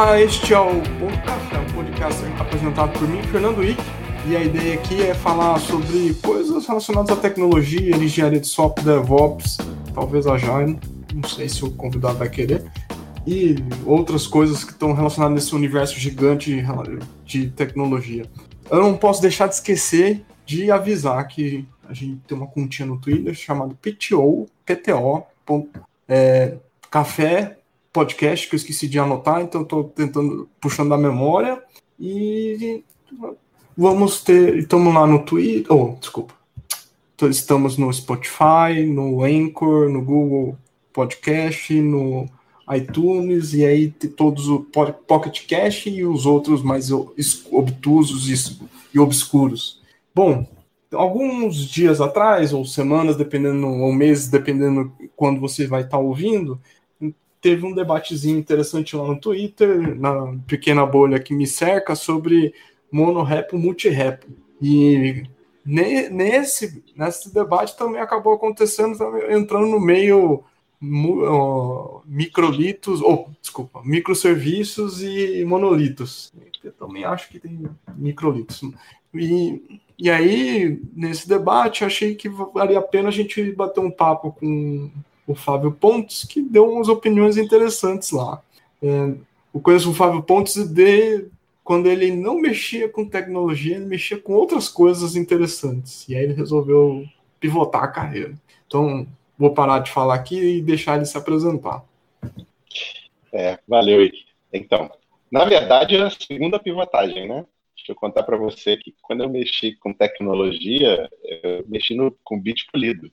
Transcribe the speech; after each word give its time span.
Olá, 0.00 0.18
este 0.18 0.54
é 0.54 0.58
o 0.58 0.80
Ponto 0.98 1.22
Café, 1.26 1.58
um 1.58 1.74
podcast 1.74 2.24
apresentado 2.38 2.98
por 2.98 3.06
mim, 3.06 3.22
Fernando 3.24 3.62
Ick, 3.62 3.82
e 4.26 4.34
a 4.34 4.42
ideia 4.42 4.72
aqui 4.72 5.02
é 5.02 5.12
falar 5.12 5.58
sobre 5.58 6.14
coisas 6.22 6.66
relacionadas 6.66 7.10
à 7.10 7.20
tecnologia, 7.20 7.94
engenharia 7.94 8.40
de 8.40 8.46
software, 8.46 8.82
DevOps, 8.82 9.58
talvez 9.94 10.26
a 10.26 10.38
Jaime, 10.38 10.80
não 11.12 11.28
sei 11.28 11.50
se 11.50 11.62
o 11.66 11.70
convidado 11.72 12.16
vai 12.16 12.30
querer, 12.30 12.64
e 13.26 13.56
outras 13.84 14.26
coisas 14.26 14.64
que 14.64 14.72
estão 14.72 14.94
relacionadas 14.94 15.34
nesse 15.34 15.54
universo 15.54 16.00
gigante 16.00 16.64
de 17.26 17.50
tecnologia. 17.50 18.24
Eu 18.70 18.80
não 18.80 18.96
posso 18.96 19.20
deixar 19.20 19.48
de 19.48 19.56
esquecer 19.56 20.24
de 20.46 20.70
avisar 20.70 21.28
que 21.28 21.68
a 21.86 21.92
gente 21.92 22.22
tem 22.26 22.38
uma 22.38 22.46
continha 22.46 22.88
no 22.88 22.98
Twitter 22.98 23.34
chamada 23.34 23.74
PTO, 23.74 24.46
PTO, 24.64 25.26
é, 26.08 26.54
Café 26.90 27.59
Podcast, 27.92 28.48
que 28.48 28.54
eu 28.54 28.58
esqueci 28.58 28.88
de 28.88 28.98
anotar, 28.98 29.40
então 29.40 29.62
estou 29.62 29.84
tentando, 29.84 30.48
puxando 30.60 30.90
da 30.90 30.98
memória. 30.98 31.62
E 31.98 32.84
vamos 33.76 34.22
ter, 34.22 34.58
estamos 34.58 34.94
lá 34.94 35.06
no 35.06 35.24
Twitter, 35.24 35.72
oh, 35.72 35.96
desculpa, 35.98 36.34
estamos 37.28 37.76
no 37.76 37.92
Spotify, 37.92 38.84
no 38.86 39.22
Anchor, 39.22 39.88
no 39.88 40.02
Google 40.02 40.56
Podcast, 40.92 41.74
no 41.80 42.26
iTunes 42.74 43.52
e 43.52 43.64
aí 43.64 43.90
todos 43.90 44.48
o 44.48 44.60
Pocket 44.60 45.46
Cash 45.46 45.86
e 45.86 46.04
os 46.04 46.24
outros 46.24 46.62
mais 46.62 46.90
obtusos 47.50 48.54
e 48.94 48.98
obscuros. 48.98 49.80
Bom, 50.14 50.46
alguns 50.92 51.56
dias 51.56 52.00
atrás, 52.00 52.52
ou 52.52 52.64
semanas, 52.64 53.16
dependendo, 53.16 53.66
ou 53.66 53.92
meses, 53.92 54.28
dependendo 54.28 54.92
quando 55.16 55.40
você 55.40 55.66
vai 55.66 55.82
estar 55.82 55.96
tá 55.96 55.98
ouvindo, 55.98 56.60
teve 57.40 57.64
um 57.66 57.74
debatezinho 57.74 58.38
interessante 58.38 58.94
lá 58.94 59.04
no 59.06 59.18
Twitter, 59.18 59.98
na 59.98 60.36
pequena 60.46 60.84
bolha 60.84 61.18
que 61.18 61.34
me 61.34 61.46
cerca, 61.46 61.94
sobre 61.94 62.54
monorepo, 62.92 63.56
multirepo. 63.56 64.26
E 64.60 65.24
nesse, 65.64 66.82
nesse 66.94 67.32
debate 67.32 67.76
também 67.76 68.00
acabou 68.00 68.34
acontecendo, 68.34 68.96
entrando 69.30 69.66
no 69.66 69.80
meio 69.80 70.44
uh, 70.82 72.02
microlitos, 72.06 73.00
ou 73.00 73.30
desculpa, 73.40 73.80
microserviços 73.84 75.02
e 75.02 75.44
monolitos. 75.44 76.32
Eu 76.62 76.72
também 76.72 77.04
acho 77.04 77.28
que 77.30 77.40
tem 77.40 77.66
microlitos. 77.96 78.62
E, 79.14 79.80
e 79.98 80.10
aí, 80.10 80.80
nesse 80.94 81.28
debate, 81.28 81.84
achei 81.84 82.14
que 82.14 82.28
valia 82.28 82.78
a 82.78 82.82
pena 82.82 83.08
a 83.08 83.12
gente 83.12 83.50
bater 83.52 83.80
um 83.80 83.90
papo 83.90 84.32
com 84.32 84.90
o 85.26 85.34
Fábio 85.34 85.72
Pontes, 85.72 86.24
que 86.24 86.42
deu 86.42 86.70
umas 86.70 86.88
opiniões 86.88 87.36
interessantes 87.36 88.10
lá. 88.10 88.42
É, 88.82 89.14
eu 89.54 89.60
conheço 89.60 89.90
o 89.90 89.94
Fábio 89.94 90.22
Pontes 90.22 90.66
de 90.68 91.26
quando 91.62 91.88
ele 91.88 92.10
não 92.10 92.40
mexia 92.40 92.88
com 92.88 93.08
tecnologia, 93.08 93.76
ele 93.76 93.86
mexia 93.86 94.18
com 94.18 94.32
outras 94.32 94.68
coisas 94.68 95.14
interessantes. 95.14 96.08
E 96.08 96.16
aí 96.16 96.24
ele 96.24 96.32
resolveu 96.32 97.04
pivotar 97.38 97.84
a 97.84 97.88
carreira. 97.88 98.34
Então, 98.66 99.06
vou 99.38 99.54
parar 99.54 99.78
de 99.78 99.90
falar 99.90 100.14
aqui 100.14 100.36
e 100.36 100.62
deixar 100.62 100.96
ele 100.96 101.04
se 101.04 101.16
apresentar. 101.16 101.84
É, 103.32 103.58
valeu, 103.66 104.02
Ike. 104.02 104.26
Então, 104.52 104.90
na 105.30 105.44
verdade, 105.44 105.96
é 105.96 106.02
a 106.02 106.10
segunda 106.10 106.58
pivotagem, 106.58 107.28
né? 107.28 107.46
Deixa 107.76 107.92
eu 107.92 107.96
contar 107.96 108.24
para 108.24 108.36
você 108.36 108.76
que 108.76 108.94
quando 109.00 109.22
eu 109.22 109.28
mexi 109.28 109.74
com 109.76 109.92
tecnologia, 109.92 111.08
eu 111.22 111.64
mexi 111.66 111.94
no, 111.94 112.10
com 112.24 112.38
bit 112.38 112.66
polido. 112.70 113.10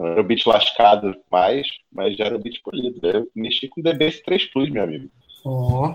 Não 0.00 0.06
era 0.06 0.20
o 0.22 0.24
bit 0.24 0.48
lascado 0.48 1.14
mais, 1.30 1.68
mas 1.92 2.16
já 2.16 2.24
era 2.24 2.34
o 2.34 2.38
bit 2.38 2.62
polido. 2.62 3.06
Eu 3.06 3.28
mexi 3.34 3.68
com 3.68 3.82
DBase 3.82 4.22
3 4.22 4.46
Plus, 4.46 4.70
meu 4.70 4.82
amigo. 4.82 5.10
Oh. 5.44 5.94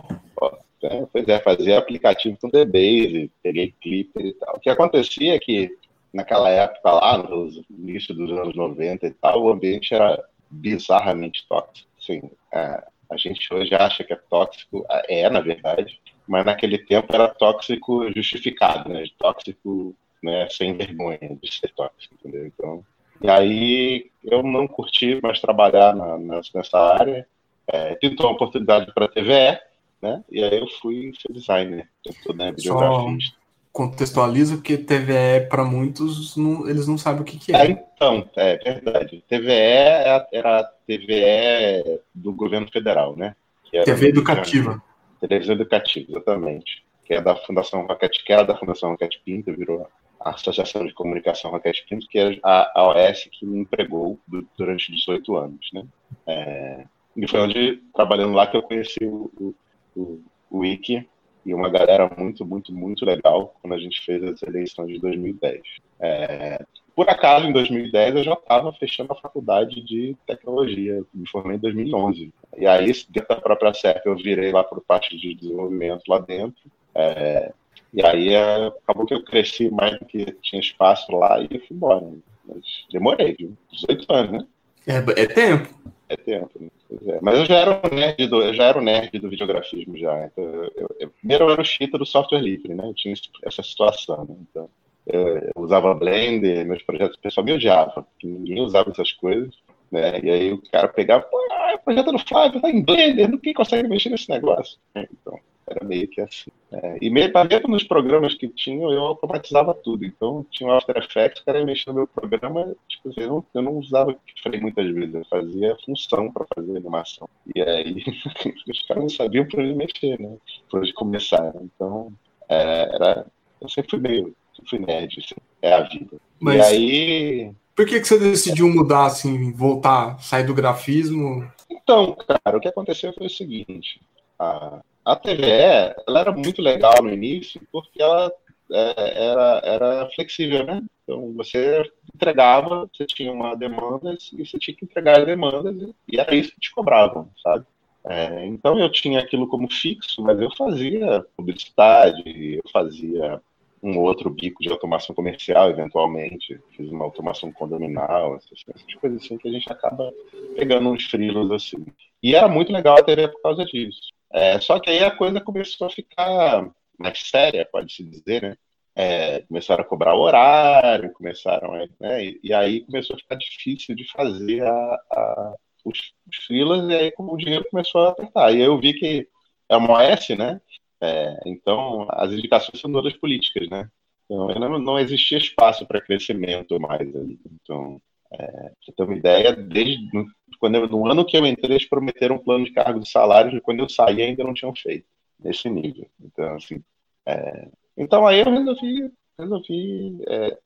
é, 0.84 1.08
pois 1.12 1.28
é, 1.28 1.40
fazia 1.40 1.80
aplicativo 1.80 2.38
com 2.40 2.50
DBase, 2.50 3.32
peguei 3.42 3.74
Clipper 3.82 4.24
e 4.24 4.34
tal. 4.34 4.58
O 4.58 4.60
que 4.60 4.70
acontecia 4.70 5.34
é 5.34 5.40
que 5.40 5.76
naquela 6.14 6.52
época 6.52 6.92
lá, 6.92 7.18
no 7.18 7.50
início 7.72 8.14
dos 8.14 8.32
anos 8.32 8.56
90 8.56 9.08
e 9.08 9.12
tal, 9.12 9.42
o 9.42 9.52
ambiente 9.52 9.96
era 9.96 10.24
bizarramente 10.52 11.44
tóxico. 11.50 11.90
Assim, 12.00 12.30
a, 12.54 12.88
a 13.10 13.18
gente 13.18 13.52
hoje 13.52 13.74
acha 13.74 14.04
que 14.04 14.14
é 14.14 14.20
tóxico, 14.30 14.86
é 15.10 15.28
na 15.32 15.40
verdade, 15.40 16.00
mas 16.28 16.46
naquele 16.46 16.78
tempo 16.78 17.08
era 17.12 17.28
tóxico 17.28 18.08
justificado, 18.16 18.88
né? 18.88 19.04
Tóxico 19.18 19.96
né, 20.22 20.48
sem 20.52 20.78
vergonha 20.78 21.20
de 21.42 21.52
ser 21.52 21.74
tóxico, 21.74 22.14
entendeu? 22.20 22.46
Então, 22.46 22.86
e 23.22 23.30
aí 23.30 24.12
eu 24.24 24.44
não 24.44 24.68
curti 24.68 25.20
mais 25.22 25.40
trabalhar 25.40 25.96
na, 25.96 26.18
nessa 26.54 26.78
área, 26.78 27.28
é, 27.68 27.96
pintou 27.96 28.28
uma 28.28 28.34
oportunidade 28.36 28.92
para 28.94 29.06
a 29.06 29.10
TVE, 29.10 29.60
né? 30.02 30.24
E 30.32 30.44
aí 30.44 30.60
eu 30.60 30.68
fui 30.82 31.14
ser 31.20 31.34
designer, 31.34 31.88
eu 32.28 32.36
né, 32.36 32.52
videografista 32.52 33.46
contextualiza, 33.76 34.56
porque 34.56 34.78
TVE, 34.78 35.50
para 35.50 35.66
muitos, 35.66 36.38
não, 36.38 36.66
eles 36.66 36.88
não 36.88 36.98
sabem 36.98 37.22
o 37.22 37.26
que, 37.26 37.38
que 37.38 37.54
é. 37.54 37.72
é. 37.72 37.72
Então, 37.72 38.26
é 38.38 38.56
verdade. 38.56 39.22
TVE 39.28 39.52
é 39.52 40.28
era 40.32 40.60
a 40.62 40.64
TVE 40.64 42.00
do 42.14 42.32
governo 42.32 42.70
federal, 42.72 43.18
né? 43.18 43.36
TV 43.84 44.08
educativa. 44.08 44.82
Televisão 45.20 45.56
educativa, 45.56 46.10
exatamente. 46.10 46.86
Que 47.04 47.16
é 47.16 47.22
da 47.22 47.36
Fundação 47.36 47.86
Rocket, 47.86 48.24
que 48.24 48.32
era 48.32 48.44
da 48.44 48.56
Fundação 48.56 48.92
Rocket 48.92 49.18
Pinto, 49.26 49.54
virou 49.54 49.86
Associação 50.32 50.86
de 50.86 50.94
Comunicação 50.94 51.52
Rocket 51.52 51.82
Pinto, 51.88 52.08
que 52.08 52.18
é 52.18 52.40
a, 52.44 52.88
OS 52.90 53.30
que 53.32 53.46
me 53.46 53.60
empregou 53.60 54.20
durante 54.58 54.92
18 54.92 55.36
anos, 55.36 55.70
né? 55.74 55.86
É, 56.26 56.86
e 57.16 57.28
foi 57.28 57.40
onde, 57.40 57.78
trabalhando 57.94 58.34
lá, 58.34 58.48
que 58.48 58.58
eu 58.58 58.64
conheci 58.64 59.06
o, 59.06 59.32
o, 59.40 59.56
o, 59.96 60.24
o 60.50 60.58
Wiki, 60.60 61.08
e 61.46 61.54
uma 61.54 61.70
galera 61.70 62.10
muito, 62.18 62.44
muito, 62.44 62.74
muito 62.74 63.06
legal 63.06 63.56
quando 63.62 63.74
a 63.74 63.78
gente 63.78 64.04
fez 64.04 64.24
as 64.24 64.42
eleições 64.42 64.88
de 64.88 65.00
2010. 65.00 65.62
É, 66.00 66.66
por 66.96 67.10
acaso, 67.10 67.46
em 67.46 67.52
2010, 67.52 68.16
eu 68.16 68.24
já 68.24 68.34
estava 68.34 68.74
fechando 68.74 69.12
a 69.12 69.16
faculdade 69.16 69.82
de 69.82 70.16
tecnologia, 70.26 71.04
me 71.14 71.28
formei 71.30 71.58
em 71.58 71.60
2011. 71.60 72.34
E 72.58 72.66
aí, 72.66 72.92
dentro 73.10 73.36
da 73.36 73.42
própria 73.42 73.74
CEP, 73.74 74.02
eu 74.06 74.16
virei 74.16 74.52
lá 74.52 74.64
para 74.64 74.80
parte 74.82 75.16
de 75.18 75.36
desenvolvimento 75.36 76.04
lá 76.08 76.20
dentro. 76.20 76.64
É, 76.96 77.54
e 77.96 78.06
aí, 78.06 78.34
é, 78.34 78.68
acabou 78.68 79.06
que 79.06 79.14
eu 79.14 79.24
cresci 79.24 79.70
mais 79.70 79.98
do 79.98 80.06
que 80.06 80.26
tinha 80.42 80.60
espaço 80.60 81.10
lá 81.16 81.40
e 81.40 81.48
fui 81.48 81.68
embora. 81.72 82.06
Mas 82.46 82.86
demorei, 82.92 83.36
viu? 83.40 83.58
18 83.72 84.14
anos, 84.14 84.32
né? 84.34 84.48
É, 84.86 85.22
é 85.22 85.26
tempo. 85.26 85.70
É 86.10 86.18
tempo, 86.18 86.52
né? 86.60 86.68
É. 87.08 87.20
Mas 87.22 87.40
eu 87.40 87.46
já 87.46 87.56
era 87.56 87.82
o 87.82 87.96
nerd 87.96 88.28
do, 88.28 88.42
eu 88.42 88.54
já 88.54 88.66
era 88.66 88.78
o 88.78 88.82
nerd 88.82 89.18
do 89.18 89.30
videografismo 89.30 89.98
já. 89.98 90.26
Então, 90.26 90.44
eu, 90.76 90.90
eu, 91.00 91.10
primeiro 91.10 91.46
eu 91.46 91.52
era 91.52 91.62
o 91.62 91.66
chita 91.66 91.98
do 91.98 92.06
software 92.06 92.42
livre, 92.42 92.74
né? 92.74 92.86
Eu 92.86 92.94
tinha 92.94 93.16
essa 93.44 93.64
situação, 93.64 94.26
né? 94.26 94.36
Então, 94.50 94.70
eu, 95.08 95.38
eu, 95.38 95.52
usava 95.56 95.94
Blender, 95.94 96.66
meus 96.66 96.84
projetos, 96.84 97.16
o 97.16 97.22
pessoal 97.22 97.46
me 97.46 97.54
odiava, 97.54 98.04
porque 98.04 98.28
ninguém 98.28 98.62
usava 98.62 98.92
essas 98.92 99.14
coisas, 99.14 99.56
né? 99.90 100.20
E 100.22 100.30
aí 100.30 100.52
o 100.52 100.62
cara 100.70 100.90
pegava, 100.90 101.24
pô, 101.24 101.38
o 101.38 101.80
projeto 101.80 102.12
do 102.12 102.20
Flávio 102.20 102.62
tá 102.62 102.70
em 102.70 102.84
Blender, 102.84 103.30
ninguém 103.30 103.54
consegue 103.54 103.88
mexer 103.88 104.10
nesse 104.10 104.30
negócio. 104.30 104.78
Então, 104.96 105.40
era 105.68 105.84
meio 105.84 106.08
que 106.08 106.22
assim. 106.22 106.52
É, 106.72 106.98
e 107.02 107.10
mesmo, 107.10 107.34
mesmo 107.44 107.68
nos 107.70 107.84
programas 107.84 108.36
que 108.36 108.48
tinham, 108.48 108.92
eu 108.92 109.02
automatizava 109.02 109.74
tudo. 109.74 110.06
Então, 110.06 110.46
tinha 110.52 110.70
o 110.70 110.74
After 110.74 110.98
Effects, 110.98 111.42
o 111.42 111.46
cara 111.46 111.60
ia 111.60 111.66
mexer 111.66 111.90
no 111.90 111.96
meu 111.96 112.08
programa, 112.08 112.76
tipo 112.88 113.10
assim, 113.10 113.22
eu, 113.22 113.30
não, 113.30 113.46
eu 113.54 113.62
não 113.62 113.74
usava 113.78 114.16
keyframe 114.26 114.62
muitas 114.62 114.94
vezes, 114.94 115.16
eu 115.16 115.26
fazia 115.26 115.78
função 115.86 116.32
para 116.32 116.46
fazer 116.54 116.78
animação. 116.78 117.28
E 117.56 117.62
aí, 117.62 118.04
os 118.70 118.82
caras 118.88 119.04
não 119.04 119.10
sabiam 119.10 119.48
para 119.48 119.64
onde 119.64 119.74
mexer, 119.74 120.20
né? 120.20 120.38
Por 120.70 120.82
onde 120.82 120.94
começar. 120.94 121.54
Então, 121.62 122.14
é, 122.48 122.96
era, 122.96 123.26
eu 123.60 123.70
sempre 123.70 123.92
fui 123.92 124.00
meio, 124.00 124.36
sempre 124.56 124.70
fui 124.70 124.80
nerd, 124.80 125.20
assim, 125.20 125.36
é 125.62 125.74
a 125.74 125.82
vida. 125.82 126.18
Mas... 126.40 126.58
E 126.58 126.62
aí... 126.62 127.52
Por 127.76 127.86
que, 127.86 128.00
que 128.00 128.08
você 128.08 128.18
decidiu 128.18 128.70
mudar, 128.70 129.08
assim, 129.08 129.52
voltar, 129.52 130.18
sair 130.22 130.46
do 130.46 130.54
grafismo? 130.54 131.46
Então, 131.70 132.16
cara, 132.16 132.56
o 132.56 132.62
que 132.62 132.70
aconteceu 132.70 133.12
foi 133.12 133.28
o 133.28 133.30
seguinte. 133.30 134.00
A, 134.40 134.80
a 135.06 135.16
TVE 135.16 135.94
ela 136.08 136.20
era 136.20 136.32
muito 136.32 136.62
legal 136.62 137.02
no 137.02 137.14
início 137.14 137.62
porque 137.72 138.02
ela 138.02 138.32
é, 138.72 139.26
era, 139.26 139.62
era 139.64 140.10
flexível, 140.16 140.66
né? 140.66 140.82
Então 141.04 141.34
você 141.34 141.84
entregava, 142.14 142.90
você 142.92 143.06
tinha 143.06 143.32
uma 143.32 143.56
demanda 143.56 144.18
e 144.34 144.46
você 144.46 144.58
tinha 144.58 144.76
que 144.76 144.86
entregar 144.86 145.20
as 145.20 145.26
demandas 145.26 145.94
e 146.12 146.20
era 146.20 146.36
isso 146.36 146.52
que 146.52 146.60
te 146.60 146.72
cobravam, 146.72 147.30
sabe? 147.44 147.66
É, 148.08 148.46
então 148.46 148.80
eu 148.80 148.92
tinha 148.92 149.20
aquilo 149.20 149.48
como 149.48 149.72
fixo, 149.72 150.22
mas 150.22 150.40
eu 150.40 150.50
fazia 150.56 151.26
publicidade, 151.36 152.56
eu 152.56 152.64
fazia 152.72 153.42
um 153.82 154.00
outro 154.00 154.32
bico 154.32 154.64
de 154.64 154.70
automação 154.70 155.16
comercial, 155.16 155.70
eventualmente, 155.70 156.60
fiz 156.72 156.90
uma 156.90 157.06
automação 157.06 157.52
condominal, 157.52 158.36
essas, 158.36 158.64
essas 158.74 158.94
coisas 158.96 159.24
assim 159.24 159.38
que 159.38 159.48
a 159.48 159.52
gente 159.52 159.72
acaba 159.72 160.12
pegando 160.56 160.90
uns 160.90 161.06
frilos 161.06 161.52
assim. 161.52 161.86
E 162.22 162.36
era 162.36 162.48
muito 162.48 162.72
legal 162.72 162.98
a 162.98 163.04
TV 163.04 163.28
por 163.28 163.42
causa 163.44 163.64
disso. 163.66 164.15
É, 164.36 164.60
só 164.60 164.78
que 164.82 164.90
aí 164.90 165.02
a 165.02 165.16
coisa 165.16 165.40
começou 165.40 165.88
a 165.88 165.90
ficar 165.90 166.70
mais 167.00 167.20
séria, 167.30 167.66
pode-se 167.72 168.04
dizer, 168.04 168.42
né? 168.42 168.58
É, 168.94 169.42
começaram 169.44 169.82
a 169.82 169.88
cobrar 169.88 170.14
horário, 170.14 171.14
começaram 171.14 171.74
a, 171.74 171.86
né? 172.02 172.26
E, 172.26 172.40
e, 172.44 172.54
aí 172.54 172.82
começou 172.82 173.16
a 173.16 173.20
ficar 173.20 173.36
difícil 173.36 173.96
de 173.96 174.06
fazer 174.12 174.62
a, 174.62 174.72
a, 175.12 175.56
os, 175.86 176.14
os 176.28 176.36
filas, 176.46 176.90
e 176.90 176.94
aí 176.94 177.12
como 177.12 177.34
o 177.34 177.38
dinheiro 177.38 177.66
começou 177.72 178.02
a 178.02 178.10
apertar. 178.10 178.52
E 178.52 178.56
aí 178.58 178.62
eu 178.62 178.78
vi 178.78 178.94
que 178.94 179.26
é 179.70 179.78
uma 179.78 179.94
OS, 179.94 180.30
né? 180.38 180.60
É, 181.00 181.40
então, 181.46 182.06
as 182.12 182.34
indicações 182.34 182.82
são 182.82 182.92
todas 182.92 183.14
políticas, 183.14 183.70
né? 183.70 183.90
Então, 184.26 184.48
não, 184.60 184.80
não 184.80 185.00
existia 185.00 185.38
espaço 185.38 185.86
para 185.86 186.02
crescimento 186.02 186.78
mais 186.78 187.16
ali. 187.16 187.40
Então, 187.54 188.02
é, 188.34 188.72
você 188.82 188.92
ter 188.92 189.04
uma 189.04 189.16
ideia, 189.16 189.56
desde 189.56 190.10
quando 190.58 190.76
eu, 190.76 190.88
no 190.88 191.10
ano 191.10 191.26
que 191.26 191.38
eu 191.38 191.46
entrei, 191.46 191.72
eles 191.72 191.88
prometeram 191.88 192.36
um 192.36 192.44
plano 192.44 192.66
de 192.66 192.72
cargo 192.72 193.00
de 193.00 193.10
salários 193.10 193.54
e 193.54 193.62
quando 193.62 193.80
eu 193.80 193.90
saí 193.90 194.22
ainda 194.22 194.44
não 194.44 194.54
tinham 194.54 194.74
feito 194.76 195.08
nesse 195.40 195.70
nível. 195.70 196.08
Então, 196.20 196.56
assim, 196.56 196.84
é, 197.26 197.68
então 197.98 198.26
aí 198.26 198.40
eu 198.40 198.52
resolvi, 198.52 199.12
resolvi 199.38 200.18
é, 200.28 200.58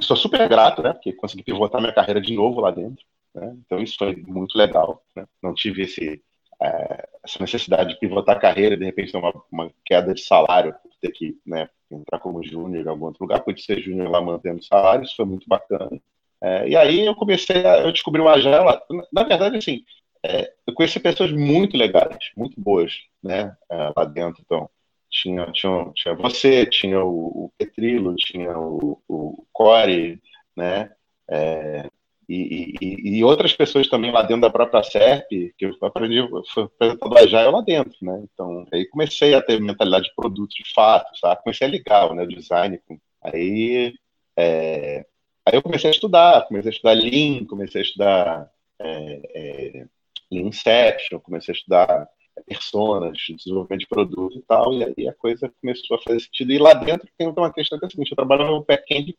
sou 0.00 0.16
super 0.16 0.48
grato, 0.48 0.82
né, 0.82 0.92
porque 0.92 1.12
consegui 1.12 1.42
pivotar 1.42 1.80
minha 1.80 1.92
carreira 1.92 2.20
de 2.20 2.34
novo 2.34 2.60
lá 2.60 2.70
dentro. 2.70 3.04
Né, 3.34 3.56
então 3.64 3.80
isso 3.80 3.96
foi 3.98 4.16
muito 4.16 4.56
legal. 4.56 5.02
Né, 5.14 5.26
não 5.42 5.54
tive 5.54 5.82
esse, 5.82 6.22
é, 6.62 7.08
essa 7.22 7.38
necessidade 7.40 7.94
de 7.94 8.00
pivotar 8.00 8.36
a 8.36 8.40
carreira, 8.40 8.76
de 8.76 8.84
repente 8.84 9.12
ter 9.12 9.18
uma, 9.18 9.32
uma 9.50 9.70
queda 9.84 10.14
de 10.14 10.22
salário, 10.22 10.74
ter 11.00 11.10
que 11.10 11.38
né, 11.46 11.68
entrar 11.90 12.18
como 12.18 12.42
júnior 12.42 12.84
em 12.84 12.88
algum 12.88 13.06
outro 13.06 13.24
lugar, 13.24 13.40
pude 13.40 13.62
ser 13.62 13.80
júnior 13.80 14.10
lá 14.10 14.20
mantendo 14.20 14.64
salário, 14.64 15.04
isso 15.04 15.16
foi 15.16 15.26
muito 15.26 15.46
bacana. 15.48 16.00
É, 16.42 16.68
e 16.68 16.76
aí 16.76 17.06
eu 17.06 17.14
comecei 17.14 17.64
a 17.66 17.78
eu 17.78 17.92
descobri 17.92 18.20
Agile 18.26 18.64
lá. 18.64 18.80
Na 19.12 19.22
verdade, 19.24 19.56
assim, 19.56 19.82
é, 20.24 20.50
eu 20.66 20.72
conheci 20.72 20.98
pessoas 20.98 21.30
muito 21.30 21.76
legais, 21.76 22.30
muito 22.34 22.58
boas, 22.58 22.94
né, 23.22 23.54
é, 23.70 23.92
lá 23.94 24.04
dentro. 24.06 24.42
Então, 24.42 24.70
tinha, 25.10 25.52
tinha, 25.52 25.92
tinha 25.94 26.14
você, 26.14 26.64
tinha 26.66 27.04
o, 27.04 27.44
o 27.44 27.52
Petrilo, 27.58 28.14
tinha 28.16 28.58
o, 28.58 29.00
o 29.06 29.46
Core, 29.52 30.20
né, 30.56 30.90
é, 31.28 31.88
e, 32.26 32.74
e, 32.80 33.18
e, 33.18 33.24
outras 33.24 33.52
pessoas 33.52 33.86
também 33.86 34.10
lá 34.10 34.22
dentro 34.22 34.40
da 34.40 34.50
própria 34.50 34.82
SERP, 34.82 35.52
que 35.58 35.66
eu 35.66 35.76
aprendi, 35.82 36.26
foi 36.54 36.64
apresentado 36.64 37.18
Agile 37.18 37.50
lá 37.50 37.60
dentro, 37.60 37.96
né, 38.00 38.24
então, 38.32 38.66
aí 38.72 38.86
comecei 38.86 39.34
a 39.34 39.42
ter 39.42 39.60
mentalidade 39.60 40.06
de 40.06 40.14
produto 40.14 40.54
de 40.54 40.72
fato, 40.74 41.14
sabe, 41.18 41.42
comecei 41.42 41.66
a 41.66 41.70
ligar, 41.70 42.14
né, 42.14 42.22
o 42.22 42.28
design, 42.28 42.80
aí, 43.22 43.92
é, 44.36 45.04
Aí 45.46 45.54
eu 45.54 45.62
comecei 45.62 45.90
a 45.90 45.92
estudar, 45.92 46.46
comecei 46.46 46.70
a 46.70 46.72
estudar 46.72 46.92
Lean, 46.94 47.44
comecei 47.44 47.80
a 47.80 47.84
estudar 47.84 48.50
é, 48.78 49.20
é, 49.34 49.86
Lean 50.30 50.48
Inception, 50.48 51.20
comecei 51.20 51.52
a 51.52 51.56
estudar 51.56 52.08
personas, 52.46 53.18
desenvolvimento 53.28 53.80
de 53.80 53.86
produto 53.86 54.38
e 54.38 54.42
tal, 54.42 54.72
e 54.74 54.84
aí 54.84 55.08
a 55.08 55.14
coisa 55.14 55.52
começou 55.60 55.96
a 55.96 56.02
fazer 56.02 56.20
sentido. 56.20 56.52
E 56.52 56.58
lá 56.58 56.74
dentro 56.74 57.08
tem 57.16 57.28
uma 57.28 57.52
questão 57.52 57.78
que 57.78 57.84
é 57.84 57.88
a 57.88 57.90
seguinte, 57.90 58.10
eu 58.10 58.16
trabalho 58.16 58.46
no 58.46 58.64
back-end 58.64 59.16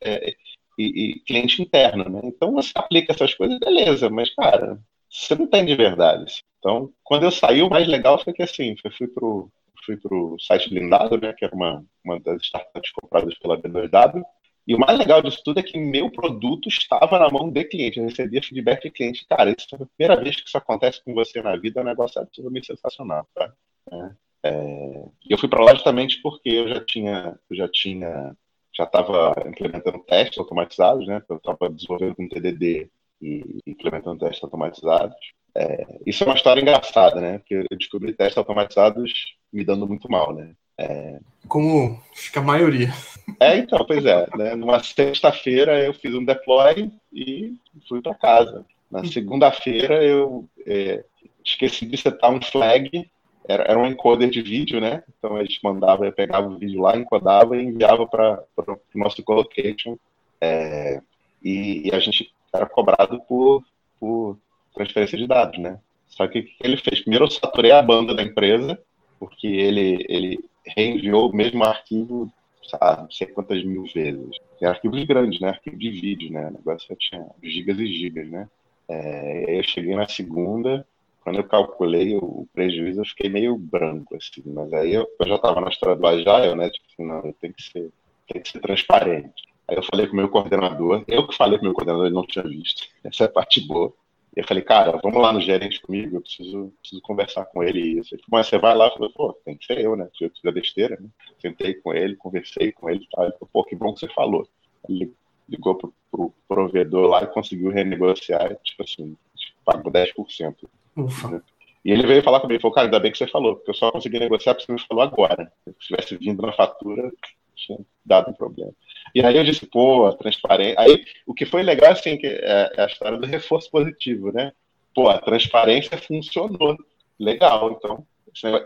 é, 0.00 0.34
e, 0.78 0.84
e, 0.84 1.20
cliente 1.20 1.60
interno, 1.60 2.08
né? 2.08 2.20
Então 2.24 2.52
você 2.52 2.72
aplica 2.74 3.12
essas 3.12 3.34
coisas, 3.34 3.58
beleza, 3.58 4.08
mas, 4.08 4.34
cara, 4.34 4.80
você 5.10 5.34
não 5.34 5.46
tem 5.46 5.64
de 5.64 5.74
verdade. 5.74 6.40
Então, 6.58 6.92
quando 7.04 7.24
eu 7.24 7.30
saí, 7.30 7.62
o 7.62 7.70
mais 7.70 7.86
legal 7.86 8.22
foi 8.22 8.32
que, 8.32 8.42
assim, 8.42 8.74
eu 8.82 8.92
fui 8.92 9.08
pro, 9.08 9.50
fui 9.84 9.96
pro 9.96 10.36
site 10.40 10.70
blindado, 10.70 11.18
né, 11.18 11.32
que 11.32 11.44
era 11.44 11.54
uma, 11.54 11.84
uma 12.04 12.18
das 12.20 12.42
startups 12.42 12.92
compradas 12.92 13.36
pela 13.38 13.58
B2W, 13.58 14.22
e 14.68 14.74
o 14.74 14.78
mais 14.78 14.98
legal 14.98 15.22
disso 15.22 15.40
tudo 15.42 15.60
é 15.60 15.62
que 15.62 15.78
meu 15.78 16.10
produto 16.10 16.68
estava 16.68 17.18
na 17.18 17.30
mão 17.30 17.48
do 17.48 17.64
cliente, 17.64 17.98
eu 17.98 18.04
recebia 18.04 18.42
feedback 18.42 18.82
de 18.82 18.90
cliente. 18.90 19.26
Cara, 19.26 19.48
isso 19.48 19.66
é 19.72 19.82
a 19.82 19.86
primeira 19.86 20.22
vez 20.22 20.36
que 20.36 20.46
isso 20.46 20.58
acontece 20.58 21.02
com 21.02 21.14
você 21.14 21.40
na 21.40 21.56
vida, 21.56 21.80
é 21.80 21.82
um 21.82 21.86
negócio 21.86 22.20
absolutamente 22.20 22.66
sensacional. 22.66 23.26
Tá? 23.34 23.50
É, 23.90 24.10
é, 24.42 25.04
eu 25.26 25.38
fui 25.38 25.48
para 25.48 25.64
lá 25.64 25.72
justamente 25.72 26.20
porque 26.20 26.50
eu 26.50 26.68
já 26.68 26.84
tinha, 26.84 27.38
já 27.50 27.66
tinha, 27.66 28.36
já 28.76 28.84
estava 28.84 29.34
implementando 29.48 30.00
testes 30.00 30.38
automatizados, 30.38 31.06
né? 31.06 31.22
Eu 31.26 31.36
estava 31.36 31.70
desenvolvendo 31.70 32.14
com 32.14 32.28
TDD 32.28 32.90
e 33.22 33.60
implementando 33.66 34.18
testes 34.18 34.44
automatizados. 34.44 35.16
É, 35.54 35.98
isso 36.04 36.24
é 36.24 36.26
uma 36.26 36.36
história 36.36 36.60
engraçada, 36.60 37.22
né? 37.22 37.38
Porque 37.38 37.54
eu 37.54 37.78
descobri 37.78 38.12
testes 38.12 38.36
automatizados 38.36 39.34
me 39.50 39.64
dando 39.64 39.88
muito 39.88 40.10
mal, 40.10 40.34
né? 40.34 40.54
É... 40.78 41.18
Como 41.48 42.00
fica 42.14 42.40
a 42.40 42.42
maioria. 42.42 42.92
É, 43.40 43.56
então, 43.58 43.84
pois 43.84 44.04
é. 44.04 44.26
Né? 44.36 44.54
Numa 44.54 44.82
sexta-feira 44.82 45.82
eu 45.82 45.92
fiz 45.92 46.14
um 46.14 46.24
deploy 46.24 46.90
e 47.12 47.54
fui 47.88 48.00
para 48.00 48.14
casa. 48.14 48.64
Na 48.90 49.04
segunda-feira 49.04 50.02
eu 50.02 50.48
é, 50.66 51.04
esqueci 51.44 51.86
de 51.86 51.96
setar 51.96 52.30
um 52.30 52.40
flag. 52.40 53.10
Era, 53.46 53.64
era 53.64 53.78
um 53.78 53.86
encoder 53.86 54.28
de 54.28 54.42
vídeo, 54.42 54.80
né? 54.80 55.02
Então 55.18 55.36
a 55.36 55.42
gente 55.42 55.58
mandava, 55.62 56.06
eu 56.06 56.12
pegava 56.12 56.46
o 56.46 56.58
vídeo 56.58 56.82
lá, 56.82 56.96
encodava 56.96 57.56
e 57.56 57.64
enviava 57.64 58.06
para 58.06 58.44
o 58.56 58.98
nosso 58.98 59.22
colocation. 59.22 59.96
É, 60.40 61.00
e, 61.42 61.88
e, 61.88 61.94
a 61.94 61.98
gente 61.98 62.30
era 62.52 62.66
cobrado 62.66 63.20
por, 63.22 63.64
por 63.98 64.38
transferência 64.74 65.16
de 65.16 65.26
dados, 65.26 65.58
né? 65.58 65.78
Só 66.08 66.26
que 66.28 66.40
o 66.40 66.44
que 66.44 66.54
ele 66.60 66.76
fez? 66.76 67.00
Primeiro 67.00 67.24
eu 67.24 67.30
saturei 67.30 67.72
a 67.72 67.82
banda 67.82 68.14
da 68.14 68.22
empresa, 68.22 68.78
porque 69.18 69.46
ele, 69.46 70.04
ele 70.08 70.38
reenviou 70.76 71.30
o 71.30 71.36
mesmo 71.36 71.64
arquivo, 71.64 72.32
sabe, 72.62 73.02
não 73.02 73.10
sei 73.10 73.26
quantas 73.28 73.64
mil 73.64 73.84
vezes. 73.94 74.36
E 74.60 74.66
arquivos 74.66 75.04
grandes, 75.04 75.40
né? 75.40 75.48
Arquivo 75.50 75.76
de 75.76 75.90
vídeo, 75.90 76.32
né? 76.32 76.48
O 76.48 76.52
negócio 76.52 76.96
tinha 76.96 77.26
gigas 77.42 77.78
e 77.78 77.86
gigas, 77.86 78.28
né? 78.28 78.48
É, 78.88 79.58
eu 79.58 79.62
cheguei 79.62 79.94
na 79.94 80.08
segunda, 80.08 80.86
quando 81.22 81.36
eu 81.36 81.44
calculei 81.44 82.16
o 82.16 82.48
prejuízo, 82.54 83.00
eu 83.00 83.04
fiquei 83.04 83.28
meio 83.28 83.56
branco, 83.56 84.16
assim. 84.16 84.42
Mas 84.46 84.72
aí 84.72 84.94
eu, 84.94 85.06
eu 85.20 85.28
já 85.28 85.34
estava 85.34 85.60
na 85.60 85.68
história 85.68 85.96
do 85.96 86.06
Agile, 86.06 86.54
né? 86.54 86.70
Tipo 86.70 86.86
assim, 86.90 87.06
não, 87.06 87.32
tem 87.34 87.52
que 87.52 87.62
ser, 87.62 87.90
tem 88.26 88.42
que 88.42 88.48
ser 88.48 88.60
transparente. 88.60 89.42
Aí 89.68 89.76
eu 89.76 89.82
falei 89.82 90.06
com 90.06 90.14
o 90.14 90.16
meu 90.16 90.28
coordenador, 90.30 91.04
eu 91.06 91.26
que 91.28 91.36
falei 91.36 91.58
com 91.58 91.64
o 91.64 91.66
meu 91.66 91.74
coordenador, 91.74 92.06
ele 92.06 92.14
não 92.14 92.26
tinha 92.26 92.44
visto. 92.44 92.88
Essa 93.04 93.24
é 93.24 93.26
a 93.26 93.30
parte 93.30 93.60
boa. 93.60 93.92
E 94.38 94.40
eu 94.40 94.46
falei, 94.46 94.62
cara, 94.62 94.96
vamos 95.02 95.20
lá 95.20 95.32
no 95.32 95.40
gerente 95.40 95.80
comigo, 95.80 96.16
eu 96.16 96.20
preciso, 96.20 96.72
preciso 96.78 97.02
conversar 97.02 97.44
com 97.46 97.60
ele. 97.60 97.98
E 97.98 98.02
mas 98.30 98.46
você 98.46 98.56
vai 98.56 98.72
lá? 98.72 98.86
Eu 98.86 98.92
falei, 98.92 99.10
pô, 99.10 99.32
tem 99.44 99.56
que 99.56 99.66
ser 99.66 99.80
eu, 99.80 99.96
né? 99.96 100.08
Eu 100.20 100.30
fiz 100.30 100.44
a 100.44 100.52
besteira, 100.52 100.96
né? 101.00 101.08
Sentei 101.42 101.74
com 101.74 101.92
ele, 101.92 102.14
conversei 102.14 102.70
com 102.70 102.88
ele 102.88 103.02
e 103.02 103.08
tal. 103.10 103.24
Ele 103.24 103.32
falou, 103.32 103.50
pô, 103.52 103.64
que 103.64 103.74
bom 103.74 103.92
que 103.92 103.98
você 103.98 104.08
falou. 104.14 104.48
Ele 104.88 105.12
ligou 105.48 105.74
pro, 105.74 105.92
pro 106.08 106.32
provedor 106.46 107.08
lá 107.08 107.24
e 107.24 107.26
conseguiu 107.26 107.72
renegociar, 107.72 108.54
tipo 108.62 108.84
assim, 108.84 109.16
pagou 109.64 109.90
10%. 109.90 110.54
Ufa. 110.96 111.30
Né? 111.30 111.42
E 111.84 111.90
ele 111.90 112.06
veio 112.06 112.22
falar 112.22 112.38
comigo, 112.38 112.62
falou, 112.62 112.76
cara, 112.76 112.86
ainda 112.86 113.00
bem 113.00 113.10
que 113.10 113.18
você 113.18 113.26
falou, 113.26 113.56
porque 113.56 113.70
eu 113.72 113.74
só 113.74 113.90
consegui 113.90 114.20
negociar 114.20 114.54
porque 114.54 114.66
você 114.66 114.72
me 114.72 114.86
falou 114.86 115.02
agora. 115.02 115.52
Se 115.64 115.88
tivesse 115.88 116.16
vindo 116.16 116.42
na 116.42 116.52
fatura, 116.52 117.10
tinha 117.56 117.80
dado 118.04 118.30
um 118.30 118.34
problema. 118.34 118.72
E 119.14 119.22
aí 119.22 119.36
eu 119.36 119.44
disse, 119.44 119.66
pô, 119.66 120.12
transparência. 120.14 120.74
Aí 120.78 121.04
o 121.26 121.34
que 121.34 121.46
foi 121.46 121.62
legal, 121.62 121.92
assim, 121.92 122.16
que 122.16 122.26
é, 122.26 122.72
é 122.76 122.82
a 122.82 122.86
história 122.86 123.18
do 123.18 123.26
reforço 123.26 123.70
positivo, 123.70 124.32
né? 124.32 124.52
Pô, 124.94 125.08
a 125.08 125.18
transparência 125.18 125.96
funcionou. 125.98 126.76
Legal, 127.18 127.72
então. 127.72 128.06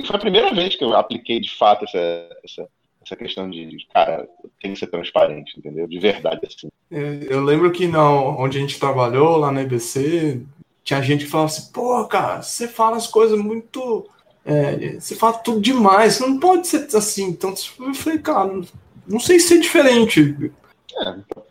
E 0.01 0.07
foi 0.07 0.17
a 0.17 0.19
primeira 0.19 0.53
vez 0.53 0.77
que 0.77 0.85
eu 0.85 0.95
apliquei 0.95 1.41
de 1.41 1.51
fato 1.57 1.85
essa, 1.85 2.29
essa, 2.45 2.69
essa 3.05 3.17
questão 3.17 3.49
de, 3.49 3.87
cara, 3.93 4.29
tem 4.61 4.73
que 4.73 4.79
ser 4.79 4.89
transparente, 4.89 5.59
entendeu? 5.59 5.87
De 5.87 5.99
verdade, 5.99 6.41
assim. 6.47 6.69
Eu 6.91 7.43
lembro 7.43 7.73
que 7.73 7.87
não, 7.87 8.39
onde 8.39 8.59
a 8.59 8.61
gente 8.61 8.79
trabalhou, 8.79 9.37
lá 9.37 9.51
na 9.51 9.63
EBC, 9.63 10.43
tinha 10.85 11.01
gente 11.01 11.25
que 11.25 11.31
falava 11.31 11.51
assim, 11.51 11.73
pô, 11.73 12.05
cara, 12.07 12.43
você 12.43 12.69
fala 12.69 12.97
as 12.97 13.07
coisas 13.07 13.39
muito. 13.39 14.07
É, 14.45 14.99
você 14.99 15.15
fala 15.15 15.35
tudo 15.35 15.61
demais, 15.61 16.21
não 16.21 16.39
pode 16.39 16.67
ser 16.67 16.89
assim. 16.95 17.29
Então 17.29 17.55
eu 17.81 17.95
falei, 17.95 18.19
cara, 18.19 18.61
não 19.07 19.21
sei 19.21 19.39
se 19.39 19.55
é 19.55 19.59
diferente. 19.59 20.37
É. 20.97 21.43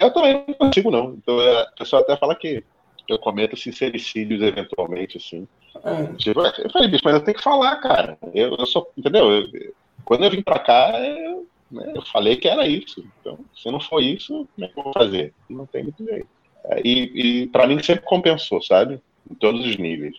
Eu 0.00 0.12
também 0.12 0.44
não 0.46 0.54
consigo, 0.54 0.90
não. 0.90 1.14
Então, 1.14 1.40
é, 1.40 1.62
a 1.62 1.66
pessoa 1.78 2.02
até 2.02 2.16
fala 2.16 2.34
que 2.34 2.64
eu 3.08 3.18
cometo 3.18 3.56
sincericídios 3.56 4.42
eventualmente, 4.42 5.18
assim. 5.18 5.46
É. 5.84 6.12
Tipo, 6.14 6.40
eu 6.40 6.70
falei, 6.70 6.88
bicho, 6.88 7.02
mas 7.04 7.14
eu 7.14 7.24
tenho 7.24 7.36
que 7.36 7.42
falar, 7.42 7.76
cara. 7.76 8.18
Eu, 8.32 8.56
eu 8.56 8.66
sou, 8.66 8.90
entendeu? 8.96 9.30
Eu, 9.30 9.74
quando 10.04 10.24
eu 10.24 10.30
vim 10.30 10.42
pra 10.42 10.58
cá, 10.58 10.98
eu, 11.00 11.46
né, 11.70 11.92
eu 11.94 12.02
falei 12.02 12.36
que 12.36 12.48
era 12.48 12.66
isso. 12.66 13.04
Então, 13.20 13.38
se 13.54 13.70
não 13.70 13.80
for 13.80 14.02
isso, 14.02 14.48
como 14.54 14.64
é 14.64 14.68
que 14.68 14.78
eu 14.78 14.84
vou 14.84 14.92
fazer? 14.92 15.34
Não 15.48 15.66
tem 15.66 15.84
muito 15.84 16.04
jeito. 16.04 16.28
É, 16.64 16.80
e, 16.84 17.42
e 17.42 17.46
para 17.48 17.66
mim 17.66 17.82
sempre 17.82 18.04
compensou, 18.04 18.62
sabe? 18.62 19.00
Em 19.30 19.34
todos 19.34 19.66
os 19.66 19.76
níveis. 19.76 20.16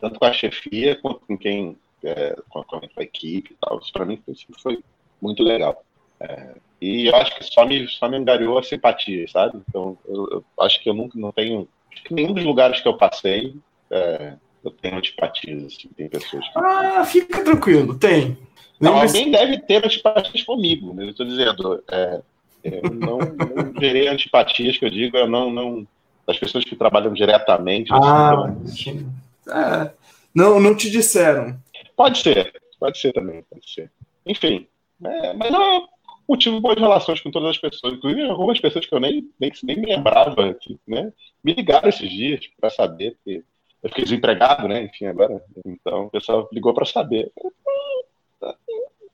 Tanto 0.00 0.18
com 0.18 0.24
a 0.24 0.32
chefia, 0.32 0.96
quanto 0.96 1.20
com 1.20 1.36
quem, 1.36 1.76
é, 2.04 2.36
com, 2.48 2.60
a, 2.60 2.64
com 2.64 2.80
a 2.96 3.02
equipe 3.02 3.52
e 3.52 3.56
tal. 3.60 3.78
Isso 3.78 3.92
pra 3.92 4.04
mim 4.04 4.22
foi, 4.24 4.34
foi 4.62 4.84
muito 5.20 5.42
legal. 5.42 5.84
É, 6.20 6.54
e 6.80 7.06
eu 7.06 7.16
acho 7.16 7.34
que 7.36 7.44
só 7.44 7.64
me, 7.64 7.88
só 7.88 8.08
me 8.08 8.16
angariou 8.16 8.58
a 8.58 8.62
simpatia, 8.62 9.26
sabe? 9.28 9.60
Então, 9.68 9.96
eu, 10.06 10.28
eu, 10.30 10.44
acho 10.60 10.82
que 10.82 10.88
eu 10.88 10.94
nunca 10.94 11.18
não 11.18 11.32
tenho. 11.32 11.68
Nenhum 12.10 12.32
dos 12.32 12.44
lugares 12.44 12.80
que 12.80 12.88
eu 12.88 12.96
passei, 12.96 13.54
é, 13.90 14.34
eu 14.62 14.70
tenho 14.70 14.96
antipatias, 14.96 15.64
assim, 15.64 15.88
tem 15.96 16.08
pessoas 16.08 16.46
que... 16.46 16.58
Ah, 16.58 17.04
fica 17.04 17.42
tranquilo, 17.42 17.98
tem. 17.98 18.36
Não, 18.78 19.00
alguém 19.00 19.30
deve 19.30 19.58
ter 19.58 19.84
antipatias 19.84 20.42
comigo, 20.42 20.92
né? 20.92 21.04
Eu 21.04 21.10
estou 21.10 21.24
dizendo, 21.24 21.82
é, 21.90 22.20
eu 22.62 22.90
não, 22.90 23.18
não 23.18 23.80
gerei 23.80 24.08
antipatias 24.08 24.76
que 24.76 24.84
eu 24.84 24.90
digo, 24.90 25.16
eu 25.16 25.26
não, 25.26 25.50
não. 25.50 25.86
Das 26.26 26.38
pessoas 26.38 26.64
que 26.64 26.74
trabalham 26.74 27.12
diretamente. 27.12 27.92
Assim, 27.92 28.04
ah, 28.04 28.54
assim, 28.64 29.12
é, 29.48 29.92
não, 30.34 30.58
não 30.58 30.74
te 30.74 30.90
disseram. 30.90 31.56
Pode 31.96 32.18
ser, 32.18 32.52
pode 32.78 32.98
ser 32.98 33.12
também, 33.12 33.44
pode 33.48 33.70
ser. 33.72 33.90
Enfim, 34.26 34.66
é, 35.04 35.32
mas 35.34 35.52
eu, 35.52 35.88
eu 36.28 36.36
tive 36.36 36.60
boas 36.60 36.78
relações 36.78 37.20
com 37.20 37.30
todas 37.30 37.50
as 37.50 37.58
pessoas, 37.58 37.94
inclusive 37.94 38.28
algumas 38.28 38.60
pessoas 38.60 38.86
que 38.86 38.94
eu 38.94 39.00
nem, 39.00 39.30
nem, 39.38 39.52
nem 39.62 39.76
me 39.76 39.86
lembrava, 39.86 40.56
né, 40.86 41.12
me 41.42 41.54
ligaram 41.54 41.88
esses 41.88 42.10
dias 42.10 42.40
para 42.60 42.70
saber, 42.70 43.16
porque 43.16 43.44
eu 43.82 43.88
fiquei 43.90 44.04
desempregado, 44.04 44.66
né? 44.66 44.84
Enfim, 44.84 45.06
agora. 45.06 45.40
Então 45.64 46.06
o 46.06 46.10
pessoal 46.10 46.48
ligou 46.52 46.74
para 46.74 46.84
saber. 46.84 47.30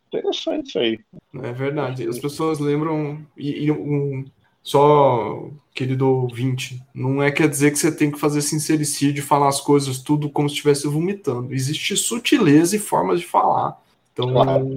Interessante 0.09 0.69
isso 0.69 0.79
aí. 0.79 0.99
É 1.43 1.53
verdade. 1.53 2.09
As 2.09 2.19
pessoas 2.19 2.59
lembram. 2.59 3.27
E, 3.37 3.65
e 3.65 3.71
um, 3.71 4.25
só, 4.63 5.51
querido 5.75 6.09
ouvinte, 6.09 6.81
não 6.95 7.23
é 7.23 7.31
quer 7.31 7.49
dizer 7.49 7.73
que 7.73 7.79
você 7.79 7.95
tem 7.95 8.11
que 8.11 8.19
fazer 8.19 8.41
sincericídio, 8.41 9.23
falar 9.23 9.49
as 9.49 9.61
coisas 9.61 9.99
tudo 9.99 10.31
como 10.31 10.49
se 10.49 10.55
estivesse 10.55 10.87
vomitando. 10.87 11.53
Existe 11.53 11.97
sutileza 11.97 12.77
e 12.77 12.79
formas 12.79 13.21
de 13.21 13.27
falar. 13.27 13.79
Então, 14.13 14.31
claro, 14.31 14.69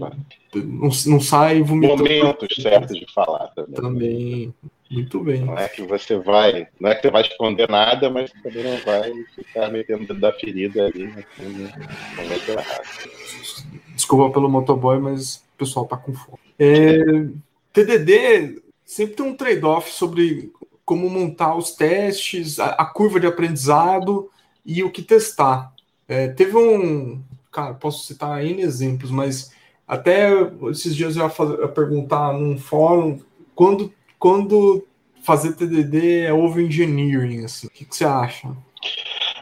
Não, 0.53 0.89
não 1.07 1.19
sai 1.19 1.61
vomitando. 1.61 2.03
Momentos 2.03 2.55
certos 2.61 2.97
de 2.97 3.05
falar 3.13 3.47
também. 3.49 3.75
Também. 3.75 4.53
Muito 4.89 5.19
bem. 5.19 5.41
Não 5.41 5.57
é 5.57 5.67
que 5.67 5.81
você 5.81 6.17
vai, 6.17 6.67
não 6.79 6.89
é 6.89 6.95
que 6.95 7.01
você 7.01 7.11
vai 7.11 7.23
esconder 7.23 7.67
nada, 7.69 8.09
mas 8.09 8.31
também 8.43 8.63
não 8.63 8.77
vai 8.77 9.11
ficar 9.35 9.71
metendo 9.71 10.13
da 10.13 10.31
ferida 10.31 10.85
ali 10.85 11.03
errado. 11.03 12.81
Desculpa 13.95 14.31
pelo 14.31 14.49
motoboy, 14.49 14.99
mas 14.99 15.37
o 15.37 15.57
pessoal 15.57 15.85
tá 15.85 15.97
com 15.97 16.13
fome. 16.13 16.37
É, 16.59 16.99
TDD 17.73 18.61
sempre 18.85 19.15
tem 19.15 19.25
um 19.25 19.35
trade-off 19.35 19.91
sobre 19.91 20.51
como 20.85 21.09
montar 21.09 21.55
os 21.55 21.71
testes, 21.71 22.59
a, 22.59 22.67
a, 22.67 22.85
curva 22.85 23.19
de 23.19 23.25
aprendizado 23.25 24.29
e 24.63 24.83
o 24.83 24.91
que 24.91 25.01
testar. 25.01 25.73
É, 26.07 26.27
teve 26.27 26.55
um, 26.55 27.21
cara, 27.55 27.73
posso 27.73 28.05
citar 28.05 28.43
N 28.43 28.61
exemplos, 28.61 29.09
mas 29.09 29.53
até 29.87 30.29
esses 30.69 30.93
dias 30.93 31.15
eu 31.15 31.23
ia, 31.23 31.29
fazer, 31.29 31.57
ia 31.61 31.67
perguntar 31.69 32.33
num 32.33 32.57
fórum 32.57 33.21
quando 33.55 33.93
quando 34.19 34.85
fazer 35.21 35.55
TDD 35.55 36.21
é 36.21 36.33
over 36.33 36.65
engineering, 36.65 37.45
assim. 37.45 37.67
O 37.67 37.69
que, 37.69 37.85
que 37.85 37.95
você 37.95 38.05
acha? 38.05 38.55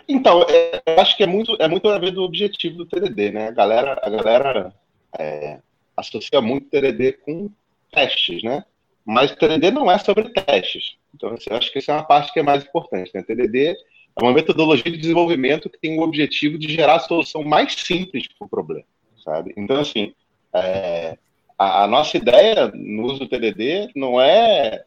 Então, 0.08 0.46
é, 0.48 0.82
eu 0.86 1.00
acho 1.00 1.16
que 1.18 1.24
é 1.24 1.28
muito, 1.28 1.56
é 1.60 1.68
muito 1.68 1.88
a 1.90 1.98
ver 1.98 2.12
do 2.12 2.24
objetivo 2.24 2.78
do 2.78 2.86
TDD, 2.86 3.32
né? 3.32 3.48
A 3.48 3.52
galera, 3.52 4.00
a 4.04 4.10
galera 4.10 4.74
é, 5.18 5.60
associa 5.96 6.42
muito 6.42 6.70
TDD 6.70 7.14
com 7.14 7.50
testes, 7.92 8.44
né? 8.44 8.66
Mas 9.06 9.36
TDD 9.36 9.72
não 9.72 9.90
é 9.90 9.98
sobre 9.98 10.30
testes. 10.30 10.98
Então, 11.16 11.30
assim, 11.34 11.50
eu 11.50 11.58
acho 11.58 11.72
que 11.72 11.80
essa 11.80 11.92
é 11.92 11.96
uma 11.96 12.04
parte 12.04 12.34
que 12.34 12.40
é 12.40 12.44
mais 12.44 12.64
importante. 12.64 13.12
Né? 13.14 13.24
TDD 13.24 13.76
é 14.16 14.24
uma 14.24 14.34
metodologia 14.34 14.92
de 14.92 14.98
desenvolvimento 14.98 15.70
que 15.70 15.80
tem 15.80 15.98
o 15.98 16.04
objetivo 16.04 16.58
de 16.58 16.72
gerar 16.72 16.96
a 16.96 17.00
solução 17.00 17.44
mais 17.44 17.74
simples 17.74 18.28
para 18.28 18.46
o 18.46 18.50
problema, 18.50 18.86
sabe? 19.24 19.54
Então, 19.58 19.80
assim, 19.80 20.14
é, 20.54 21.18
a, 21.58 21.84
a, 21.84 21.88
nossa 21.88 22.18
ideia 22.18 22.72
no 22.74 23.06
uso 23.06 23.20
do 23.20 23.28
TDD 23.28 23.92
não 23.96 24.22
é, 24.22 24.84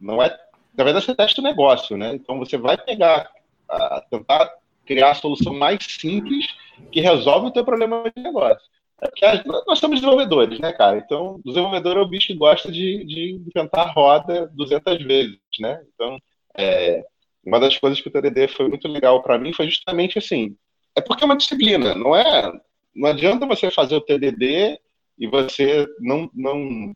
não 0.00 0.22
é, 0.22 0.28
na 0.76 0.84
verdade, 0.84 1.06
você 1.06 1.14
testa 1.14 1.40
o 1.40 1.44
negócio, 1.44 1.96
né? 1.96 2.14
Então 2.14 2.38
você 2.38 2.58
vai 2.58 2.76
pegar, 2.76 3.30
a, 3.68 4.02
tentar 4.10 4.52
criar 4.84 5.12
a 5.12 5.14
solução 5.14 5.54
mais 5.54 5.84
simples 5.84 6.46
que 6.92 7.00
resolve 7.00 7.46
o 7.46 7.50
teu 7.50 7.64
problema 7.64 8.04
de 8.14 8.22
negócio. 8.22 8.68
É 9.00 9.08
porque 9.08 9.48
nós 9.66 9.78
somos 9.78 10.00
desenvolvedores, 10.00 10.58
né, 10.60 10.72
cara? 10.72 10.98
Então, 10.98 11.40
desenvolvedor 11.44 11.96
é 11.96 12.00
o 12.00 12.08
bicho 12.08 12.28
que 12.28 12.34
gosta 12.34 12.70
de, 12.70 13.04
de 13.04 13.32
inventar 13.46 13.92
roda 13.92 14.50
200 14.54 15.02
vezes, 15.02 15.38
né? 15.58 15.82
Então, 15.94 16.18
é, 16.56 17.04
uma 17.44 17.60
das 17.60 17.76
coisas 17.78 18.00
que 18.00 18.08
o 18.08 18.10
TDD 18.10 18.48
foi 18.48 18.68
muito 18.68 18.88
legal 18.88 19.22
para 19.22 19.38
mim 19.38 19.52
foi 19.52 19.66
justamente 19.66 20.18
assim, 20.18 20.56
é 20.94 21.00
porque 21.00 21.24
é 21.24 21.26
uma 21.26 21.36
disciplina, 21.36 21.94
não 21.94 22.14
é? 22.14 22.52
Não 22.94 23.08
adianta 23.08 23.46
você 23.46 23.70
fazer 23.70 23.96
o 23.96 24.00
TDD 24.00 24.78
e 25.18 25.26
você 25.26 25.86
não, 26.00 26.30
não, 26.32 26.92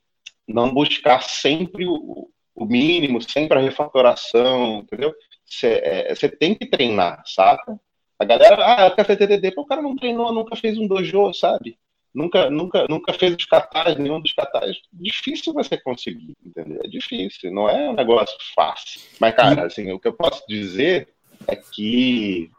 não 0.46 0.72
buscar 0.72 1.22
sempre 1.22 1.86
o, 1.86 2.30
o 2.54 2.64
mínimo, 2.64 3.20
sempre 3.20 3.58
a 3.58 3.62
refatoração, 3.62 4.80
entendeu? 4.80 5.14
Você 5.44 5.80
é, 5.82 6.28
tem 6.28 6.54
que 6.54 6.66
treinar, 6.66 7.22
saca? 7.26 7.78
A 8.18 8.24
galera, 8.24 8.56
ah, 8.58 8.86
eu 8.86 8.94
quero 8.94 9.06
fazer 9.06 9.26
TDD, 9.26 9.52
pô, 9.52 9.62
o 9.62 9.66
cara 9.66 9.80
não 9.80 9.94
treinou, 9.94 10.32
nunca 10.32 10.56
fez 10.56 10.76
um 10.76 10.86
dojo, 10.86 11.32
sabe? 11.32 11.78
Nunca, 12.14 12.50
nunca, 12.50 12.86
nunca 12.88 13.12
fez 13.12 13.34
os 13.34 13.44
catais, 13.44 13.96
nenhum 13.96 14.20
dos 14.20 14.32
catais. 14.32 14.76
Difícil 14.92 15.52
você 15.52 15.76
conseguir, 15.76 16.34
entendeu? 16.44 16.80
É 16.82 16.88
difícil, 16.88 17.52
não 17.52 17.68
é 17.68 17.90
um 17.90 17.94
negócio 17.94 18.36
fácil. 18.54 19.00
Mas, 19.20 19.34
cara, 19.34 19.66
assim, 19.66 19.90
o 19.92 20.00
que 20.00 20.08
eu 20.08 20.12
posso 20.12 20.42
dizer 20.48 21.08
é 21.46 21.54
que 21.54 22.50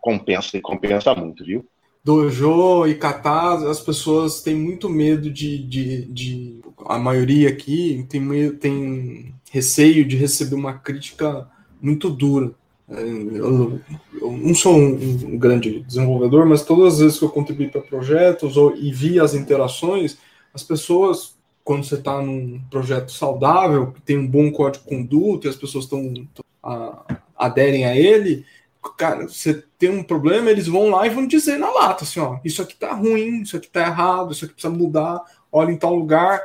compensa 0.00 0.56
e 0.56 0.60
compensa 0.60 1.14
muito, 1.14 1.44
viu? 1.44 1.68
dojo 2.02 2.86
e 2.86 2.94
kata, 2.94 3.70
as 3.70 3.80
pessoas 3.80 4.42
têm 4.42 4.54
muito 4.54 4.88
medo 4.88 5.30
de, 5.30 5.58
de, 5.58 6.04
de 6.06 6.60
a 6.86 6.98
maioria 6.98 7.48
aqui 7.50 8.06
tem, 8.08 8.56
tem 8.56 9.34
receio 9.50 10.04
de 10.04 10.16
receber 10.16 10.54
uma 10.54 10.78
crítica 10.78 11.48
muito 11.80 12.08
dura. 12.10 12.52
Eu, 12.90 13.80
não 14.20 14.54
sou 14.54 14.76
um, 14.76 15.38
grande 15.38 15.80
desenvolvedor, 15.80 16.44
mas 16.44 16.64
todas 16.64 16.94
as 16.94 17.00
vezes 17.00 17.18
que 17.18 17.24
eu 17.24 17.30
contribuí 17.30 17.68
para 17.68 17.80
projetos 17.80 18.56
ou, 18.56 18.74
e 18.76 18.92
vi 18.92 19.20
as 19.20 19.34
interações, 19.34 20.18
as 20.52 20.62
pessoas, 20.64 21.36
quando 21.62 21.84
você 21.84 21.94
está 21.94 22.20
num 22.20 22.60
projeto 22.68 23.12
saudável, 23.12 23.92
que 23.92 24.02
tem 24.02 24.18
um 24.18 24.26
bom 24.26 24.50
código 24.50 24.84
de 24.84 24.90
conduta 24.90 25.46
e 25.46 25.50
as 25.50 25.56
pessoas 25.56 25.84
estão 25.84 26.12
aderem 27.36 27.84
a 27.84 27.96
ele, 27.96 28.44
cara, 28.96 29.28
você 29.28 29.62
tem 29.78 29.90
um 29.90 30.02
problema, 30.02 30.50
eles 30.50 30.66
vão 30.66 30.90
lá 30.90 31.06
e 31.06 31.10
vão 31.10 31.26
dizer 31.26 31.58
na 31.58 31.70
lata, 31.70 32.04
assim, 32.04 32.20
ó, 32.20 32.38
isso 32.44 32.60
aqui 32.60 32.74
tá 32.74 32.92
ruim, 32.92 33.42
isso 33.42 33.56
aqui 33.56 33.68
tá 33.68 33.82
errado, 33.82 34.32
isso 34.32 34.44
aqui 34.44 34.54
precisa 34.54 34.72
mudar, 34.72 35.22
olha 35.52 35.70
em 35.70 35.76
tal 35.76 35.94
lugar. 35.94 36.40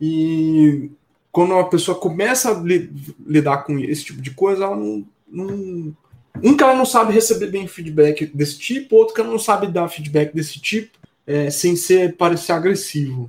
E 0.00 0.90
quando 1.30 1.52
uma 1.52 1.68
pessoa 1.68 1.98
começa 1.98 2.50
a 2.50 2.60
li 2.60 2.90
lidar 3.26 3.58
com 3.64 3.78
esse 3.78 4.04
tipo 4.04 4.20
de 4.22 4.30
coisa, 4.30 4.64
ela 4.64 4.76
não, 4.76 5.04
não. 5.30 5.94
Um 6.42 6.56
ela 6.60 6.74
não 6.74 6.86
sabe 6.86 7.12
receber 7.12 7.48
bem 7.48 7.66
feedback 7.66 8.26
desse 8.26 8.58
tipo, 8.58 8.96
outro 8.96 9.20
ela 9.20 9.30
não 9.30 9.38
sabe 9.38 9.66
dar 9.66 9.88
feedback 9.88 10.32
desse 10.32 10.60
tipo, 10.60 10.96
é, 11.26 11.50
sem 11.50 11.76
ser 11.76 12.16
parecer 12.16 12.52
agressivo. 12.52 13.28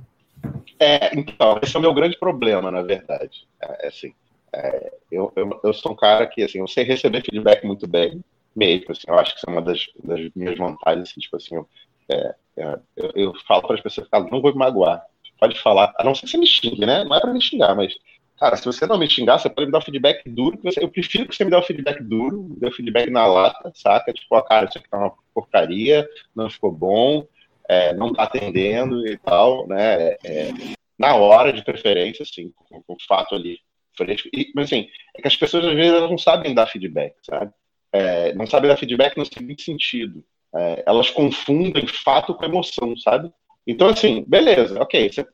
É, 0.78 1.16
então, 1.16 1.58
esse 1.62 1.74
é 1.76 1.78
o 1.78 1.82
meu 1.82 1.94
grande 1.94 2.18
problema, 2.18 2.70
na 2.70 2.82
verdade. 2.82 3.46
É, 3.60 3.88
assim, 3.88 4.12
é, 4.52 4.92
eu, 5.10 5.32
eu, 5.36 5.60
eu, 5.62 5.72
sou 5.72 5.92
um 5.92 5.96
cara 5.96 6.26
que, 6.26 6.42
assim, 6.42 6.58
eu 6.58 6.68
sei 6.68 6.84
receber 6.84 7.22
feedback 7.22 7.64
muito 7.64 7.86
bem, 7.86 8.22
mesmo, 8.54 8.90
assim, 8.90 9.04
eu 9.06 9.18
acho 9.18 9.32
que 9.32 9.38
isso 9.38 9.48
é 9.48 9.52
uma 9.52 9.62
das, 9.62 9.86
das 10.02 10.30
minhas 10.34 10.58
vantagens, 10.58 11.08
assim, 11.08 11.20
tipo 11.20 11.36
assim, 11.36 11.54
eu, 11.54 11.68
é, 12.08 12.34
é 12.56 12.78
eu, 12.96 13.12
eu 13.14 13.34
falo 13.46 13.62
para 13.62 13.76
as 13.76 13.80
pessoas, 13.80 14.08
cara, 14.08 14.24
não 14.30 14.42
vou 14.42 14.52
me 14.52 14.58
magoar, 14.58 15.02
pode 15.38 15.58
falar, 15.60 15.92
a 15.96 16.04
não 16.04 16.14
ser 16.14 16.22
que 16.22 16.32
você 16.32 16.38
me 16.38 16.46
xingue, 16.46 16.84
né, 16.84 17.04
não 17.04 17.16
é 17.16 17.20
para 17.20 17.32
me 17.32 17.40
xingar, 17.40 17.74
mas, 17.74 17.94
cara, 18.42 18.56
se 18.56 18.64
você 18.64 18.84
não 18.88 18.98
me 18.98 19.08
xingar, 19.08 19.38
você 19.38 19.48
pode 19.48 19.66
me 19.66 19.72
dar 19.72 19.80
feedback 19.80 20.28
duro, 20.28 20.58
eu 20.76 20.88
prefiro 20.88 21.28
que 21.28 21.36
você 21.36 21.44
me 21.44 21.50
dê 21.52 21.56
um 21.56 21.62
feedback 21.62 22.02
duro, 22.02 22.42
me 22.42 22.56
dê 22.56 22.66
um 22.66 22.72
feedback 22.72 23.08
na 23.08 23.24
lata, 23.24 23.70
saca, 23.72 24.12
tipo, 24.12 24.34
a 24.34 24.44
cara, 24.44 24.66
isso 24.66 24.78
aqui 24.78 24.88
tá 24.90 24.98
uma 24.98 25.14
porcaria, 25.32 26.08
não 26.34 26.50
ficou 26.50 26.72
bom, 26.72 27.24
é, 27.68 27.94
não 27.94 28.12
tá 28.12 28.24
atendendo 28.24 29.06
e 29.06 29.16
tal, 29.16 29.68
né, 29.68 30.16
é, 30.24 30.50
na 30.98 31.14
hora, 31.14 31.52
de 31.52 31.62
preferência, 31.62 32.24
assim, 32.24 32.52
com, 32.68 32.82
com 32.82 32.94
o 32.94 33.02
fato 33.06 33.36
ali 33.36 33.60
fresco, 33.96 34.28
e, 34.32 34.50
mas 34.56 34.66
assim, 34.66 34.88
é 35.16 35.22
que 35.22 35.28
as 35.28 35.36
pessoas 35.36 35.64
às 35.64 35.74
vezes 35.74 36.00
não 36.00 36.18
sabem 36.18 36.52
dar 36.52 36.66
feedback, 36.66 37.14
sabe, 37.22 37.52
é, 37.92 38.34
não 38.34 38.46
sabem 38.46 38.68
dar 38.68 38.76
feedback 38.76 39.16
no 39.16 39.24
seguinte 39.24 39.62
sentido. 39.62 40.24
É, 40.54 40.82
elas 40.84 41.10
confundem 41.10 41.86
fato 41.86 42.34
com 42.34 42.44
emoção, 42.44 42.96
sabe? 42.96 43.32
Então, 43.66 43.88
assim, 43.88 44.24
beleza, 44.26 44.82
ok. 44.82 45.10
Você, 45.10 45.26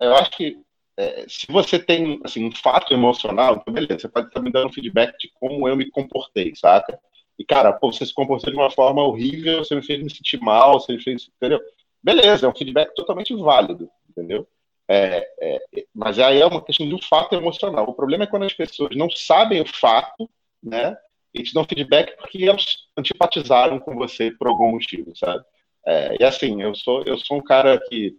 eu 0.00 0.14
acho 0.14 0.30
que 0.30 0.56
é, 0.96 1.26
se 1.28 1.46
você 1.48 1.78
tem 1.78 2.20
assim, 2.24 2.46
um 2.46 2.52
fato 2.52 2.92
emocional, 2.92 3.62
beleza, 3.66 4.00
você 4.00 4.08
pode 4.08 4.28
estar 4.28 4.40
me 4.40 4.52
dando 4.52 4.72
feedback 4.72 5.16
de 5.18 5.30
como 5.34 5.68
eu 5.68 5.76
me 5.76 5.90
comportei, 5.90 6.54
saca? 6.54 6.98
E, 7.38 7.44
cara, 7.44 7.72
pô, 7.72 7.92
você 7.92 8.06
se 8.06 8.14
comportou 8.14 8.52
de 8.52 8.56
uma 8.58 8.70
forma 8.70 9.02
horrível, 9.02 9.64
você 9.64 9.74
me 9.74 9.84
fez 9.84 10.02
me 10.02 10.10
sentir 10.10 10.40
mal, 10.40 10.80
você 10.80 10.92
me 10.92 11.02
fez. 11.02 11.28
Entendeu? 11.36 11.60
Beleza, 12.02 12.46
é 12.46 12.48
um 12.48 12.54
feedback 12.54 12.94
totalmente 12.94 13.34
válido, 13.34 13.90
entendeu? 14.08 14.46
É, 14.86 15.26
é, 15.40 15.60
mas 15.94 16.18
aí 16.18 16.40
é 16.40 16.46
uma 16.46 16.62
questão 16.62 16.86
de 16.86 16.94
um 16.94 17.02
fato 17.02 17.34
emocional. 17.34 17.88
O 17.88 17.94
problema 17.94 18.24
é 18.24 18.26
quando 18.26 18.44
as 18.44 18.52
pessoas 18.52 18.94
não 18.94 19.10
sabem 19.10 19.60
o 19.60 19.66
fato, 19.66 20.30
né? 20.62 20.96
e 21.34 21.42
te 21.42 21.52
dão 21.52 21.64
feedback 21.64 22.16
porque 22.16 22.38
eles 22.38 22.64
antipatizaram 22.96 23.80
com 23.80 23.96
você 23.96 24.30
por 24.30 24.46
algum 24.46 24.70
motivo, 24.70 25.14
sabe? 25.16 25.44
É, 25.84 26.16
e 26.20 26.24
assim, 26.24 26.62
eu 26.62 26.74
sou, 26.74 27.02
eu 27.04 27.18
sou 27.18 27.38
um 27.38 27.42
cara 27.42 27.78
que 27.88 28.16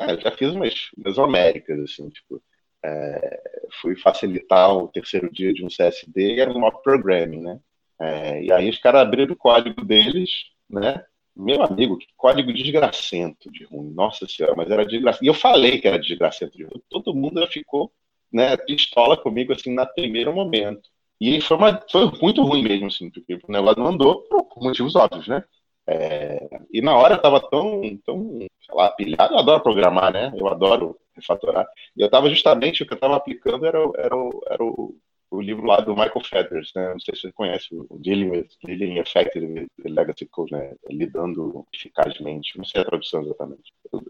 é 0.00 0.20
já 0.20 0.30
fiz 0.32 0.52
umas 0.52 0.74
Mesoaméricas, 0.96 1.78
assim, 1.80 2.08
tipo, 2.08 2.42
é, 2.84 3.42
fui 3.80 3.96
facilitar 3.96 4.74
o 4.76 4.88
terceiro 4.88 5.30
dia 5.30 5.52
de 5.52 5.64
um 5.64 5.68
CSD 5.68 6.34
e 6.34 6.40
era 6.40 6.50
um 6.50 6.60
mock 6.60 6.82
programming, 6.82 7.40
né? 7.40 7.60
É, 8.00 8.42
e 8.44 8.52
aí 8.52 8.70
os 8.70 8.78
caras 8.78 9.02
abriram 9.02 9.32
o 9.32 9.36
código 9.36 9.84
deles, 9.84 10.30
né? 10.70 11.04
Meu 11.34 11.62
amigo, 11.62 11.98
que 11.98 12.06
código 12.16 12.52
desgracento 12.52 13.50
de 13.50 13.64
ruim, 13.64 13.92
nossa 13.92 14.26
senhora, 14.26 14.56
mas 14.56 14.70
era 14.70 14.84
desgracento. 14.84 15.24
E 15.24 15.28
eu 15.28 15.34
falei 15.34 15.80
que 15.80 15.86
era 15.86 15.98
desgracento 15.98 16.56
de 16.56 16.64
ruim, 16.64 16.82
todo 16.88 17.14
mundo 17.14 17.46
ficou, 17.46 17.92
né, 18.32 18.56
pistola 18.56 19.16
comigo, 19.16 19.52
assim, 19.52 19.72
no 19.74 19.86
primeiro 19.94 20.32
momento. 20.32 20.88
E 21.20 21.40
foi, 21.40 21.56
uma, 21.56 21.84
foi 21.90 22.10
muito 22.20 22.42
ruim 22.42 22.62
mesmo, 22.62 22.86
assim, 22.88 23.10
porque 23.10 23.34
o 23.34 23.52
negócio 23.52 23.78
não 23.80 23.88
andou 23.90 24.22
por 24.22 24.62
motivos 24.62 24.94
óbvios, 24.96 25.28
né? 25.28 25.44
É, 25.90 26.38
e 26.70 26.82
na 26.82 26.94
hora 26.94 27.14
eu 27.14 27.22
tava 27.22 27.40
tão, 27.40 27.80
tão, 28.04 28.38
sei 28.40 28.74
lá, 28.74 28.90
pilhado, 28.90 29.32
eu 29.32 29.38
adoro 29.38 29.62
programar, 29.62 30.12
né? 30.12 30.30
Eu 30.36 30.46
adoro 30.46 30.98
refatorar. 31.16 31.66
E 31.96 32.02
eu 32.02 32.10
tava 32.10 32.28
justamente, 32.28 32.82
o 32.82 32.86
que 32.86 32.92
eu 32.92 32.98
tava 32.98 33.16
aplicando 33.16 33.64
era, 33.64 33.78
era, 33.96 34.14
o, 34.14 34.42
era 34.50 34.62
o, 34.62 34.94
o 35.30 35.40
livro 35.40 35.64
lá 35.64 35.80
do 35.80 35.96
Michael 35.96 36.20
Feathers, 36.22 36.72
né? 36.76 36.90
Não 36.90 37.00
sei 37.00 37.14
se 37.14 37.22
você 37.22 37.32
conhece 37.32 37.68
o 37.72 37.98
Dealing 37.98 38.30
with 38.30 38.48
Dealing 38.62 38.98
Effective 38.98 39.46
with 39.46 39.68
Legacy 39.82 40.26
Code, 40.26 40.52
né? 40.52 40.74
Lidando 40.90 41.66
eficazmente. 41.72 42.58
Não 42.58 42.66
sei 42.66 42.82
a 42.82 42.84
tradução 42.84 43.22
exatamente. 43.22 43.72
Eu, 43.90 44.02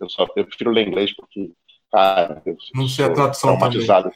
eu, 0.00 0.08
só 0.08 0.26
eu 0.36 0.46
prefiro 0.46 0.70
ler 0.70 0.88
inglês 0.88 1.14
porque, 1.14 1.52
cara, 1.92 2.40
eu 2.46 2.56
não 2.74 2.88
sei 2.88 3.04
a 3.04 3.12
tradução 3.12 3.58
traumatizado. 3.58 4.10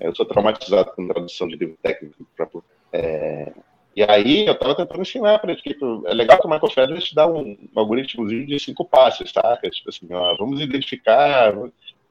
eu 0.00 0.14
sou 0.14 0.24
traumatizado 0.24 0.90
com 0.92 1.06
tradução 1.06 1.48
de 1.48 1.56
livro 1.56 1.76
técnico. 1.82 2.26
Pra, 2.34 2.48
é, 2.94 3.52
e 3.94 4.02
aí 4.02 4.46
eu 4.46 4.58
tava 4.58 4.74
tentando 4.74 5.02
ensinar 5.02 5.38
para 5.38 5.52
ele, 5.52 5.60
tipo, 5.60 6.02
é 6.06 6.14
legal 6.14 6.38
que 6.38 6.46
o 6.46 6.50
Michael 6.50 6.72
Feathers 6.72 7.04
te 7.04 7.14
dá 7.14 7.26
um, 7.26 7.40
um 7.40 7.68
algoritmozinho 7.74 8.46
de 8.46 8.58
cinco 8.58 8.84
passos, 8.84 9.30
tá? 9.32 9.58
Tipo 9.70 9.90
assim, 9.90 10.06
ó, 10.12 10.34
vamos 10.36 10.60
identificar. 10.60 11.54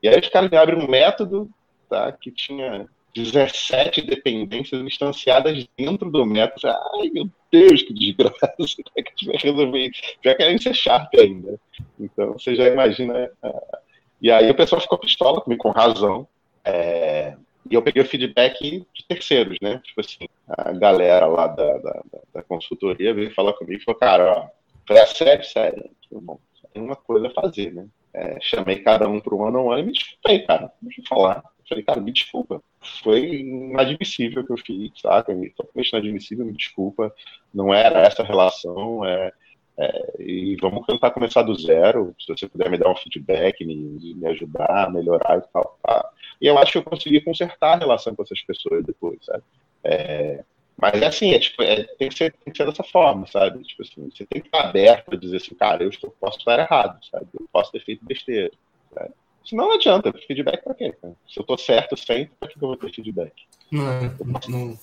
E 0.02 0.08
aí 0.08 0.20
os 0.20 0.30
caras 0.30 0.50
me 0.50 0.58
abrem 0.58 0.80
um 0.80 0.88
método, 0.88 1.50
tá? 1.90 2.12
Que 2.12 2.32
tinha 2.32 2.88
17 3.16 4.02
dependências 4.02 4.82
instanciadas 4.82 5.68
dentro 5.78 6.10
do 6.10 6.26
método. 6.26 6.68
Ai, 6.68 7.10
meu 7.10 7.30
Deus, 7.52 7.82
que 7.82 7.94
desgraça. 7.94 8.54
Como 8.58 8.94
é 8.98 9.02
que 9.02 9.10
a 9.10 9.12
gente 9.12 9.26
vai 9.26 9.38
resolver 9.38 9.80
isso? 9.80 10.02
Já 10.24 10.36
querem 10.36 10.58
ser 10.58 10.74
Sharp 10.74 11.14
ainda. 11.16 11.60
Então, 12.00 12.34
você 12.34 12.56
já 12.56 12.68
imagina. 12.68 13.30
Uh... 13.44 13.78
E 14.22 14.32
aí 14.32 14.50
o 14.50 14.56
pessoal 14.56 14.80
ficou 14.80 15.00
pistola 15.00 15.42
comigo, 15.42 15.64
com 15.64 15.72
razão. 15.72 16.28
É... 16.64 17.36
E 17.70 17.76
eu 17.76 17.82
peguei 17.82 18.02
o 18.02 18.08
feedback 18.08 18.86
de 18.94 19.08
terceiros, 19.08 19.58
né? 19.62 19.80
Tipo 19.84 20.02
assim, 20.02 20.28
a 20.48 20.72
galera 20.72 21.26
lá 21.28 21.48
da, 21.48 21.78
da, 21.78 22.04
da 22.34 22.44
consultoria 22.44 23.14
veio 23.14 23.34
falar 23.34 23.54
comigo 23.54 23.80
e 23.82 23.84
falou, 23.84 24.00
cara, 24.00 24.32
ó, 24.32 24.48
falei, 24.88 25.06
sério, 25.08 25.44
sério. 25.44 25.90
Bom, 26.12 26.40
tem 26.74 26.82
uma 26.82 26.96
coisa 26.96 27.28
a 27.28 27.32
fazer, 27.32 27.74
né? 27.74 27.88
É, 28.14 28.38
chamei 28.42 28.80
cada 28.80 29.08
um 29.08 29.20
para 29.22 29.34
a 29.36 29.48
ano 29.48 29.78
e 29.78 29.84
me 29.84 29.92
desculpei, 29.94 30.40
cara. 30.40 30.72
Deixa 30.82 31.02
eu 31.02 31.06
falar. 31.06 31.44
Falei, 31.68 31.84
cara, 31.84 32.02
me 32.02 32.12
desculpa. 32.12 32.62
Foi 33.02 33.24
inadmissível 33.24 34.46
que 34.46 34.52
eu 34.52 34.58
fiz, 34.58 34.92
saca? 35.00 35.34
Totalmente 35.56 35.90
inadmissível, 35.90 36.46
me 36.46 36.54
desculpa. 36.54 37.14
Não 37.54 37.74
era 37.74 38.02
essa 38.02 38.24
relação. 38.24 39.06
É, 39.06 39.32
é, 39.78 40.16
e 40.20 40.58
vamos 40.62 40.86
tentar 40.86 41.12
começar 41.12 41.44
do 41.44 41.56
zero. 41.56 42.14
Se 42.20 42.28
você 42.28 42.50
puder 42.50 42.70
me 42.70 42.78
dar 42.78 42.90
um 42.90 42.96
feedback, 42.96 43.66
me, 43.66 43.76
me 44.16 44.28
ajudar 44.28 44.66
a 44.70 44.90
melhorar 44.90 45.38
e 45.38 45.54
tal. 45.54 45.80
Tá? 45.82 46.10
E 46.42 46.48
eu 46.48 46.58
acho 46.58 46.72
que 46.72 46.78
eu 46.80 46.84
consegui 46.84 47.22
consertar 47.22 47.76
a 47.76 47.78
relação 47.78 48.16
com 48.16 48.24
essas 48.24 48.42
pessoas 48.42 48.84
depois, 48.84 49.20
sabe? 49.24 49.44
É, 49.84 50.44
mas 50.82 51.00
é 51.00 51.06
assim, 51.06 51.32
é, 51.32 51.40
tipo, 51.40 51.62
é, 51.62 51.84
tem, 51.84 52.10
que 52.10 52.18
ser, 52.18 52.34
tem 52.44 52.52
que 52.52 52.58
ser 52.58 52.66
dessa 52.66 52.84
forma, 52.84 53.28
sabe? 53.28 53.64
Tipo 53.64 53.84
assim, 53.84 54.10
você 54.10 54.26
tem 54.26 54.42
que 54.42 54.48
estar 54.48 54.62
aberto 54.62 55.14
a 55.14 55.18
dizer 55.18 55.38
assim, 55.38 55.54
cara, 55.54 55.84
eu 55.84 55.90
estou, 55.90 56.10
posso 56.20 56.40
estar 56.40 56.58
errado, 56.58 57.00
sabe? 57.12 57.28
Eu 57.40 57.48
posso 57.54 57.72
ter 57.72 57.84
feito 57.84 58.04
besteira. 58.04 58.52
Sabe? 58.92 59.12
Senão 59.46 59.68
não 59.68 59.76
adianta, 59.76 60.12
feedback 60.28 60.64
pra 60.64 60.74
quê? 60.74 60.92
Cara? 61.00 61.14
Se 61.30 61.40
eu 61.40 61.44
tô 61.44 61.56
certo 61.58 61.96
sempre, 61.96 62.32
pra 62.40 62.50
que 62.50 62.56
eu 62.56 62.68
vou 62.68 62.78
ter 62.78 62.92
feedback? 62.92 63.34
Não, 63.72 63.88
é, 63.88 64.12
não, 64.48 64.80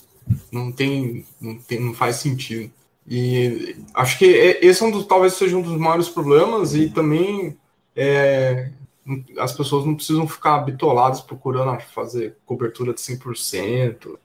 não, 0.52 0.72
tem, 0.72 1.26
não 1.40 1.58
tem, 1.58 1.80
não 1.80 1.94
faz 1.94 2.16
sentido. 2.16 2.72
E 3.06 3.76
acho 3.94 4.18
que 4.18 4.26
esse 4.26 4.82
é 4.82 4.86
um 4.86 4.90
dos, 4.90 5.06
talvez 5.06 5.32
seja 5.32 5.56
um 5.56 5.62
dos 5.62 5.78
maiores 5.78 6.08
problemas 6.08 6.74
e 6.74 6.90
também 6.90 7.56
é, 7.96 8.70
as 9.38 9.52
pessoas 9.52 9.84
não 9.84 9.94
precisam 9.94 10.26
ficar 10.26 10.58
bitoladas 10.58 11.20
procurando 11.20 11.78
fazer 11.80 12.36
cobertura 12.44 12.92
de 12.92 13.00
100%. 13.00 14.18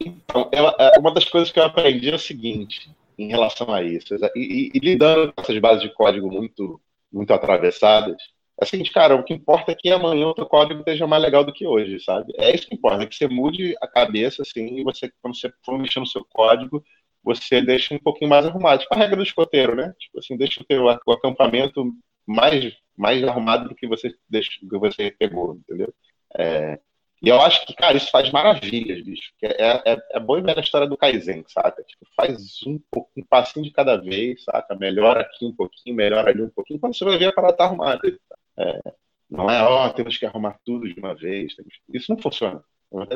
Então, 0.00 0.48
ela, 0.52 0.74
é, 0.78 0.98
uma 0.98 1.12
das 1.12 1.24
coisas 1.24 1.50
que 1.50 1.58
eu 1.58 1.64
aprendi 1.64 2.10
é 2.10 2.14
o 2.14 2.18
seguinte, 2.18 2.90
em 3.18 3.28
relação 3.28 3.72
a 3.72 3.82
isso, 3.82 4.14
e, 4.34 4.40
e, 4.40 4.70
e 4.74 4.78
lidando 4.78 5.32
com 5.32 5.42
essas 5.42 5.58
bases 5.58 5.82
de 5.82 5.92
código 5.92 6.30
muito, 6.30 6.80
muito 7.12 7.32
atravessadas, 7.32 8.16
é 8.60 8.64
o 8.64 8.66
seguinte, 8.66 8.92
cara, 8.92 9.14
o 9.14 9.22
que 9.22 9.34
importa 9.34 9.70
é 9.72 9.74
que 9.74 9.88
amanhã 9.90 10.26
o 10.28 10.34
teu 10.34 10.46
código 10.46 10.80
esteja 10.80 11.06
mais 11.06 11.22
legal 11.22 11.44
do 11.44 11.52
que 11.52 11.66
hoje, 11.66 12.00
sabe? 12.00 12.32
É 12.36 12.52
isso 12.54 12.66
que 12.66 12.74
importa, 12.74 13.04
é 13.04 13.06
que 13.06 13.14
você 13.14 13.28
mude 13.28 13.74
a 13.80 13.86
cabeça, 13.86 14.42
assim, 14.42 14.80
e 14.80 14.84
você, 14.84 15.10
quando 15.22 15.38
você 15.38 15.52
for 15.64 15.78
mexer 15.78 16.00
no 16.00 16.06
seu 16.06 16.24
código, 16.28 16.82
você 17.22 17.60
deixa 17.60 17.94
um 17.94 17.98
pouquinho 17.98 18.30
mais 18.30 18.46
arrumado. 18.46 18.80
Tipo 18.80 18.94
a 18.94 18.98
regra 18.98 19.16
do 19.16 19.22
escoteiro, 19.22 19.76
né? 19.76 19.92
Tipo 19.98 20.18
assim, 20.18 20.36
deixa 20.36 20.60
o 20.60 20.64
teu 20.64 20.88
acampamento 20.88 21.92
mais, 22.28 22.74
mais 22.96 23.24
arrumado 23.24 23.68
do 23.68 23.74
que 23.74 23.86
você, 23.86 24.14
deixa, 24.28 24.50
do 24.62 24.68
que 24.68 24.78
você 24.78 25.10
pegou, 25.10 25.54
entendeu? 25.54 25.92
É, 26.36 26.78
e 27.20 27.28
eu 27.28 27.40
acho 27.40 27.66
que, 27.66 27.74
cara, 27.74 27.96
isso 27.96 28.10
faz 28.10 28.30
maravilhas, 28.30 29.02
bicho. 29.02 29.32
É, 29.42 29.92
é, 29.92 29.98
é 30.12 30.20
bom 30.20 30.40
ver 30.40 30.56
a 30.56 30.60
história 30.60 30.86
do 30.86 30.96
Kaizen, 30.96 31.44
saca? 31.48 31.82
Tipo, 31.82 32.06
faz 32.14 32.62
um, 32.64 32.78
um 33.16 33.24
passinho 33.24 33.64
de 33.64 33.72
cada 33.72 33.96
vez, 33.96 34.44
saca? 34.44 34.76
Melhora 34.76 35.22
aqui 35.22 35.44
um 35.44 35.52
pouquinho, 35.52 35.96
melhora 35.96 36.30
ali 36.30 36.42
um 36.42 36.50
pouquinho. 36.50 36.78
Quando 36.78 36.96
você 36.96 37.04
vai 37.04 37.18
ver, 37.18 37.26
a 37.26 37.32
parada 37.32 37.56
tá 37.56 37.64
arrumada. 37.64 38.00
É, 38.56 38.92
não 39.28 39.50
é, 39.50 39.60
ó, 39.62 39.88
temos 39.88 40.16
que 40.16 40.26
arrumar 40.26 40.60
tudo 40.64 40.88
de 40.88 40.98
uma 41.00 41.14
vez. 41.14 41.56
Isso 41.92 42.12
não 42.12 42.18
funciona. 42.18 42.62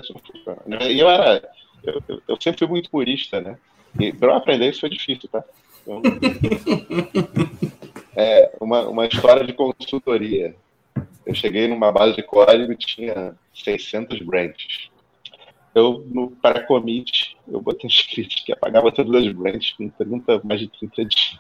Isso 0.03 0.13
não 0.13 0.21
funciona. 0.21 0.91
E 0.91 0.99
eu 0.99 1.09
era. 1.09 1.49
Eu, 1.85 2.03
eu, 2.09 2.23
eu, 2.27 2.41
sempre 2.41 2.59
fui 2.59 2.69
muito 2.69 2.91
purista, 2.91 3.41
né? 3.41 3.57
E 4.01 4.13
para 4.13 4.29
eu 4.29 4.35
aprender 4.35 4.69
isso 4.69 4.81
foi 4.81 4.91
difícil, 4.91 5.29
tá? 5.29 5.45
Então, 5.83 6.03
é 8.17 8.53
uma, 8.61 8.89
uma 8.89 9.07
história 9.07 9.45
de 9.45 9.53
consultoria. 9.53 10.55
Eu 11.25 11.35
cheguei 11.35 11.69
numa 11.69 11.93
base 11.93 12.17
de 12.17 12.23
código 12.23 12.73
e 12.73 12.77
tinha 12.77 13.35
600 13.55 14.21
branches. 14.21 14.91
Eu, 15.75 16.05
no 16.07 16.31
pré-commit, 16.31 17.37
eu 17.49 17.61
botei 17.61 17.89
escrito 17.89 18.45
que 18.45 18.53
apagava 18.53 18.93
todas 18.93 19.25
as 19.25 19.33
branches 19.33 19.73
com 19.73 19.89
30, 19.89 20.43
mais 20.45 20.61
de 20.61 20.69
30 20.69 21.05
dias. 21.05 21.39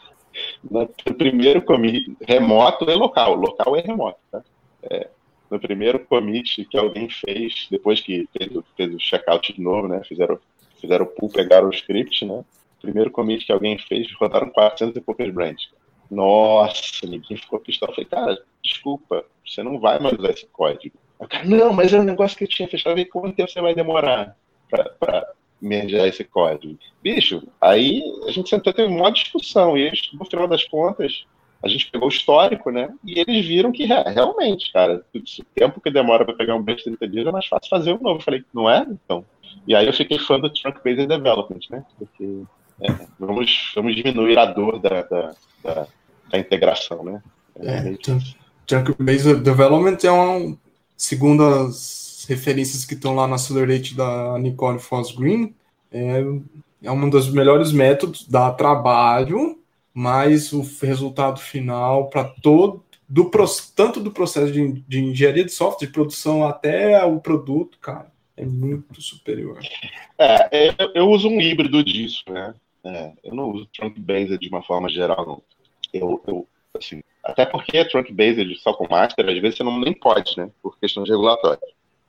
No 0.70 0.87
primeiro 1.14 1.61
commit, 1.61 2.16
remoto 2.26 2.88
é 2.90 2.94
local, 2.94 3.35
local 3.35 3.76
é 3.76 3.80
remoto, 3.80 4.18
tá? 4.30 4.42
É, 4.85 5.11
no 5.50 5.61
primeiro 5.61 5.98
commit 5.98 6.64
que 6.64 6.78
alguém 6.78 7.11
fez, 7.11 7.66
depois 7.70 8.00
que 8.00 8.26
fez, 8.32 8.50
fez 8.74 8.94
o 8.94 8.98
checkout 8.98 9.52
de 9.52 9.61
novo, 9.61 9.87
né? 9.87 10.00
Fizeram, 10.04 10.38
fizeram 10.80 11.04
o 11.04 11.08
pull, 11.08 11.28
pegaram 11.28 11.68
o 11.68 11.74
script, 11.74 12.24
né? 12.24 12.42
Primeiro 12.80 13.11
commit 13.11 13.44
que 13.44 13.52
alguém 13.52 13.76
fez, 13.78 14.11
rodaram 14.14 14.48
400 14.48 14.96
e 14.96 15.00
poucas 15.02 15.30
branches. 15.30 15.68
Nossa, 16.12 17.07
ninguém 17.07 17.38
ficou 17.38 17.59
pistola. 17.59 17.90
Eu 17.90 17.94
falei, 17.94 18.11
cara, 18.11 18.44
desculpa, 18.62 19.25
você 19.46 19.62
não 19.62 19.81
vai 19.81 19.98
mais 19.98 20.18
usar 20.18 20.31
esse 20.31 20.46
código. 20.46 20.94
Eu, 21.18 21.27
cara, 21.27 21.44
não, 21.46 21.72
mas 21.72 21.94
é 21.94 21.98
um 21.98 22.05
negócio 22.05 22.37
que 22.37 22.44
eu 22.44 22.48
tinha 22.48 22.68
fechado. 22.68 23.01
Eu 23.01 23.09
quanto 23.09 23.35
tempo 23.35 23.51
você 23.51 23.62
vai 23.62 23.75
demorar 23.75 24.37
para 24.68 25.33
mergear 25.59 26.07
esse 26.07 26.22
código? 26.22 26.79
Bicho, 27.03 27.42
aí 27.59 28.03
a 28.27 28.31
gente 28.31 28.51
sentou 28.51 28.75
teve 28.75 28.92
uma 28.92 29.11
discussão. 29.11 29.75
E 29.75 29.83
eles, 29.83 30.11
no 30.12 30.27
final 30.27 30.46
das 30.46 30.64
contas, 30.64 31.25
a 31.62 31.68
gente 31.68 31.90
pegou 31.90 32.09
o 32.09 32.12
histórico, 32.12 32.70
né? 32.70 32.92
E 33.03 33.18
eles 33.18 33.46
viram 33.46 33.72
que 33.72 33.87
realmente, 33.87 34.70
cara, 34.70 35.03
o 35.14 35.44
tempo 35.55 35.81
que 35.81 35.90
demora 35.90 36.27
para 36.27 36.35
pegar 36.35 36.57
um 36.57 36.62
de 36.62 36.77
30 36.77 37.09
dias 37.09 37.27
é 37.27 37.33
mais 37.33 37.46
fácil 37.46 37.70
fazer 37.70 37.94
um 37.94 38.03
novo. 38.03 38.18
Eu 38.18 38.25
falei, 38.25 38.44
não 38.53 38.68
é? 38.68 38.87
Então. 38.87 39.25
E 39.66 39.75
aí 39.75 39.87
eu 39.87 39.92
fiquei 39.94 40.18
fã 40.18 40.38
do 40.38 40.53
Trunk 40.53 40.85
Based 40.85 41.07
Development, 41.07 41.61
né? 41.70 41.87
Porque 41.98 42.42
é, 42.83 43.07
vamos, 43.18 43.72
vamos 43.75 43.94
diminuir 43.96 44.38
a 44.38 44.44
dor 44.44 44.79
da, 44.79 45.03
da 45.03 45.35
da 46.33 46.38
integração, 46.38 47.05
né? 47.05 47.23
É, 47.57 47.95
Chunk-based 48.68 49.37
Development 49.42 49.99
é 50.03 50.11
um, 50.11 50.57
segundo 50.97 51.45
as 51.45 52.25
referências 52.29 52.85
que 52.85 52.95
estão 52.95 53.14
lá 53.14 53.29
na 53.29 53.35
Accelerate 53.35 53.95
da 53.95 54.38
Nicole 54.38 54.79
Foss 54.79 55.14
Green, 55.14 55.55
é, 55.92 56.25
é 56.83 56.90
um 56.90 57.11
dos 57.11 57.31
melhores 57.31 57.71
métodos, 57.71 58.27
dá 58.27 58.51
trabalho, 58.51 59.59
mas 59.92 60.53
o 60.53 60.62
resultado 60.81 61.38
final 61.38 62.09
para 62.09 62.25
todo, 62.25 62.83
do, 63.07 63.31
tanto 63.77 64.01
do 64.01 64.11
processo 64.11 64.51
de, 64.51 64.83
de 64.88 65.01
engenharia 65.01 65.45
de 65.45 65.53
software, 65.53 65.87
de 65.87 65.92
produção 65.92 66.47
até 66.47 67.05
o 67.05 67.21
produto, 67.21 67.79
cara, 67.79 68.11
é 68.37 68.47
muito 68.47 69.03
superior. 69.03 69.59
É, 70.16 70.68
eu, 70.79 70.92
eu 70.95 71.11
uso 71.11 71.29
um 71.29 71.40
híbrido 71.40 71.85
disso, 71.85 72.25
né? 72.31 72.55
É, 72.85 73.12
eu 73.23 73.35
não 73.35 73.51
uso 73.51 73.66
trunk-based 73.66 74.38
de 74.38 74.49
uma 74.49 74.62
forma 74.62 74.88
geral, 74.88 75.27
não 75.27 75.42
eu, 75.92 76.22
eu 76.26 76.48
assim, 76.76 77.02
até 77.22 77.46
porque 77.46 77.85
trunk 77.85 78.12
based 78.12 78.59
só 78.61 78.72
com 78.72 78.88
master, 78.88 79.28
às 79.28 79.38
vezes 79.38 79.57
você 79.57 79.62
não 79.62 79.78
nem 79.78 79.92
pode, 79.92 80.37
né? 80.37 80.50
Por 80.62 80.78
questões 80.78 81.09
regulatórias. 81.09 81.61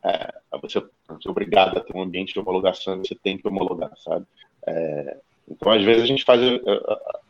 É, 0.03 0.33
você, 0.61 0.79
você 1.07 1.27
é 1.27 1.31
obrigado 1.31 1.77
a 1.77 1.81
ter 1.81 1.95
um 1.95 2.01
ambiente 2.01 2.33
de 2.33 2.39
homologação, 2.39 2.97
você 2.97 3.15
tem 3.15 3.37
que 3.37 3.47
homologar, 3.47 3.91
sabe? 3.97 4.25
É, 4.67 5.17
então, 5.49 5.71
às 5.71 5.83
vezes 5.83 6.03
a 6.03 6.05
gente 6.05 6.23
faz, 6.23 6.41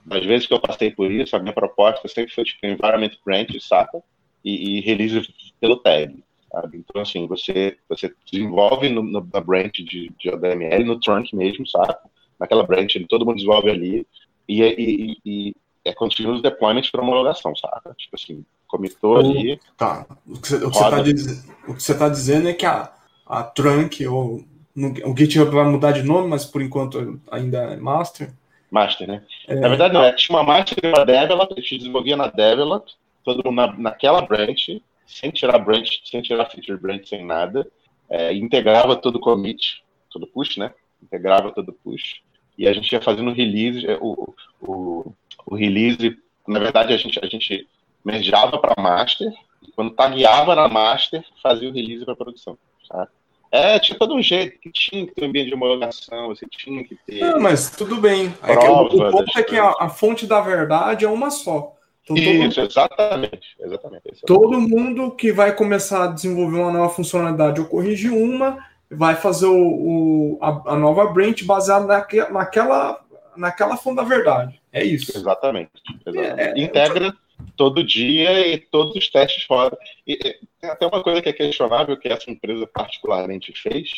às 0.09 0.25
vezes 0.25 0.47
que 0.47 0.53
eu 0.53 0.59
passei 0.59 0.91
por 0.91 1.11
isso, 1.11 1.35
a 1.35 1.39
minha 1.39 1.53
proposta 1.53 2.07
sempre 2.07 2.33
foi 2.33 2.43
tipo 2.43 2.65
environment 2.65 3.11
branch, 3.25 3.59
saca? 3.61 4.01
E, 4.43 4.77
e 4.77 4.81
release 4.81 5.33
pelo 5.59 5.77
tag, 5.77 6.23
sabe? 6.51 6.77
Então, 6.77 7.01
assim, 7.01 7.27
você, 7.27 7.77
você 7.87 8.13
desenvolve 8.31 8.89
no, 8.89 9.01
no, 9.01 9.27
na 9.31 9.39
branch 9.41 9.83
de, 9.83 10.11
de 10.17 10.29
ODML, 10.29 10.83
no 10.83 10.99
trunk 10.99 11.35
mesmo, 11.35 11.67
sabe? 11.67 11.97
Naquela 12.39 12.63
branch, 12.63 12.93
todo 13.07 13.25
mundo 13.25 13.35
desenvolve 13.35 13.69
ali, 13.69 14.07
e, 14.47 14.61
e, 14.61 15.17
e, 15.25 15.55
é 15.85 15.93
continuous 15.93 16.41
deployment 16.41 16.89
para 16.91 17.01
homologação, 17.01 17.55
sabe? 17.55 17.95
Tipo 17.97 18.15
assim, 18.15 18.45
comitou 18.67 19.17
ali. 19.17 19.59
Tá. 19.77 20.05
O 20.27 20.39
que 20.39 20.47
você 20.47 21.91
está 21.91 21.93
tá 21.95 22.09
dizendo 22.09 22.49
é 22.49 22.53
que 22.53 22.65
a, 22.65 22.91
a 23.25 23.43
trunk, 23.43 24.05
ou 24.07 24.43
no, 24.75 24.89
o 25.11 25.17
GitHub 25.17 25.51
vai 25.51 25.65
mudar 25.65 25.91
de 25.91 26.03
nome, 26.03 26.27
mas 26.27 26.45
por 26.45 26.61
enquanto 26.61 27.19
ainda 27.29 27.59
é 27.59 27.75
master. 27.75 28.33
Master, 28.71 29.07
né? 29.07 29.23
É... 29.47 29.55
Na 29.55 29.67
verdade, 29.67 29.93
não, 29.93 30.03
é, 30.03 30.13
tinha 30.13 30.37
uma 30.37 30.43
master 30.43 30.77
e 30.83 30.87
uma 30.87 31.05
develop, 31.05 31.53
a 31.53 31.61
gente 31.61 31.77
desenvolvia 31.77 32.17
na 32.17 32.27
develop, 32.27 32.89
todo 33.23 33.43
mundo 33.45 33.55
na, 33.55 33.73
naquela 33.77 34.21
branch, 34.21 34.81
sem 35.05 35.29
tirar 35.31 35.59
branch, 35.59 36.01
sem 36.05 36.21
tirar 36.21 36.49
feature 36.49 36.79
branch, 36.79 37.07
sem 37.07 37.25
nada, 37.25 37.67
é, 38.09 38.33
integrava 38.33 38.95
todo 38.95 39.17
o 39.17 39.19
commit, 39.19 39.83
todo 40.09 40.27
push, 40.27 40.57
né? 40.57 40.73
Integrava 41.01 41.51
todo 41.51 41.73
push. 41.83 42.21
E 42.57 42.67
a 42.67 42.73
gente 42.73 42.91
ia 42.91 43.01
fazendo 43.01 43.31
release, 43.31 43.85
é, 43.85 43.97
o, 43.99 44.33
o, 44.61 45.13
o 45.45 45.56
release, 45.56 46.17
na 46.47 46.60
verdade, 46.60 46.93
a 46.93 46.97
gente, 46.97 47.19
a 47.23 47.27
gente 47.27 47.67
mergeava 48.03 48.58
para 48.58 48.82
master, 48.82 49.32
e 49.62 49.71
quando 49.71 49.91
tagueava 49.91 50.56
na 50.56 50.67
master, 50.67 51.23
fazia 51.41 51.69
o 51.69 51.73
release 51.73 52.06
para 52.06 52.15
produção. 52.15 52.58
Sabe? 52.88 53.10
É, 53.53 53.77
tipo, 53.77 54.08
de 54.08 54.13
um 54.13 54.21
jeito 54.21 54.60
que 54.60 54.71
tinha 54.71 55.06
que 55.06 55.13
ter 55.13 55.23
um 55.23 55.27
ambiente 55.27 55.49
de 55.49 55.53
homologação, 55.53 56.29
você 56.29 56.43
tinha 56.49 56.84
que 56.84 56.97
ter. 57.06 57.19
Não, 57.19 57.39
mas 57.39 57.69
tudo 57.69 57.97
bem. 57.97 58.34
É 58.41 58.58
o, 58.58 58.82
o 58.86 59.12
ponto 59.12 59.38
é 59.38 59.43
que 59.43 59.56
a, 59.56 59.75
a, 59.79 59.89
fonte 59.89 60.25
da 60.25 60.41
verdade 60.41 61.06
é 61.06 61.08
uma 61.08 61.29
só. 61.29 61.75
Então, 62.03 62.17
Isso, 62.17 62.56
todo, 62.56 62.67
exatamente. 62.67 63.56
exatamente 63.60 64.08
é 64.08 64.25
todo 64.25 64.60
mundo 64.60 65.12
que 65.12 65.32
vai 65.32 65.56
começar 65.56 66.06
a 66.06 66.08
desenvolver 66.08 66.58
uma 66.58 66.71
nova 66.71 66.89
funcionalidade 66.89 67.62
ou 67.62 67.67
corrigir 67.67 68.12
uma, 68.12 68.58
vai 68.89 69.15
fazer 69.15 69.45
o, 69.45 69.56
o 69.56 70.39
a, 70.41 70.73
a, 70.73 70.75
nova 70.75 71.06
branch 71.06 71.45
baseada 71.45 71.86
naque, 71.86 72.17
naquela, 72.32 73.06
naquela 73.38 73.77
fonte 73.77 73.97
da 73.97 74.03
verdade. 74.03 74.60
É 74.73 74.83
isso. 74.83 75.15
Exatamente. 75.15 75.71
exatamente. 76.05 76.41
É, 76.41 76.59
é 76.59 76.62
Integra 76.62 77.15
todo 77.55 77.83
dia 77.83 78.47
e 78.47 78.57
todos 78.57 78.95
os 78.95 79.09
testes 79.09 79.43
fora. 79.43 79.77
E, 80.05 80.17
tem 80.59 80.69
até 80.69 80.86
uma 80.86 81.03
coisa 81.03 81.21
que 81.21 81.29
é 81.29 81.33
questionável 81.33 81.97
que 81.97 82.07
essa 82.07 82.29
empresa 82.29 82.67
particularmente 82.67 83.53
fez, 83.53 83.89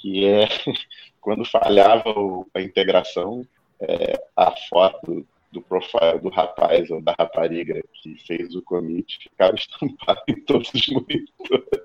que 0.00 0.26
é 0.26 0.48
quando 1.20 1.44
falhava 1.44 2.12
a 2.52 2.60
integração, 2.60 3.46
é, 3.80 4.20
a 4.36 4.52
foto 4.68 5.26
do 5.52 5.62
profile 5.62 6.18
do 6.20 6.28
rapaz 6.28 6.90
ou 6.90 7.00
da 7.00 7.14
rapariga 7.16 7.80
que 8.02 8.16
fez 8.26 8.54
o 8.56 8.62
commit 8.62 9.18
ficava 9.22 9.54
estampado 9.56 10.20
em 10.28 10.40
todos 10.40 10.72
os 10.74 10.88
monitores. 10.88 11.84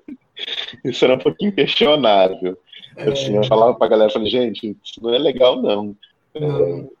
Isso 0.84 1.04
era 1.04 1.14
um 1.14 1.18
pouquinho 1.18 1.52
questionável. 1.52 2.58
É... 2.96 3.10
Assim, 3.10 3.36
eu 3.36 3.44
falava 3.44 3.74
pra 3.74 3.88
galera, 3.88 4.10
falei, 4.10 4.30
gente, 4.30 4.76
isso 4.82 5.02
não 5.02 5.14
é 5.14 5.18
legal, 5.18 5.62
não. 5.62 5.96
É... 6.34 6.40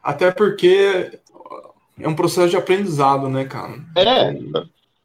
Até 0.02 0.30
porque 0.30 1.18
é 2.02 2.08
um 2.08 2.14
processo 2.14 2.50
de 2.50 2.56
aprendizado, 2.56 3.28
né, 3.28 3.44
cara? 3.44 3.74
É, 3.96 4.32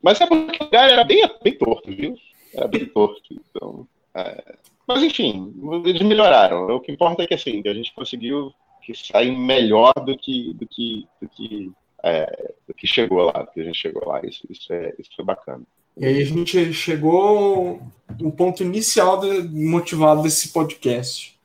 mas 0.02 0.22
é 0.22 0.26
porque 0.28 0.64
o 0.64 0.76
era 0.76 1.04
bem, 1.04 1.28
bem 1.44 1.58
torto, 1.58 1.90
viu? 1.94 2.16
Era 2.54 2.68
bem 2.68 2.86
torto. 2.86 3.22
Então, 3.32 3.88
é... 4.14 4.56
Mas 4.88 5.02
enfim, 5.02 5.54
eles 5.84 6.02
melhoraram. 6.04 6.68
O 6.68 6.80
que 6.80 6.92
importa 6.92 7.24
é 7.24 7.28
que 7.28 7.34
assim, 7.34 7.62
a 7.66 7.74
gente 7.74 7.94
conseguiu 7.94 8.54
que 8.84 8.94
sair 8.94 9.36
melhor 9.36 9.94
do 10.06 10.16
que 10.16 10.54
do 10.54 10.68
que 10.68 11.08
do 11.20 11.28
que, 11.28 11.72
é, 12.04 12.54
do 12.68 12.74
que 12.74 12.86
chegou 12.86 13.24
lá, 13.24 13.42
do 13.42 13.52
que 13.52 13.62
a 13.62 13.64
gente 13.64 13.80
chegou 13.80 14.08
lá. 14.08 14.22
Isso, 14.24 14.46
isso, 14.48 14.72
é, 14.72 14.94
isso 15.00 15.10
foi 15.16 15.26
bacana. 15.26 15.64
E 15.98 16.06
aí 16.06 16.22
a 16.22 16.26
gente 16.26 16.72
chegou 16.74 17.82
no 18.20 18.32
ponto 18.32 18.62
inicial 18.62 19.20
de, 19.20 19.42
motivado 19.50 20.22
desse 20.22 20.50
podcast. 20.50 21.36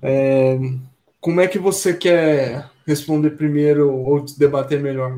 É, 0.00 0.58
como 1.20 1.40
é 1.40 1.48
que 1.48 1.58
você 1.58 1.94
quer 1.94 2.70
responder 2.88 3.30
primeiro 3.30 3.94
ou 3.94 4.24
debater 4.24 4.80
melhor? 4.80 5.16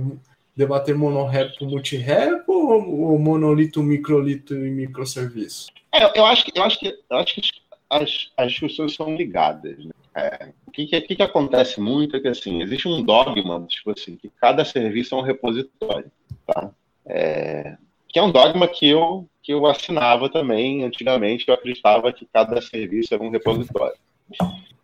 Debater 0.57 0.95
monorepo, 0.95 1.65
multirepo 1.65 2.53
ou, 2.53 3.13
ou 3.13 3.19
monolito, 3.19 3.83
microlito 3.83 4.55
e 4.55 4.71
microserviço? 4.71 5.69
É, 5.93 6.19
eu 6.19 6.25
acho 6.27 6.45
que 6.45 6.59
eu 6.59 6.63
acho 6.63 6.79
que 6.79 6.89
eu 6.89 7.17
acho 7.17 7.35
que 7.35 7.43
as, 7.89 8.31
as 8.37 8.53
discussões 8.53 8.95
são 8.95 9.15
ligadas. 9.15 9.79
Né? 9.85 9.91
É, 10.15 10.49
o 10.67 10.71
que, 10.71 10.87
que, 10.87 11.17
que, 11.17 11.23
acontece 11.23 11.81
muito 11.81 12.17
é 12.17 12.21
que 12.21 12.29
assim 12.29 12.63
existe 12.63 12.89
um 12.89 13.03
dogma 13.03 13.65
tipo 13.69 13.93
assim 13.93 14.17
que 14.17 14.31
cada 14.41 14.65
serviço 14.65 15.15
é 15.15 15.19
um 15.19 15.23
repositório, 15.23 16.11
tá? 16.47 16.71
É, 17.07 17.77
que 18.09 18.19
é 18.19 18.23
um 18.23 18.33
dogma 18.33 18.67
que 18.67 18.89
eu 18.89 19.27
que 19.43 19.53
eu 19.53 19.65
assinava 19.67 20.29
também 20.29 20.85
antigamente. 20.85 21.47
Eu 21.49 21.55
acreditava 21.55 22.13
que 22.13 22.27
cada 22.27 22.61
serviço 22.61 23.15
era 23.15 23.23
um 23.23 23.31
repositório. 23.31 23.97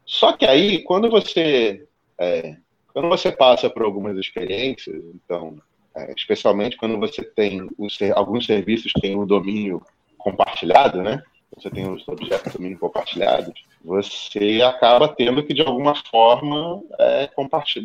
Só 0.04 0.32
que 0.32 0.46
aí 0.46 0.82
quando 0.82 1.10
você 1.10 1.86
é, 2.18 2.56
quando 2.96 3.10
você 3.10 3.30
passa 3.30 3.68
por 3.68 3.82
algumas 3.82 4.16
experiências, 4.16 5.04
então, 5.14 5.58
é, 5.94 6.14
especialmente 6.16 6.78
quando 6.78 6.98
você 6.98 7.22
tem 7.22 7.68
os, 7.76 7.98
alguns 8.14 8.46
serviços 8.46 8.90
que 8.90 9.02
têm 9.02 9.14
um 9.14 9.26
domínio 9.26 9.82
compartilhado, 10.16 11.02
né? 11.02 11.22
Você 11.54 11.68
tem 11.68 11.86
os 11.92 12.08
objetos 12.08 12.50
de 12.50 12.56
domínio 12.56 12.78
compartilhados, 12.78 13.52
você 13.84 14.62
acaba 14.62 15.08
tendo 15.08 15.42
que, 15.42 15.52
de 15.52 15.60
alguma 15.60 15.94
forma, 16.10 16.82
é, 16.98 17.28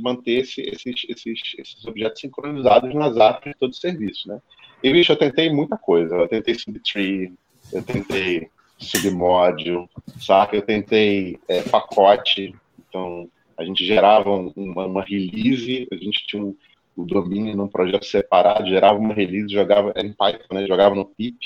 manter 0.01 0.43
esse, 0.43 0.61
esses, 0.61 1.05
esses, 1.09 1.41
esses 1.57 1.85
objetos 1.85 2.21
sincronizados 2.21 2.95
nas 2.95 3.17
APIs 3.17 3.51
de 3.51 3.59
todo 3.59 3.71
o 3.71 3.75
serviço, 3.75 4.29
né? 4.29 4.39
E, 4.81 4.93
bicho, 4.93 5.11
eu 5.11 5.17
tentei 5.17 5.51
muita 5.51 5.77
coisa. 5.77 6.15
Eu 6.15 6.27
tentei 6.29 6.55
subtree, 6.55 7.33
eu 7.73 7.83
tentei 7.83 8.47
submódulo, 8.77 9.89
sabe? 10.21 10.55
Eu 10.55 10.61
tentei 10.61 11.37
é, 11.49 11.63
pacote. 11.63 12.55
Então, 12.87 13.29
a 13.61 13.65
gente 13.65 13.85
gerava 13.85 14.29
uma, 14.55 14.85
uma 14.85 15.03
release, 15.03 15.87
a 15.91 15.95
gente 15.95 16.25
tinha 16.25 16.43
um, 16.43 16.55
o 16.95 17.05
domínio 17.05 17.55
num 17.55 17.67
projeto 17.67 18.05
separado, 18.05 18.67
gerava 18.67 18.97
uma 18.97 19.13
release, 19.13 19.53
jogava, 19.53 19.91
era 19.95 20.05
em 20.05 20.13
Python, 20.13 20.53
né? 20.53 20.65
Jogava 20.67 20.95
no 20.95 21.05
pip, 21.05 21.37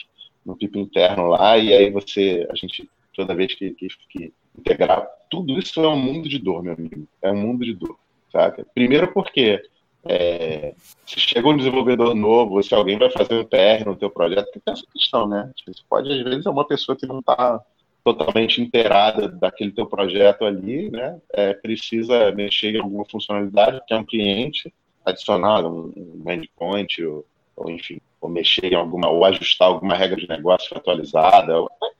no 0.45 0.55
pip 0.55 0.79
interno 0.79 1.27
lá, 1.27 1.57
e 1.57 1.73
aí 1.73 1.89
você, 1.91 2.47
a 2.49 2.55
gente, 2.55 2.89
toda 3.13 3.35
vez 3.35 3.53
que, 3.53 3.71
que, 3.71 3.87
que 4.09 4.33
integrar, 4.57 5.07
tudo 5.29 5.57
isso 5.59 5.79
é 5.81 5.87
um 5.87 5.97
mundo 5.97 6.29
de 6.29 6.39
dor, 6.39 6.63
meu 6.63 6.73
amigo. 6.73 7.07
É 7.21 7.31
um 7.31 7.37
mundo 7.37 7.65
de 7.65 7.73
dor, 7.73 7.97
sabe? 8.31 8.65
Primeiro 8.73 9.11
porque 9.11 9.61
é, 10.05 10.73
se 11.05 11.19
chega 11.19 11.47
um 11.47 11.57
desenvolvedor 11.57 12.15
novo, 12.15 12.61
se 12.63 12.73
alguém 12.73 12.97
vai 12.97 13.09
fazer 13.09 13.35
um 13.35 13.45
PR 13.45 13.85
no 13.85 13.95
teu 13.95 14.09
projeto, 14.09 14.51
tem 14.51 14.73
essa 14.73 14.85
questão, 14.93 15.27
né? 15.27 15.51
Você 15.65 15.81
pode, 15.89 16.11
às 16.11 16.23
vezes, 16.23 16.45
é 16.45 16.49
uma 16.49 16.67
pessoa 16.67 16.95
que 16.95 17.05
não 17.05 17.19
está 17.19 17.59
totalmente 18.05 18.61
inteirada 18.61 19.27
daquele 19.27 19.71
teu 19.71 19.87
projeto 19.87 20.45
ali, 20.45 20.91
né? 20.91 21.19
É, 21.33 21.55
precisa 21.55 22.31
mexer 22.31 22.75
em 22.75 22.79
alguma 22.79 23.03
funcionalidade, 23.03 23.81
que 23.87 23.95
é 23.95 23.97
um 23.97 24.05
cliente, 24.05 24.71
adicionar 25.03 25.65
um, 25.65 25.91
um 26.23 26.31
endpoint, 26.31 27.03
ou, 27.03 27.25
ou, 27.55 27.71
enfim, 27.71 27.99
ou 28.21 28.29
mexer 28.29 28.71
em 28.71 28.75
alguma, 28.75 29.09
ou 29.09 29.25
ajustar 29.25 29.69
alguma 29.69 29.95
regra 29.95 30.17
de 30.17 30.29
negócio 30.29 30.77
atualizada, 30.77 31.53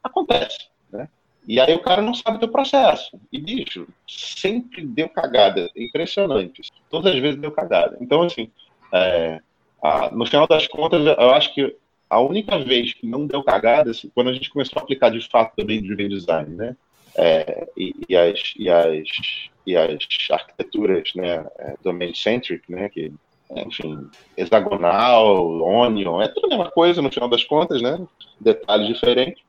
acontece, 0.04 0.68
né? 0.94 1.10
E 1.48 1.60
aí 1.60 1.74
o 1.74 1.82
cara 1.82 2.04
não 2.04 2.14
sabe 2.14 2.38
do 2.38 2.50
processo. 2.50 3.20
E, 3.32 3.40
bicho, 3.40 3.88
sempre 4.08 4.86
deu 4.86 5.10
cagada. 5.10 5.70
Impressionante. 5.76 6.72
Todas 6.90 7.14
as 7.14 7.20
vezes 7.20 7.40
deu 7.40 7.52
cagada. 7.52 7.98
Então, 8.00 8.22
assim, 8.24 8.50
é, 8.92 9.40
a, 9.82 10.12
no 10.12 10.26
final 10.26 10.48
das 10.48 10.68
contas, 10.68 11.06
eu 11.06 11.30
acho 11.32 11.54
que 11.54 11.76
a 12.10 12.20
única 12.20 12.60
vez 12.60 12.94
que 12.94 13.08
não 13.08 13.26
deu 13.26 13.44
cagada, 13.44 13.92
assim, 13.92 14.12
quando 14.14 14.30
a 14.30 14.34
gente 14.34 14.50
começou 14.50 14.80
a 14.80 14.84
aplicar 14.84 15.10
de 15.10 15.28
fato 15.28 15.56
também 15.56 15.82
Driven 15.82 16.10
Design, 16.10 16.56
né? 16.56 16.76
É, 17.18 17.68
e, 17.78 17.94
e, 18.10 18.16
as, 18.16 18.54
e, 18.58 18.70
as, 18.70 19.08
e 19.66 19.76
as 19.78 19.98
arquiteturas 20.30 21.14
né, 21.16 21.46
é, 21.58 21.76
domain-centric, 21.82 22.70
né, 22.70 22.90
que, 22.90 23.12
enfim, 23.56 24.10
hexagonal, 24.36 25.62
onion, 25.62 26.22
é 26.22 26.28
tudo 26.28 26.48
a 26.48 26.50
mesma 26.50 26.70
coisa 26.70 27.02
no 27.02 27.12
final 27.12 27.30
das 27.30 27.44
contas, 27.44 27.82
né? 27.82 28.06
Detalhes 28.40 28.88
diferentes. 28.88 29.42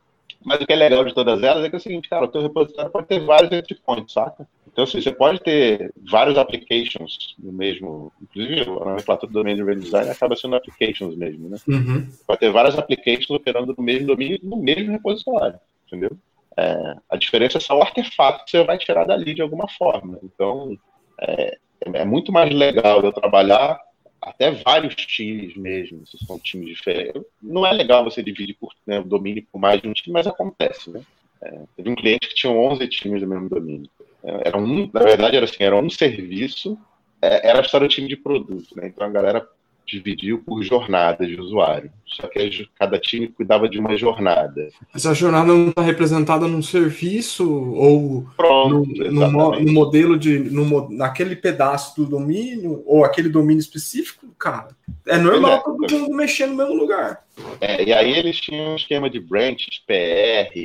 Mas 0.47 0.61
o 0.61 0.67
que 0.67 0.73
é 0.73 0.77
legal 0.77 1.05
de 1.05 1.13
todas 1.13 1.43
elas 1.43 1.65
é 1.65 1.69
que 1.69 1.75
é 1.75 1.79
o 1.79 1.83
seguinte, 1.83 2.09
cara, 2.09 2.25
o 2.25 2.29
teu 2.29 2.41
repositório 2.41 2.89
pode 2.89 3.09
ter 3.09 3.19
vários 3.19 3.51
endpoints, 3.51 4.13
saca? 4.13 4.47
Então, 4.69 4.85
assim, 4.85 5.01
você 5.01 5.11
pode 5.11 5.41
ter 5.41 5.93
vários 6.09 6.39
applications 6.39 7.35
no 7.37 7.53
mesmo. 7.53 8.13
Inclusive, 8.23 8.61
a 8.61 8.85
nomenclatura 8.85 9.33
do 9.33 9.39
domínio 9.39 9.67
de 9.67 9.81
design 9.81 10.09
acaba 10.09 10.37
sendo 10.37 10.55
applications 10.55 11.17
mesmo, 11.17 11.49
né? 11.49 11.57
Uhum. 11.67 12.09
Pode 12.25 12.39
ter 12.39 12.53
várias 12.53 12.79
applications 12.79 13.31
operando 13.31 13.75
no 13.77 13.83
mesmo 13.83 14.07
domínio, 14.07 14.39
no 14.41 14.57
mesmo 14.57 14.93
repositório, 14.93 15.59
entendeu? 15.85 16.17
É, 16.57 16.95
a 17.11 17.17
diferença 17.17 17.59
é 17.59 17.61
só 17.61 17.77
o 17.77 17.83
artefato 17.83 18.45
que 18.45 18.53
você 18.53 18.63
vai 18.63 18.79
tirar 18.79 19.05
dali 19.05 19.35
de 19.35 19.43
alguma 19.43 19.67
forma. 19.67 20.17
Então, 20.23 20.79
é, 21.23 21.59
é 21.81 22.05
muito 22.05 22.31
mais 22.31 22.55
legal 22.55 23.03
eu 23.03 23.13
trabalhar 23.13 23.81
até 24.27 24.51
vários 24.51 24.97
times 24.97 25.57
mesmo, 25.57 26.05
se 26.05 26.19
são 26.27 26.37
times 26.37 26.69
diferentes. 26.71 27.23
Não 27.41 27.65
é 27.65 27.73
legal 27.73 28.03
você 28.03 28.21
dividir 28.21 28.57
por, 28.59 28.73
né, 28.85 28.99
o 28.99 29.05
domínio 29.05 29.47
por 29.53 29.61
mais 29.61 29.81
de 29.81 29.89
um 29.89 29.93
time, 29.93 30.13
mas 30.13 30.27
acontece, 30.27 30.91
né? 30.91 31.01
É, 31.41 31.61
teve 31.77 31.89
um 31.89 31.95
cliente 31.95 32.29
que 32.29 32.35
tinha 32.35 32.53
11 32.53 32.89
times 32.89 33.21
do 33.21 33.29
mesmo 33.29 33.49
domínio. 33.49 33.89
É, 34.25 34.49
era 34.49 34.59
um, 34.59 34.91
na 34.93 35.01
verdade, 35.01 35.37
era 35.37 35.45
assim, 35.45 35.63
era 35.63 35.77
um 35.77 35.89
serviço, 35.89 36.77
é, 37.23 37.49
era 37.49 37.61
a 37.61 37.63
história 37.63 37.87
do 37.87 37.91
time 37.91 38.09
de 38.09 38.17
produto, 38.17 38.75
né? 38.75 38.89
Então 38.89 39.07
a 39.07 39.11
galera 39.11 39.49
dividiu 39.87 40.43
por 40.45 40.63
jornadas 40.63 41.27
de 41.29 41.41
usuário. 41.41 41.91
Só 42.05 42.27
que 42.29 42.69
cada 42.79 42.99
time 42.99 43.29
cuidava 43.29 43.69
de 43.69 43.79
uma 43.79 43.97
jornada. 43.97 44.69
Essa 44.95 45.15
jornada 45.15 45.47
não 45.47 45.69
está 45.69 45.83
representada 45.83 46.47
num 46.49 46.63
serviço 46.63 47.49
ou 47.75 48.27
Pronto, 48.37 48.87
no, 48.87 49.31
no, 49.31 49.61
no, 49.61 49.73
modelo 49.73 50.19
de. 50.19 50.39
No, 50.39 50.91
naquele 50.91 51.37
pedaço 51.37 52.01
do 52.01 52.09
domínio, 52.09 52.83
ou 52.87 53.05
aquele 53.05 53.29
domínio 53.29 53.61
específico, 53.61 54.27
cara. 54.39 54.69
É 55.07 55.19
normal 55.19 55.53
é, 55.53 55.59
todo 55.59 55.99
mundo 55.99 56.17
mexer 56.17 56.47
no 56.47 56.57
mesmo 56.57 56.75
lugar. 56.75 57.25
É, 57.61 57.85
e 57.85 57.93
aí 57.93 58.13
eles 58.13 58.41
tinham 58.41 58.73
um 58.73 58.77
esquema 58.77 59.11
de 59.11 59.21
branches, 59.21 59.81
PR, 59.87 60.57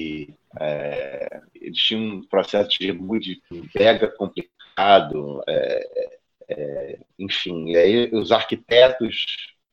é, 0.59 1.41
eles 1.59 1.77
tinham 1.77 2.17
um 2.17 2.23
processo 2.23 2.69
de 2.79 2.91
muito 2.91 3.29
mega 3.77 4.07
complicado. 4.07 5.41
É, 5.47 6.20
é, 6.51 6.99
enfim, 7.19 7.75
aí 7.75 8.09
os 8.13 8.31
arquitetos 8.31 9.25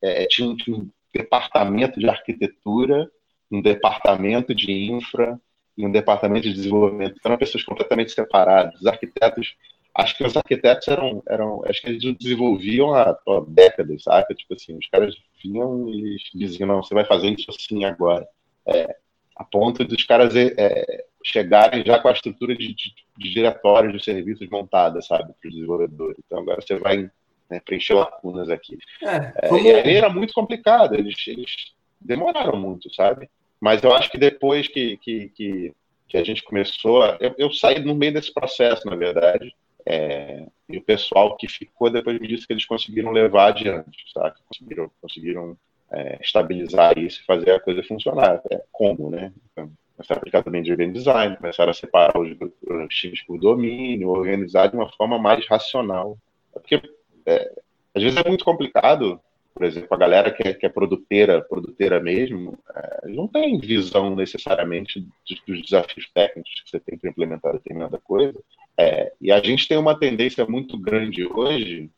é, 0.02 0.26
tinham, 0.26 0.56
tinham 0.56 0.80
um 0.80 0.90
departamento 1.12 1.98
de 1.98 2.08
arquitetura, 2.08 3.10
um 3.50 3.62
departamento 3.62 4.54
de 4.54 4.70
infra, 4.70 5.40
e 5.78 5.86
um 5.86 5.92
departamento 5.92 6.48
de 6.48 6.54
desenvolvimento, 6.54 7.14
então 7.16 7.30
eram 7.30 7.38
pessoas 7.38 7.62
completamente 7.62 8.10
separadas. 8.10 8.80
Os 8.80 8.86
arquitetos, 8.86 9.54
acho 9.94 10.16
que 10.16 10.24
os 10.24 10.36
arquitetos 10.36 10.88
eram, 10.88 11.22
eram 11.28 11.62
acho 11.66 11.80
que 11.80 11.88
eles 11.88 12.16
desenvolviam 12.18 12.92
há, 12.94 13.10
há 13.10 13.40
décadas, 13.46 14.02
sabe? 14.02 14.34
Tipo 14.34 14.54
assim, 14.54 14.76
os 14.76 14.88
caras 14.88 15.14
vinham 15.40 15.88
e 15.88 16.16
diziam, 16.34 16.66
não, 16.66 16.82
você 16.82 16.92
vai 16.92 17.04
fazer 17.04 17.28
isso 17.28 17.48
assim 17.48 17.84
agora. 17.84 18.26
É, 18.66 18.96
a 19.36 19.44
ponto 19.44 19.84
dos 19.84 20.02
caras 20.02 20.34
é, 20.34 20.52
é 20.58 21.04
chegarem 21.28 21.84
já 21.84 21.98
com 21.98 22.08
a 22.08 22.12
estrutura 22.12 22.54
de, 22.54 22.74
de, 22.74 22.94
de 23.16 23.30
diretórios 23.30 23.92
de 23.92 24.04
serviços 24.04 24.48
montada, 24.48 25.00
sabe, 25.02 25.32
para 25.40 25.48
os 25.48 25.54
desenvolvedores. 25.54 26.18
Então 26.24 26.40
agora 26.40 26.60
você 26.60 26.76
vai 26.76 27.10
né, 27.50 27.60
preencher 27.64 27.94
lacunas 27.94 28.50
aqui. 28.50 28.78
É, 29.02 29.48
é, 29.48 29.62
e 29.62 29.70
aí 29.72 29.96
era 29.96 30.08
muito 30.08 30.32
complicado, 30.32 30.94
eles, 30.94 31.16
eles 31.26 31.72
demoraram 32.00 32.58
muito, 32.58 32.92
sabe? 32.94 33.28
Mas 33.60 33.82
eu 33.82 33.92
acho 33.94 34.10
que 34.10 34.18
depois 34.18 34.68
que, 34.68 34.96
que, 34.98 35.28
que, 35.30 35.72
que 36.08 36.16
a 36.16 36.24
gente 36.24 36.42
começou, 36.42 37.04
eu, 37.20 37.34
eu, 37.36 37.52
saí 37.52 37.80
no 37.80 37.94
meio 37.94 38.12
desse 38.12 38.32
processo, 38.32 38.86
na 38.86 38.94
verdade, 38.94 39.54
é, 39.84 40.46
e 40.68 40.76
o 40.76 40.82
pessoal 40.82 41.36
que 41.36 41.48
ficou 41.48 41.90
depois 41.90 42.20
me 42.20 42.28
disse 42.28 42.46
que 42.46 42.52
eles 42.52 42.66
conseguiram 42.66 43.10
levar 43.10 43.48
adiante, 43.48 44.04
sabe? 44.12 44.36
Conseguiram, 44.46 44.90
conseguiram 45.00 45.56
é, 45.90 46.18
estabilizar 46.22 46.98
isso 46.98 47.20
e 47.20 47.24
fazer 47.24 47.50
a 47.52 47.60
coisa 47.60 47.82
funcionar. 47.82 48.40
É, 48.50 48.62
como, 48.70 49.10
né? 49.10 49.32
Então, 49.50 49.70
começaram 49.98 50.18
a 50.18 50.20
aplicar 50.20 50.42
também 50.44 50.62
game 50.62 50.92
design, 50.92 51.36
começaram 51.36 51.70
a 51.70 51.74
separar 51.74 52.18
os, 52.18 52.30
os 52.30 52.94
times 52.94 53.20
por 53.22 53.38
domínio, 53.38 54.08
organizar 54.08 54.68
de 54.68 54.76
uma 54.76 54.88
forma 54.92 55.18
mais 55.18 55.46
racional. 55.46 56.16
Porque 56.52 56.80
é, 57.26 57.52
às 57.94 58.02
vezes 58.02 58.16
é 58.16 58.28
muito 58.28 58.44
complicado 58.44 59.20
por 59.58 59.66
exemplo, 59.66 59.88
a 59.90 59.96
galera 59.96 60.30
que 60.30 60.46
é, 60.46 60.54
que 60.54 60.64
é 60.64 60.68
produteira, 60.68 61.42
produteira 61.42 61.98
mesmo, 61.98 62.56
é, 62.76 63.08
não 63.08 63.26
tem 63.26 63.58
visão 63.58 64.14
necessariamente 64.14 65.00
dos, 65.00 65.42
dos, 65.44 65.62
desafios 65.62 66.08
técnicos 66.14 66.62
que 66.62 66.70
você 66.70 66.78
tem 66.78 66.96
para 66.96 67.10
implementar 67.10 67.54
determinada 67.54 67.98
coisa. 67.98 68.38
É, 68.78 69.12
e 69.20 69.32
a 69.32 69.40
gente 69.40 69.66
tem 69.66 69.76
uma 69.76 69.98
tendência 69.98 70.46
muito 70.46 70.78
grande 70.78 71.26
hoje 71.26 71.90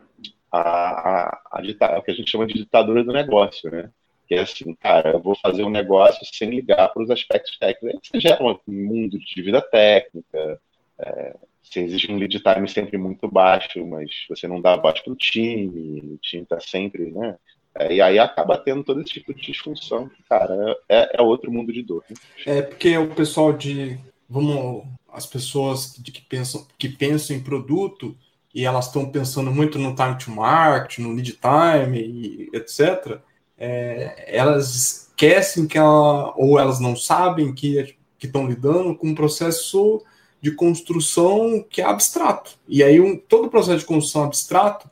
a, 0.51 0.61
a, 0.61 1.43
a 1.53 1.61
ditar, 1.61 1.99
o 1.99 2.03
que 2.03 2.11
a 2.11 2.15
gente 2.15 2.31
chama 2.31 2.47
de 2.47 2.55
ditadura 2.55 3.05
do 3.05 3.13
negócio, 3.13 3.71
né? 3.71 3.91
Que 4.31 4.37
é 4.37 4.43
assim, 4.43 4.73
cara, 4.77 5.11
eu 5.11 5.21
vou 5.21 5.35
fazer 5.35 5.65
um 5.65 5.71
negócio 5.71 6.25
sem 6.25 6.51
ligar 6.51 6.89
para 6.91 7.03
os 7.03 7.11
aspectos 7.11 7.59
técnicos. 7.59 7.91
Aí 8.15 8.21
você 8.21 8.21
gera 8.21 8.45
um 8.45 8.57
mundo 8.69 9.19
de 9.19 9.43
vida 9.43 9.61
técnica, 9.61 10.61
é, 10.97 11.35
você 11.61 11.81
exige 11.81 12.13
um 12.13 12.17
lead 12.17 12.39
time 12.39 12.69
sempre 12.69 12.97
muito 12.97 13.27
baixo, 13.27 13.85
mas 13.85 14.09
você 14.29 14.47
não 14.47 14.61
dá 14.61 14.77
voz 14.77 15.01
para 15.01 15.13
o 15.13 15.17
time, 15.17 16.15
o 16.15 16.19
time 16.19 16.45
está 16.45 16.61
sempre, 16.61 17.11
né? 17.11 17.37
É, 17.75 17.93
e 17.93 18.01
aí 18.01 18.21
acaba 18.21 18.57
tendo 18.57 18.85
todo 18.85 19.01
esse 19.01 19.11
tipo 19.11 19.35
de 19.35 19.43
disfunção. 19.43 20.09
Cara, 20.29 20.77
é, 20.89 21.19
é 21.19 21.23
outro 21.23 21.51
mundo 21.51 21.73
de 21.73 21.83
dor. 21.83 22.05
Né? 22.09 22.17
É 22.47 22.63
porque 22.63 22.97
o 22.97 23.13
pessoal 23.13 23.53
de. 23.53 23.99
Vamos. 24.29 24.85
As 25.13 25.27
pessoas 25.27 25.97
de 25.99 26.13
que 26.13 26.21
pensam, 26.21 26.65
que 26.79 26.89
pensam 26.89 27.35
em 27.35 27.43
produto 27.43 28.17
e 28.55 28.65
elas 28.65 28.87
estão 28.87 29.11
pensando 29.11 29.51
muito 29.51 29.77
no 29.77 29.93
time 29.93 30.17
to 30.17 30.31
market, 30.31 31.01
no 31.01 31.13
lead 31.13 31.33
time, 31.33 31.99
e 31.99 32.49
etc. 32.55 33.21
É, 33.61 34.25
elas 34.27 35.09
esquecem 35.11 35.67
que 35.67 35.77
ela, 35.77 36.33
ou 36.37 36.59
elas 36.59 36.81
não 36.81 36.97
sabem 36.97 37.55
que 37.55 37.95
estão 38.21 38.49
lidando 38.49 38.97
com 38.97 39.09
um 39.09 39.15
processo 39.15 40.03
de 40.41 40.51
construção 40.53 41.63
que 41.69 41.83
é 41.83 41.85
abstrato. 41.85 42.53
E 42.67 42.83
aí, 42.83 42.99
um, 42.99 43.17
todo 43.17 43.47
o 43.47 43.51
processo 43.51 43.81
de 43.81 43.85
construção 43.85 44.25
abstrato 44.25 44.89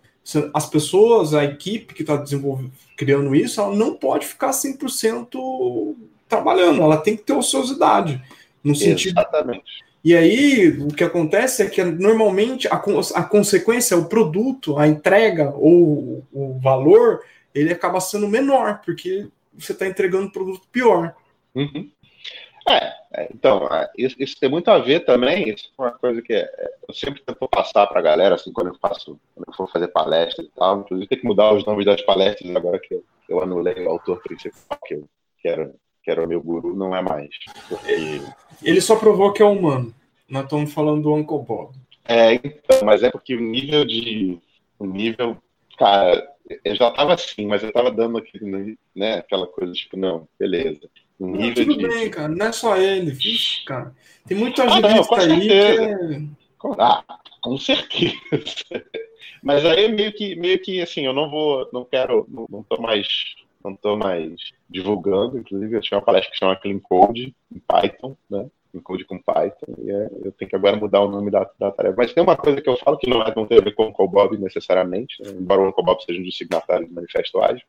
as 0.52 0.68
pessoas, 0.68 1.32
a 1.32 1.42
equipe 1.44 1.94
que 1.94 2.02
está 2.02 2.16
desenvolvendo, 2.16 2.72
criando 2.96 3.34
isso, 3.34 3.60
ela 3.60 3.74
não 3.74 3.94
pode 3.94 4.26
ficar 4.26 4.50
100% 4.50 5.94
trabalhando, 6.28 6.82
ela 6.82 6.98
tem 6.98 7.16
que 7.16 7.22
ter 7.22 7.32
ociosidade. 7.32 8.22
No 8.62 8.74
sentido. 8.74 9.18
Exatamente. 9.18 9.64
E 10.04 10.14
aí, 10.14 10.68
o 10.68 10.88
que 10.88 11.02
acontece 11.02 11.62
é 11.62 11.66
que 11.66 11.82
normalmente 11.82 12.68
a, 12.68 12.74
a 13.14 13.22
consequência, 13.22 13.96
o 13.96 14.04
produto, 14.04 14.78
a 14.78 14.86
entrega 14.86 15.50
ou 15.56 16.24
o 16.32 16.58
valor, 16.60 17.20
ele 17.54 17.72
acaba 17.72 18.00
sendo 18.00 18.28
menor, 18.28 18.80
porque 18.84 19.28
você 19.54 19.72
está 19.72 19.86
entregando 19.86 20.26
um 20.26 20.30
produto 20.30 20.66
pior. 20.70 21.14
Uhum. 21.54 21.90
É, 22.68 22.92
é, 23.14 23.28
então, 23.32 23.66
é, 23.66 23.90
isso, 23.96 24.14
isso, 24.18 24.38
tem 24.38 24.48
muito 24.50 24.70
a 24.70 24.78
ver 24.78 25.00
também, 25.00 25.48
isso 25.48 25.70
é 25.78 25.82
uma 25.82 25.92
coisa 25.92 26.20
que 26.20 26.34
é, 26.34 26.48
eu 26.86 26.94
sempre 26.94 27.22
tento 27.22 27.48
passar 27.48 27.86
para 27.86 27.98
a 27.98 28.02
galera, 28.02 28.34
assim, 28.34 28.52
quando 28.52 28.68
eu 28.68 28.74
faço, 28.74 29.18
quando 29.34 29.48
eu 29.48 29.54
for 29.54 29.70
fazer 29.70 29.88
palestra 29.88 30.44
e 30.44 30.48
tal, 30.48 30.80
inclusive 30.80 31.08
tem 31.08 31.18
que 31.18 31.26
mudar 31.26 31.54
os 31.54 31.64
nomes 31.64 31.86
das 31.86 32.02
palestras 32.02 32.54
agora 32.54 32.78
que 32.78 32.94
eu, 32.94 33.04
eu 33.28 33.42
anulei 33.42 33.86
o 33.86 33.88
autor 33.88 34.22
principal, 34.22 34.78
que, 34.86 34.94
eu, 34.94 35.08
que, 35.40 35.48
era, 35.48 35.72
que 36.02 36.10
era 36.10 36.22
o 36.22 36.28
meu 36.28 36.42
guru, 36.42 36.76
não 36.76 36.94
é 36.94 37.00
mais. 37.00 37.30
Porque... 37.68 38.22
Ele 38.62 38.80
só 38.82 38.96
provou 38.96 39.32
que 39.32 39.42
é 39.42 39.46
humano, 39.46 39.94
nós 40.28 40.44
estamos 40.44 40.72
falando 40.72 41.02
do 41.02 41.14
Uncle 41.14 41.42
Bob. 41.42 41.74
É, 42.06 42.34
então, 42.34 42.80
mas 42.84 43.02
é 43.02 43.10
porque 43.10 43.34
o 43.34 43.40
nível 43.40 43.84
de, 43.86 44.38
o 44.78 44.86
nível, 44.86 45.38
cara, 45.78 46.26
eu 46.64 46.74
já 46.74 46.88
estava 46.88 47.14
assim, 47.14 47.46
mas 47.46 47.62
eu 47.62 47.68
estava 47.68 47.90
dando 47.90 48.18
aquele, 48.18 48.78
né, 48.94 49.14
aquela 49.18 49.46
coisa, 49.46 49.72
tipo, 49.72 49.96
não, 49.96 50.28
beleza 50.38 50.88
não, 51.18 51.52
tudo 51.52 51.76
de... 51.76 51.88
bem, 51.88 52.10
cara. 52.10 52.28
Não 52.28 52.46
é 52.46 52.52
só 52.52 52.76
ele. 52.76 53.10
Vixe, 53.10 53.64
cara. 53.64 53.94
Tem 54.26 54.36
muita 54.36 54.64
ah, 54.64 54.68
gente 54.68 54.86
aí 54.86 55.40
que 55.40 55.52
é... 55.52 56.22
Ah, 56.78 57.04
com 57.42 57.58
certeza. 57.58 58.14
Mas 59.42 59.64
aí 59.64 59.88
meio 59.88 60.12
que, 60.12 60.34
meio 60.36 60.60
que 60.60 60.80
assim, 60.80 61.06
eu 61.06 61.12
não 61.12 61.30
vou, 61.30 61.68
não 61.72 61.84
quero, 61.84 62.26
não, 62.28 62.46
não 62.50 62.62
tô 62.62 62.80
mais, 62.80 63.06
não 63.64 63.74
tô 63.74 63.96
mais 63.96 64.34
divulgando. 64.68 65.38
Inclusive, 65.38 65.76
eu 65.76 65.80
tinha 65.80 65.98
uma 65.98 66.04
palestra 66.04 66.32
que 66.32 66.38
chama 66.38 66.56
Clean 66.56 66.78
Code 66.78 67.34
em 67.52 67.58
Python, 67.60 68.16
né? 68.28 68.46
Clean 68.70 68.82
Code 68.82 69.04
com 69.04 69.18
Python. 69.18 69.74
E 69.78 69.90
é, 69.90 70.08
eu 70.24 70.32
tenho 70.32 70.48
que 70.48 70.56
agora 70.56 70.76
mudar 70.76 71.00
o 71.00 71.08
nome 71.10 71.30
da, 71.30 71.48
da 71.58 71.70
tarefa. 71.70 71.94
Mas 71.96 72.12
tem 72.12 72.22
uma 72.22 72.36
coisa 72.36 72.60
que 72.60 72.68
eu 72.68 72.76
falo 72.76 72.98
que 72.98 73.08
não 73.08 73.22
é 73.22 73.32
não 73.34 73.46
tem 73.46 73.58
a 73.58 73.62
ver 73.62 73.74
com 73.74 73.84
o 73.84 73.88
Uncle 73.88 74.38
necessariamente, 74.38 75.22
né? 75.22 75.30
embora 75.30 75.60
o 75.60 75.68
Uncle 75.68 75.84
Bob 75.84 76.02
seja 76.02 76.20
um 76.20 76.24
dos 76.24 76.36
signatários 76.36 76.88
do 76.88 76.94
Manifesto 76.94 77.40
Ágil. 77.40 77.64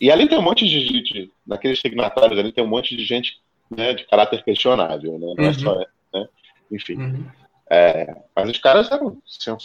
E 0.00 0.10
ali 0.10 0.28
tem 0.28 0.38
um 0.38 0.42
monte 0.42 0.66
de 0.66 0.80
gente, 0.80 1.30
naqueles 1.46 1.80
signatários 1.80 2.38
ali 2.38 2.52
tem 2.52 2.64
um 2.64 2.68
monte 2.68 2.96
de 2.96 3.04
gente 3.04 3.38
né, 3.70 3.92
de 3.94 4.04
caráter 4.06 4.42
questionável, 4.42 5.18
né? 5.18 5.34
Não 5.36 5.44
é 5.44 5.46
uhum. 5.46 5.50
é 5.50 5.52
só, 5.52 5.78
né? 6.12 6.28
Enfim. 6.70 6.96
Uhum. 6.96 7.26
É, 7.70 8.14
mas 8.34 8.50
os 8.50 8.58
caras 8.58 8.90
eram, 8.90 9.18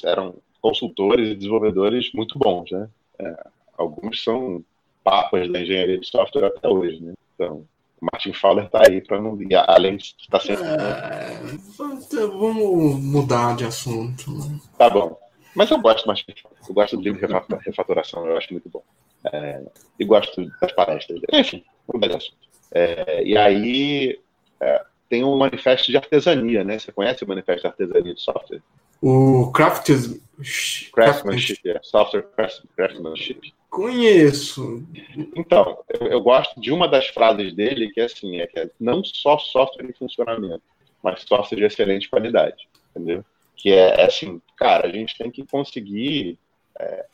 eram 0.06 0.36
consultores 0.62 1.30
e 1.30 1.36
desenvolvedores 1.36 2.12
muito 2.14 2.38
bons, 2.38 2.72
né? 2.72 2.90
É, 3.20 3.48
alguns 3.78 4.24
são 4.24 4.64
papas 5.04 5.52
da 5.52 5.62
engenharia 5.62 5.98
de 5.98 6.08
software 6.08 6.48
até 6.48 6.68
hoje, 6.68 7.02
né? 7.02 7.14
Então, 7.36 7.66
Martin 8.02 8.34
Fowler 8.34 8.66
está 8.66 8.82
aí 8.88 9.02
para 9.02 9.22
não 9.22 9.38
além 9.68 9.98
de 9.98 10.16
estar 10.20 10.40
sempre. 10.40 10.64
É, 10.64 11.40
vamos 12.28 13.00
mudar 13.00 13.56
de 13.56 13.66
assunto. 13.66 14.32
Né? 14.32 14.60
Tá 14.78 14.90
bom. 14.90 15.18
Mas 15.56 15.70
eu 15.72 15.80
gosto 15.80 16.06
mais. 16.06 16.24
Eu 16.68 16.74
gosto 16.74 16.96
do 16.96 17.04
livro 17.04 17.20
de 17.20 17.66
refatoração, 17.66 18.26
eu 18.26 18.38
acho 18.38 18.52
muito 18.54 18.70
bom. 18.70 18.84
É, 19.32 19.62
e 20.00 20.06
gosto 20.06 20.50
das 20.62 20.72
palestras. 20.72 21.20
Enfim, 21.34 21.64
um 21.94 22.00
belo 22.00 22.16
assunto. 22.16 22.38
É, 22.72 23.24
e 23.24 23.38
aí 23.38 24.20
é, 24.62 24.84
tem 25.10 25.24
um 25.24 25.38
manifesto 25.38 25.92
de 25.92 25.98
artesania, 25.98 26.64
né? 26.64 26.80
Você 26.80 26.92
conhece 26.92 27.24
o 27.24 27.28
manifesto 27.28 27.62
de 27.62 27.68
artesania 27.68 28.14
de 28.14 28.22
software? 28.22 28.62
O 29.02 29.52
Crafts... 29.52 30.20
Craftsmanship, 30.94 31.70
é, 31.70 31.80
software 31.84 32.26
craftsmanship. 32.76 33.54
Conheço. 33.70 34.84
Então, 35.36 35.84
eu, 35.90 36.08
eu, 36.08 36.22
gosto 36.22 36.60
de 36.60 36.72
uma 36.72 36.88
das 36.88 37.08
frases 37.08 37.54
dele 37.54 37.92
que 37.92 38.02
é 38.02 38.06
assim, 38.06 38.40
é 38.40 38.48
que 38.48 38.60
é 38.60 38.70
não 38.80 39.04
só 39.04 39.38
software 39.38 39.86
em 39.86 39.94
funcionamento, 39.94 40.64
mas 41.04 41.22
software 41.22 41.58
de 41.58 41.66
excelente 41.66 42.10
qualidade, 42.10 42.68
entendeu? 42.90 43.24
Que 43.56 43.72
é, 43.72 44.02
é 44.02 44.06
assim, 44.06 44.42
cara, 44.58 44.88
a 44.88 44.92
gente 44.92 45.18
tem 45.18 45.30
que 45.30 45.46
conseguir 45.46 46.40
é, 46.80 47.06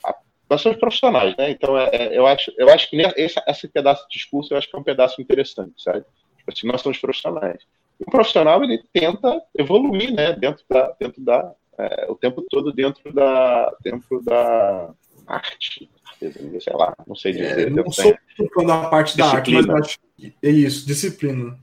nós 0.49 0.61
somos 0.61 0.77
profissionais, 0.77 1.35
né? 1.37 1.49
Então, 1.49 1.77
é, 1.77 1.89
é, 1.91 2.17
eu, 2.17 2.25
acho, 2.27 2.51
eu 2.57 2.69
acho 2.69 2.89
que 2.89 2.97
esse, 3.17 3.41
esse 3.47 3.67
pedaço 3.67 4.07
de 4.07 4.15
discurso 4.15 4.53
eu 4.53 4.57
acho 4.57 4.69
que 4.69 4.75
é 4.75 4.79
um 4.79 4.83
pedaço 4.83 5.21
interessante, 5.21 5.81
sabe? 5.81 6.05
Tipo 6.37 6.51
assim, 6.51 6.67
nós 6.67 6.81
somos 6.81 6.99
profissionais. 6.99 7.63
O 7.99 8.11
profissional, 8.11 8.63
ele 8.63 8.83
tenta 8.93 9.41
evoluir, 9.57 10.13
né? 10.13 10.33
Dentro 10.33 10.63
da... 10.69 10.95
Dentro 10.99 11.21
da 11.21 11.53
é, 11.77 12.05
o 12.09 12.15
tempo 12.15 12.43
todo 12.49 12.71
dentro 12.71 13.11
da... 13.11 13.75
Dentro 13.81 14.21
da 14.23 14.93
arte, 15.27 15.89
sei 16.19 16.73
lá, 16.73 16.95
não 17.08 17.15
sei 17.15 17.34
dizer. 17.34 17.67
É, 17.67 17.69
não 17.69 17.91
sou 17.91 18.15
fã 18.54 18.65
da 18.65 18.89
parte 18.89 19.15
disciplina. 19.15 19.67
da 19.67 19.73
arte, 19.73 19.78
mas 19.78 19.86
acho 19.86 19.99
que 20.17 20.34
é 20.41 20.49
isso, 20.49 20.86
disciplina. 20.86 21.58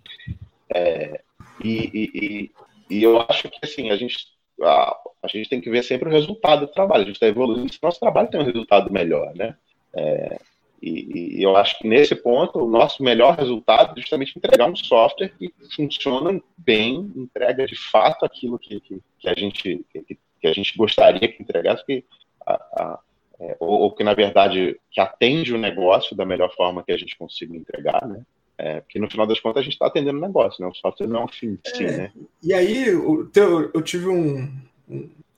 É, 0.74 1.20
e, 1.62 1.70
e, 1.70 2.10
e, 2.14 2.50
e 2.90 3.02
eu 3.02 3.20
acho 3.20 3.48
que, 3.48 3.58
assim, 3.62 3.90
a 3.90 3.96
gente 3.96 4.16
a, 4.60 4.96
a 5.22 5.28
gente 5.28 5.48
tem 5.48 5.60
que 5.60 5.70
ver 5.70 5.82
sempre 5.82 6.08
o 6.08 6.12
resultado 6.12 6.66
do 6.66 6.72
trabalho. 6.72 7.02
A 7.02 7.06
gente 7.06 7.16
está 7.16 7.26
evoluindo, 7.26 7.72
se 7.72 7.78
nosso 7.82 8.00
trabalho 8.00 8.28
tem 8.28 8.40
um 8.40 8.44
resultado 8.44 8.92
melhor, 8.92 9.34
né? 9.34 9.56
É, 9.94 10.38
e, 10.82 11.36
eu 11.40 11.56
acho 11.56 11.78
que 11.78 11.86
nesse 11.86 12.14
ponto 12.14 12.58
o 12.58 12.68
nosso 12.68 13.02
melhor 13.02 13.36
resultado 13.36 13.92
é 13.96 14.00
justamente 14.00 14.36
entregar 14.36 14.68
um 14.68 14.74
software 14.74 15.32
que 15.38 15.52
funciona 15.76 16.40
bem, 16.56 17.12
entrega 17.14 17.66
de 17.66 17.76
fato 17.76 18.24
aquilo 18.24 18.58
que, 18.58 18.80
que, 18.80 19.00
que 19.18 19.28
a, 19.28 19.34
gente, 19.34 19.84
que, 19.92 20.18
que, 20.40 20.46
a 20.46 20.52
gente 20.52 20.76
gostaria 20.76 21.28
que 21.28 21.40
entregasse, 21.40 21.86
que 21.86 22.04
a, 22.44 22.54
a, 22.54 22.98
é, 23.42 23.56
ou, 23.58 23.80
ou, 23.80 23.92
que 23.92 24.04
na 24.04 24.14
verdade 24.14 24.78
que 24.88 25.00
atende 25.00 25.52
o 25.52 25.58
negócio 25.58 26.16
da 26.16 26.24
melhor 26.24 26.54
forma 26.54 26.84
que 26.84 26.92
a 26.92 26.96
gente 26.96 27.18
consiga 27.18 27.56
entregar, 27.56 28.06
né? 28.06 28.22
É, 28.56 28.80
porque 28.80 29.00
no 29.00 29.10
final 29.10 29.26
das 29.26 29.40
contas 29.40 29.62
a 29.62 29.64
gente 29.64 29.72
está 29.72 29.86
atendendo 29.86 30.20
negócio, 30.20 30.62
né? 30.62 30.70
O 30.70 30.74
software 30.74 31.08
não 31.08 31.22
é 31.22 31.24
um 31.24 31.28
fim, 31.28 31.58
sim, 31.66 31.84
é, 31.84 31.96
né? 31.96 32.12
E 32.40 32.54
aí 32.54 32.86
eu, 32.86 33.28
eu 33.74 33.82
tive 33.82 34.06
um, 34.06 34.48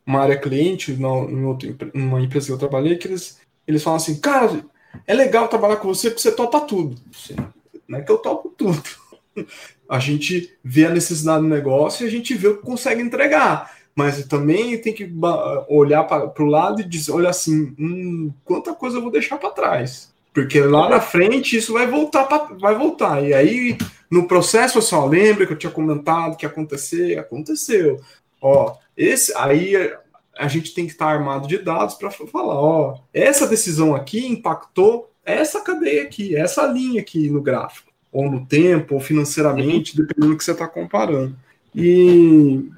uma 0.05 0.21
área 0.21 0.37
cliente 0.37 0.93
na, 0.93 1.09
em 1.09 1.45
outra, 1.45 1.75
numa 1.95 2.21
empresa 2.21 2.47
que 2.47 2.53
eu 2.53 2.59
trabalhei 2.59 2.97
que 2.97 3.09
eles, 3.09 3.41
eles 3.67 3.83
falam 3.83 3.97
assim, 3.97 4.21
cara, 4.21 4.65
é 5.07 5.15
legal 5.15 5.49
trabalhar 5.49 5.77
com 5.77 5.89
você 5.89 6.11
porque 6.11 6.21
você 6.21 6.33
topa 6.33 6.61
tudo. 6.61 7.01
Assim, 7.15 7.37
não 7.89 7.99
é 7.99 8.03
que 8.03 8.13
eu 8.13 8.19
topo 8.19 8.51
tudo. 8.51 8.83
A 9.89 9.99
gente 9.99 10.57
vê 10.63 10.87
a 10.87 10.91
necessidade 10.91 11.43
do 11.43 11.49
negócio 11.49 12.05
e 12.05 12.09
a 12.09 12.11
gente 12.11 12.35
vê 12.35 12.49
o 12.49 12.57
que 12.57 12.63
consegue 12.63 13.03
entregar. 13.03 13.71
Mas 13.95 14.25
também 14.27 14.77
tem 14.79 14.93
que 14.93 15.09
olhar 15.69 16.05
para 16.05 16.43
o 16.43 16.47
lado 16.47 16.81
e 16.81 16.89
dizer, 16.89 17.13
olha 17.13 17.29
assim, 17.31 17.75
hum, 17.79 18.33
quanta 18.45 18.75
coisa 18.75 18.99
eu 18.99 19.03
vou 19.03 19.11
deixar 19.11 19.39
para 19.39 19.51
trás. 19.51 20.13
Porque 20.33 20.61
lá 20.61 20.89
na 20.89 21.01
frente 21.01 21.57
isso 21.57 21.73
vai 21.73 21.87
voltar, 21.87 22.25
pra, 22.25 22.49
vai 22.59 22.75
voltar. 22.75 23.23
E 23.23 23.33
aí, 23.33 23.79
no 24.11 24.27
processo, 24.27 24.81
assim, 24.81 24.97
ó, 24.97 25.07
lembra 25.07 25.47
que 25.47 25.53
eu 25.53 25.59
tinha 25.59 25.71
comentado 25.71 26.37
que 26.37 26.45
ia 26.45 26.51
acontecer? 26.51 27.19
Aconteceu. 27.19 28.01
Ó, 28.43 28.75
esse 28.97 29.33
aí 29.37 29.77
a 30.37 30.49
gente 30.49 30.75
tem 30.75 30.87
que 30.87 30.93
estar 30.93 31.07
armado 31.07 31.47
de 31.47 31.59
dados 31.59 31.95
para 31.95 32.11
falar, 32.11 32.61
ó, 32.61 32.99
essa 33.13 33.47
decisão 33.47 33.95
aqui 33.95 34.27
impactou 34.27 35.11
essa 35.25 35.61
cadeia 35.61 36.03
aqui, 36.03 36.37
essa 36.37 36.67
linha 36.67 37.01
aqui 37.01 37.31
no 37.31 37.41
gráfico, 37.41 37.91
ou 38.13 38.31
no 38.31 38.45
tempo, 38.45 38.95
ou 38.95 39.01
financeiramente, 39.01 39.97
dependendo 39.97 40.33
do 40.33 40.37
que 40.37 40.45
você 40.45 40.53
está 40.53 40.67
comparando. 40.67 41.37
E 41.75 42.69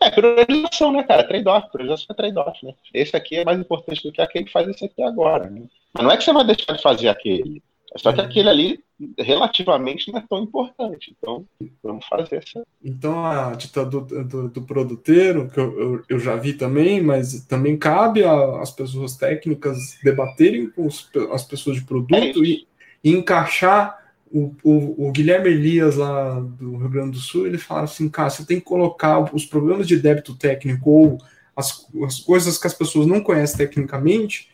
é, 0.00 0.10
priorização, 0.10 0.92
né, 0.92 1.02
cara? 1.02 1.24
Trade-off. 1.24 1.70
Priorização 1.70 2.06
é 2.10 2.14
trade-off, 2.14 2.64
né? 2.64 2.74
Esse 2.92 3.16
aqui 3.16 3.36
é 3.36 3.44
mais 3.44 3.58
importante 3.58 4.02
do 4.02 4.12
que 4.12 4.20
aquele 4.20 4.44
que 4.44 4.52
faz 4.52 4.68
esse 4.68 4.84
aqui 4.84 5.02
agora. 5.02 5.48
Né? 5.50 5.62
Mas 5.92 6.04
não 6.04 6.10
é 6.10 6.16
que 6.16 6.24
você 6.24 6.32
vai 6.32 6.44
deixar 6.44 6.72
de 6.72 6.82
fazer 6.82 7.08
aquele. 7.08 7.62
É 7.94 7.98
só 7.98 8.12
que 8.12 8.20
uhum. 8.20 8.26
aquele 8.26 8.48
ali, 8.48 8.80
relativamente, 9.18 10.12
não 10.12 10.18
é 10.18 10.24
tão 10.28 10.42
importante. 10.42 11.16
Então, 11.18 11.46
vamos 11.82 12.04
fazer 12.06 12.36
essa. 12.36 12.66
Então, 12.84 13.24
a 13.24 13.54
ditadura 13.54 14.04
do, 14.04 14.24
do, 14.24 14.48
do, 14.48 14.62
produteiro, 14.62 15.48
que 15.48 15.58
eu, 15.58 15.80
eu, 15.80 16.04
eu, 16.08 16.18
já 16.18 16.36
vi 16.36 16.52
também, 16.52 17.00
mas 17.00 17.44
também 17.46 17.78
cabe 17.78 18.24
às 18.24 18.70
pessoas 18.70 19.16
técnicas 19.16 19.78
debaterem 20.02 20.68
com 20.70 20.86
os, 20.86 21.08
as 21.32 21.44
pessoas 21.44 21.76
de 21.76 21.84
produto 21.84 22.14
é 22.14 22.32
e, 22.32 22.66
e 23.02 23.10
encaixar 23.10 24.07
o, 24.32 24.54
o, 24.62 25.08
o, 25.08 25.12
Guilherme 25.12 25.50
Elias, 25.50 25.96
lá 25.96 26.40
do 26.40 26.76
Rio 26.76 26.88
Grande 26.88 27.12
do 27.12 27.18
Sul, 27.18 27.46
ele 27.46 27.58
fala 27.58 27.82
assim, 27.82 28.08
cara, 28.08 28.30
você 28.30 28.44
tem 28.44 28.58
que 28.58 28.64
colocar 28.64 29.34
os 29.34 29.44
problemas 29.44 29.86
de 29.86 29.96
débito 29.96 30.34
técnico 30.34 30.90
ou 30.90 31.18
as, 31.56 31.86
as 32.04 32.20
coisas 32.20 32.58
que 32.58 32.66
as 32.66 32.74
pessoas 32.74 33.06
não 33.06 33.20
conhecem 33.20 33.58
tecnicamente 33.58 34.50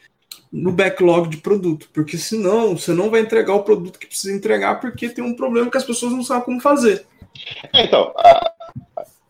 no 0.50 0.70
backlog 0.70 1.28
de 1.28 1.38
produto, 1.38 1.88
porque 1.92 2.16
senão 2.16 2.76
você 2.76 2.92
não 2.92 3.10
vai 3.10 3.20
entregar 3.20 3.54
o 3.54 3.64
produto 3.64 3.98
que 3.98 4.06
precisa 4.06 4.32
entregar 4.32 4.80
porque 4.80 5.08
tem 5.08 5.24
um 5.24 5.34
problema 5.34 5.70
que 5.70 5.76
as 5.76 5.84
pessoas 5.84 6.12
não 6.12 6.22
sabem 6.22 6.44
como 6.44 6.60
fazer. 6.60 7.06
É, 7.72 7.84
então, 7.84 8.14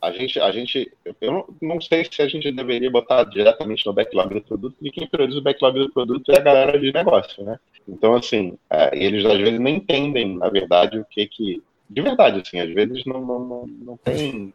a 0.04 0.12
gente, 0.12 0.38
a 0.38 0.50
gente, 0.50 0.92
eu 1.20 1.32
não, 1.32 1.46
não, 1.60 1.80
sei 1.80 2.04
se 2.04 2.20
a 2.20 2.28
gente 2.28 2.52
deveria 2.52 2.90
botar 2.90 3.24
diretamente 3.24 3.86
no 3.86 3.92
backlog 3.92 4.34
do 4.34 4.42
produto, 4.42 4.74
porque 4.74 4.90
quem 4.90 5.08
prioriza 5.08 5.38
o 5.38 5.42
backlog 5.42 5.78
do 5.78 5.90
produto 5.90 6.30
é 6.30 6.38
a 6.38 6.42
galera 6.42 6.78
de 6.78 6.92
negócio, 6.92 7.42
né? 7.42 7.58
Então, 7.88 8.14
assim, 8.14 8.58
é, 8.70 8.90
eles 8.92 9.24
às 9.24 9.38
vezes 9.38 9.58
nem 9.58 9.76
entendem, 9.76 10.36
na 10.36 10.48
verdade, 10.48 10.98
o 10.98 11.04
que 11.04 11.26
que. 11.26 11.62
De 11.88 12.02
verdade, 12.02 12.40
assim, 12.40 12.60
às 12.60 12.72
vezes 12.72 13.04
não, 13.04 13.20
não, 13.20 13.38
não, 13.40 13.66
não 13.66 13.96
tem 13.96 14.52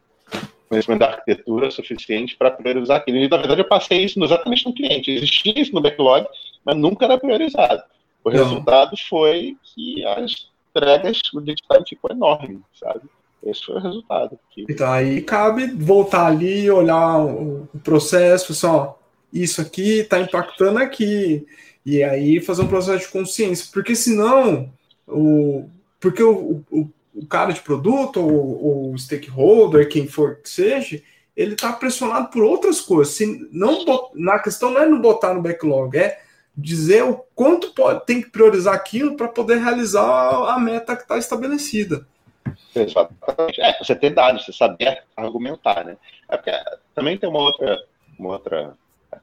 conhecimento 0.68 1.00
da 1.00 1.08
arquitetura 1.08 1.70
suficiente 1.70 2.36
para 2.36 2.50
priorizar 2.50 2.98
aquilo. 2.98 3.18
E, 3.18 3.28
na 3.28 3.36
verdade, 3.36 3.60
eu 3.60 3.68
passei 3.68 4.04
isso 4.04 4.22
exatamente 4.22 4.66
no 4.66 4.74
cliente. 4.74 5.10
Existia 5.10 5.58
isso 5.60 5.74
no 5.74 5.80
backlog, 5.80 6.26
mas 6.64 6.76
nunca 6.76 7.06
era 7.06 7.18
priorizado. 7.18 7.82
O 8.22 8.30
não. 8.30 8.38
resultado 8.38 8.96
foi 9.08 9.56
que 9.62 10.04
as 10.06 10.48
entregas, 10.70 11.20
o 11.34 11.40
lead 11.40 11.60
time 11.62 11.88
ficou 11.88 12.10
enorme, 12.10 12.60
sabe? 12.72 13.02
Esse 13.44 13.66
foi 13.66 13.76
o 13.76 13.80
resultado. 13.80 14.38
Que... 14.50 14.66
Então, 14.68 14.90
aí 14.90 15.22
cabe 15.22 15.66
voltar 15.66 16.26
ali, 16.26 16.70
olhar 16.70 17.18
o 17.24 17.68
processo, 17.82 18.54
só 18.54 18.98
isso 19.32 19.60
aqui 19.60 20.00
está 20.00 20.20
impactando 20.20 20.78
aqui. 20.78 21.46
E 21.84 22.02
aí 22.02 22.40
fazer 22.40 22.62
um 22.62 22.68
processo 22.68 23.06
de 23.06 23.12
consciência. 23.12 23.68
Porque 23.72 23.94
senão, 23.94 24.70
o, 25.08 25.68
porque 25.98 26.22
o, 26.22 26.62
o, 26.70 26.88
o 27.14 27.26
cara 27.26 27.52
de 27.52 27.60
produto, 27.60 28.20
ou 28.20 28.92
o 28.92 28.98
stakeholder, 28.98 29.88
quem 29.88 30.06
for 30.06 30.36
que 30.36 30.50
seja, 30.50 31.02
ele 31.36 31.54
está 31.54 31.72
pressionado 31.72 32.28
por 32.28 32.42
outras 32.42 32.80
coisas. 32.80 33.14
Se 33.14 33.48
não 33.50 33.84
na 34.14 34.38
questão 34.38 34.70
não 34.70 34.82
é 34.82 34.86
não 34.86 35.00
botar 35.00 35.32
no 35.32 35.42
backlog, 35.42 35.96
é 35.96 36.20
dizer 36.56 37.04
o 37.04 37.24
quanto 37.34 37.72
pode, 37.72 38.04
tem 38.04 38.20
que 38.20 38.30
priorizar 38.30 38.74
aquilo 38.74 39.16
para 39.16 39.28
poder 39.28 39.58
realizar 39.58 40.52
a 40.52 40.58
meta 40.58 40.94
que 40.94 41.02
está 41.02 41.16
estabelecida. 41.16 42.06
Exatamente. 42.74 43.60
É, 43.60 43.76
você 43.78 43.94
ter 43.94 44.10
dados, 44.10 44.44
você 44.44 44.52
saber 44.52 45.02
argumentar, 45.16 45.84
né? 45.84 45.96
É 46.28 46.36
porque 46.36 46.52
também 46.94 47.16
tem 47.16 47.28
uma 47.28 47.40
outra, 47.40 47.82
uma 48.18 48.30
outra 48.30 48.74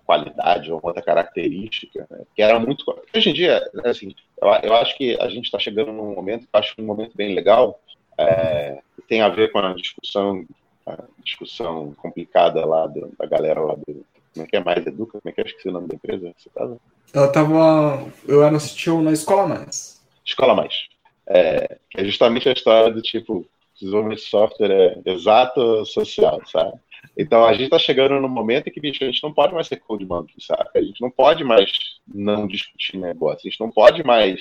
qualidade 0.05 0.71
ou 0.71 0.79
uma 0.79 0.89
outra 0.89 1.01
característica 1.01 2.05
né, 2.09 2.19
que 2.35 2.41
era 2.41 2.59
muito. 2.59 2.83
Hoje 3.15 3.29
em 3.29 3.33
dia, 3.33 3.69
assim, 3.85 4.13
eu, 4.41 4.47
eu 4.63 4.75
acho 4.75 4.97
que 4.97 5.19
a 5.19 5.29
gente 5.29 5.45
está 5.45 5.59
chegando 5.59 5.91
num 5.91 6.13
momento, 6.13 6.47
acho 6.51 6.75
um 6.79 6.85
momento 6.85 7.15
bem 7.15 7.33
legal, 7.33 7.79
é, 8.17 8.79
que 8.95 9.01
tem 9.03 9.21
a 9.21 9.29
ver 9.29 9.51
com 9.51 9.59
a 9.59 9.73
discussão, 9.73 10.45
a 10.85 11.03
discussão 11.23 11.93
complicada 11.97 12.65
lá 12.65 12.87
do, 12.87 13.11
da 13.17 13.25
galera 13.25 13.61
lá 13.61 13.75
do. 13.75 14.05
Como 14.33 14.45
é 14.45 14.49
que 14.49 14.55
é 14.55 14.63
mais 14.63 14.85
Educa? 14.85 15.19
Como 15.19 15.29
é 15.29 15.31
que 15.31 15.41
é? 15.41 15.45
Esqueci 15.45 15.69
o 15.69 15.71
nome 15.71 15.87
da 15.87 15.95
empresa. 15.95 16.31
Você 16.37 16.49
tava? 16.49 16.77
Ela 17.13 17.27
tava. 17.31 18.11
Eu 18.27 18.43
era 18.43 18.55
assistiu 18.55 19.01
na 19.01 19.11
Escola 19.11 19.47
Mais. 19.47 20.05
Escola 20.23 20.53
Mais. 20.53 20.87
É, 21.27 21.77
que 21.89 22.01
é 22.01 22.05
justamente 22.05 22.47
a 22.47 22.53
história 22.53 22.91
do 22.91 23.01
tipo, 23.01 23.45
desenvolvimento 23.79 24.19
de 24.19 24.25
software 24.25 24.71
é 24.71 25.11
exato 25.11 25.85
social, 25.85 26.41
sabe? 26.45 26.79
Então 27.17 27.45
a 27.45 27.53
gente 27.53 27.65
está 27.65 27.79
chegando 27.79 28.19
no 28.19 28.29
momento 28.29 28.67
em 28.67 28.71
que 28.71 28.79
bicho, 28.79 29.03
a 29.03 29.07
gente 29.07 29.23
não 29.23 29.33
pode 29.33 29.53
mais 29.53 29.67
ser 29.67 29.77
code 29.77 30.05
monkey, 30.05 30.35
sabe? 30.39 30.69
A 30.75 30.81
gente 30.81 31.01
não 31.01 31.11
pode 31.11 31.43
mais 31.43 31.71
não 32.07 32.47
discutir 32.47 32.97
negócio, 32.97 33.47
a 33.47 33.49
gente 33.49 33.59
não 33.59 33.71
pode 33.71 34.03
mais 34.03 34.39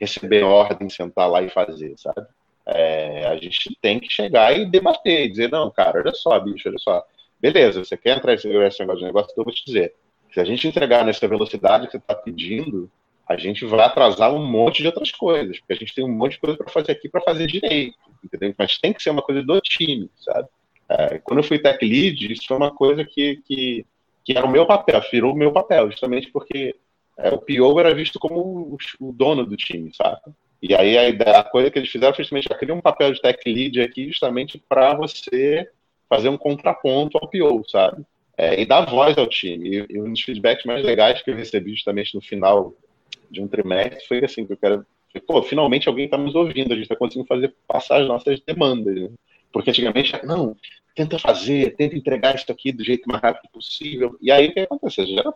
receber 0.00 0.42
ordem, 0.42 0.88
sentar 0.88 1.30
lá 1.30 1.42
e 1.42 1.48
fazer, 1.48 1.94
sabe? 1.96 2.26
É, 2.66 3.26
a 3.26 3.36
gente 3.36 3.76
tem 3.80 3.98
que 3.98 4.10
chegar 4.10 4.56
e 4.56 4.64
debater, 4.64 5.26
e 5.26 5.28
dizer, 5.28 5.50
não, 5.50 5.70
cara, 5.70 6.00
olha 6.00 6.14
só, 6.14 6.38
bicho, 6.38 6.68
olha 6.68 6.78
só. 6.78 7.04
Beleza, 7.40 7.84
você 7.84 7.96
quer 7.96 8.16
entrar 8.16 8.32
nesse 8.32 8.48
negócio 8.48 8.98
de 8.98 9.04
negócio, 9.04 9.30
então 9.30 9.42
eu 9.42 9.44
vou 9.44 9.54
te 9.54 9.64
dizer. 9.64 9.94
Se 10.32 10.40
a 10.40 10.44
gente 10.44 10.66
entregar 10.66 11.04
nessa 11.04 11.26
velocidade 11.28 11.86
que 11.86 11.92
você 11.92 11.98
está 11.98 12.14
pedindo, 12.14 12.90
a 13.28 13.36
gente 13.36 13.64
vai 13.64 13.80
atrasar 13.80 14.34
um 14.34 14.44
monte 14.44 14.82
de 14.82 14.88
outras 14.88 15.10
coisas, 15.10 15.58
porque 15.58 15.72
a 15.72 15.76
gente 15.76 15.94
tem 15.94 16.04
um 16.04 16.12
monte 16.12 16.32
de 16.32 16.40
coisa 16.40 16.56
para 16.56 16.68
fazer 16.68 16.92
aqui 16.92 17.08
para 17.08 17.20
fazer 17.20 17.46
direito, 17.46 17.96
entendeu? 18.22 18.54
Mas 18.58 18.78
tem 18.78 18.92
que 18.92 19.02
ser 19.02 19.10
uma 19.10 19.22
coisa 19.22 19.42
do 19.42 19.60
time, 19.60 20.10
sabe? 20.16 20.48
É, 20.88 21.18
quando 21.18 21.38
eu 21.38 21.44
fui 21.44 21.58
tech 21.58 21.84
lead, 21.84 22.32
isso 22.32 22.46
foi 22.46 22.56
uma 22.56 22.74
coisa 22.74 23.04
que, 23.04 23.36
que, 23.46 23.86
que 24.24 24.36
era 24.36 24.46
o 24.46 24.50
meu 24.50 24.66
papel, 24.66 25.00
virou 25.10 25.32
o 25.32 25.36
meu 25.36 25.52
papel, 25.52 25.90
justamente 25.90 26.30
porque 26.30 26.74
é, 27.18 27.30
o 27.30 27.38
PO 27.38 27.80
era 27.80 27.94
visto 27.94 28.18
como 28.18 28.36
o, 28.36 28.76
o, 29.00 29.12
dono 29.12 29.46
do 29.46 29.56
time, 29.56 29.90
sabe? 29.94 30.20
E 30.60 30.74
aí 30.74 30.96
a, 30.98 31.08
ideia, 31.08 31.38
a 31.38 31.44
coisa 31.44 31.70
que 31.70 31.78
eles 31.78 31.90
fizeram 31.90 32.14
foi 32.14 32.24
justamente, 32.24 32.48
criar 32.48 32.74
um 32.74 32.80
papel 32.80 33.12
de 33.12 33.20
tech 33.20 33.38
lead 33.46 33.80
aqui 33.80 34.08
justamente 34.08 34.62
para 34.68 34.94
você 34.94 35.68
fazer 36.08 36.28
um 36.28 36.36
contraponto 36.36 37.18
ao 37.18 37.28
PO, 37.28 37.68
sabe? 37.68 38.04
É, 38.36 38.60
e 38.60 38.66
dar 38.66 38.86
voz 38.86 39.16
ao 39.16 39.26
time. 39.26 39.68
E, 39.68 39.86
e, 39.94 40.00
um 40.00 40.10
dos 40.10 40.22
feedbacks 40.22 40.64
mais 40.64 40.84
legais 40.84 41.22
que 41.22 41.30
eu 41.30 41.36
recebi 41.36 41.72
justamente 41.72 42.14
no 42.14 42.20
final 42.20 42.74
de 43.30 43.40
um 43.40 43.48
trimestre 43.48 44.06
foi 44.06 44.24
assim, 44.24 44.46
que 44.46 44.52
eu 44.52 44.56
quero. 44.56 44.86
Pô, 45.26 45.42
finalmente 45.42 45.88
alguém 45.88 46.06
está 46.06 46.16
nos 46.16 46.34
ouvindo, 46.34 46.72
a 46.72 46.74
gente 46.74 46.84
está 46.84 46.96
conseguindo 46.96 47.26
fazer 47.26 47.54
passar 47.66 48.00
as 48.00 48.08
nossas 48.08 48.40
demandas. 48.40 48.94
Né? 48.94 49.10
Porque 49.52 49.70
antigamente, 49.70 50.12
não, 50.24 50.56
tenta 50.94 51.18
fazer, 51.18 51.74
tenta 51.76 51.96
entregar 51.96 52.34
isso 52.34 52.50
aqui 52.50 52.72
do 52.72 52.82
jeito 52.82 53.08
mais 53.08 53.22
rápido 53.22 53.50
possível. 53.50 54.16
E 54.20 54.30
aí 54.30 54.48
o 54.48 54.52
que 54.52 54.60
acontece? 54.60 55.06
Gera 55.06 55.32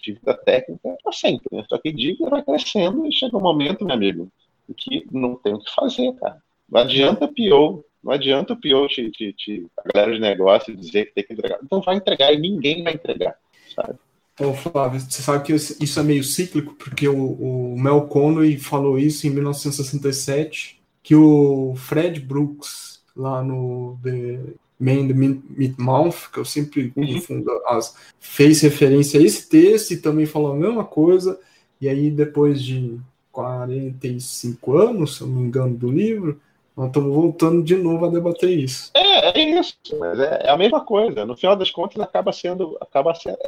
dívida 0.00 0.34
técnica 0.34 0.96
para 1.02 1.12
sempre, 1.12 1.48
né? 1.52 1.64
Só 1.68 1.78
que 1.78 1.92
dívida 1.92 2.30
vai 2.30 2.42
crescendo 2.42 3.06
e 3.06 3.12
chega 3.12 3.36
um 3.36 3.40
momento, 3.40 3.84
meu 3.84 3.94
amigo, 3.94 4.30
que 4.76 5.06
não 5.12 5.36
tem 5.36 5.54
o 5.54 5.58
que 5.58 5.72
fazer, 5.72 6.12
cara. 6.14 6.42
Não 6.68 6.80
adianta 6.80 7.28
PO, 7.28 7.84
não 8.02 8.12
adianta 8.12 8.56
PO 8.56 8.88
te, 8.88 9.10
te, 9.10 9.32
te, 9.32 9.66
a 9.76 9.92
galera 9.92 10.14
de 10.14 10.20
negócio 10.20 10.76
dizer 10.76 11.06
que 11.06 11.14
tem 11.14 11.24
que 11.24 11.32
entregar. 11.34 11.58
Então 11.62 11.80
vai 11.80 11.96
entregar 11.96 12.32
e 12.32 12.38
ninguém 12.38 12.82
vai 12.82 12.94
entregar, 12.94 13.36
sabe? 13.74 13.98
Ô, 14.40 14.54
Flávio, 14.54 14.98
você 15.00 15.20
sabe 15.22 15.44
que 15.44 15.52
isso 15.52 16.00
é 16.00 16.02
meio 16.02 16.24
cíclico, 16.24 16.74
porque 16.74 17.06
o, 17.06 17.74
o 17.74 17.78
Mel 17.78 18.02
Conway 18.06 18.56
falou 18.58 18.98
isso 18.98 19.26
em 19.26 19.30
1967, 19.30 20.80
que 21.02 21.14
o 21.14 21.74
Fred 21.76 22.20
Brooks, 22.20 23.02
lá 23.14 23.42
no 23.42 23.98
The 24.02 24.40
Man 24.82 25.06
the 25.06 25.14
Mid-Mouth, 25.14 26.30
que 26.32 26.38
eu 26.38 26.44
sempre 26.44 26.92
uhum. 26.96 27.14
confundo, 27.14 27.50
as, 27.66 27.94
fez 28.18 28.60
referência 28.62 29.20
a 29.20 29.22
esse 29.22 29.48
texto 29.48 29.92
e 29.92 29.96
também 29.96 30.26
falou 30.26 30.52
a 30.52 30.56
mesma 30.56 30.84
coisa, 30.84 31.38
e 31.80 31.88
aí 31.88 32.10
depois 32.10 32.62
de 32.62 32.98
45 33.30 34.76
anos, 34.76 35.16
se 35.16 35.22
eu 35.22 35.28
não 35.28 35.36
me 35.36 35.46
engano, 35.46 35.76
do 35.76 35.90
livro, 35.90 36.40
nós 36.76 36.86
estamos 36.88 37.14
voltando 37.14 37.62
de 37.62 37.76
novo 37.76 38.06
a 38.06 38.08
debater 38.08 38.50
isso. 38.50 38.90
É, 38.94 39.38
é 39.38 39.58
isso, 39.58 39.76
mas 39.98 40.18
é, 40.18 40.46
é, 40.46 40.50
a 40.50 40.56
mesma 40.56 40.84
coisa. 40.84 41.26
No 41.26 41.36
final 41.36 41.54
das 41.54 41.70
contas, 41.70 42.00
acaba 42.00 42.32
sendo, 42.32 42.78
acaba 42.80 43.14
sendo. 43.14 43.38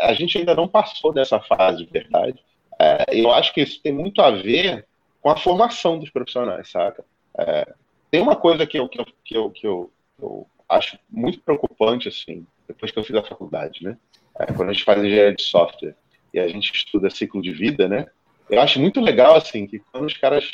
A 0.00 0.12
gente 0.12 0.36
ainda 0.36 0.54
não 0.54 0.68
passou 0.68 1.12
dessa 1.12 1.40
fase 1.40 1.84
de 1.84 1.90
verdade. 1.90 2.38
É, 2.78 3.04
eu 3.12 3.32
acho 3.32 3.54
que 3.54 3.62
isso 3.62 3.80
tem 3.82 3.92
muito 3.92 4.20
a 4.20 4.30
ver 4.30 4.86
com 5.22 5.30
a 5.30 5.36
formação 5.36 5.98
dos 5.98 6.10
profissionais, 6.10 6.70
saca? 6.70 7.04
É, 7.38 7.72
tem 8.10 8.20
uma 8.20 8.36
coisa 8.36 8.66
que 8.66 8.78
eu, 8.78 8.88
que 8.88 9.00
eu, 9.00 9.06
que 9.24 9.36
eu, 9.36 9.50
que 9.50 9.66
eu, 9.66 9.90
eu 10.20 10.46
acho 10.68 10.98
muito 11.10 11.40
preocupante, 11.40 12.08
assim, 12.08 12.46
depois 12.68 12.92
que 12.92 12.98
eu 12.98 13.04
fiz 13.04 13.16
a 13.16 13.22
faculdade, 13.22 13.82
né? 13.82 13.96
É, 14.38 14.46
quando 14.52 14.68
a 14.68 14.72
gente 14.72 14.84
faz 14.84 15.02
engenharia 15.02 15.34
de 15.34 15.42
software 15.42 15.96
e 16.32 16.38
a 16.38 16.48
gente 16.48 16.72
estuda 16.72 17.08
ciclo 17.08 17.40
de 17.40 17.52
vida, 17.52 17.88
né? 17.88 18.06
Eu 18.48 18.60
acho 18.60 18.78
muito 18.78 19.00
legal, 19.00 19.36
assim, 19.36 19.66
que 19.66 19.78
quando 19.90 20.06
os 20.06 20.16
caras 20.16 20.50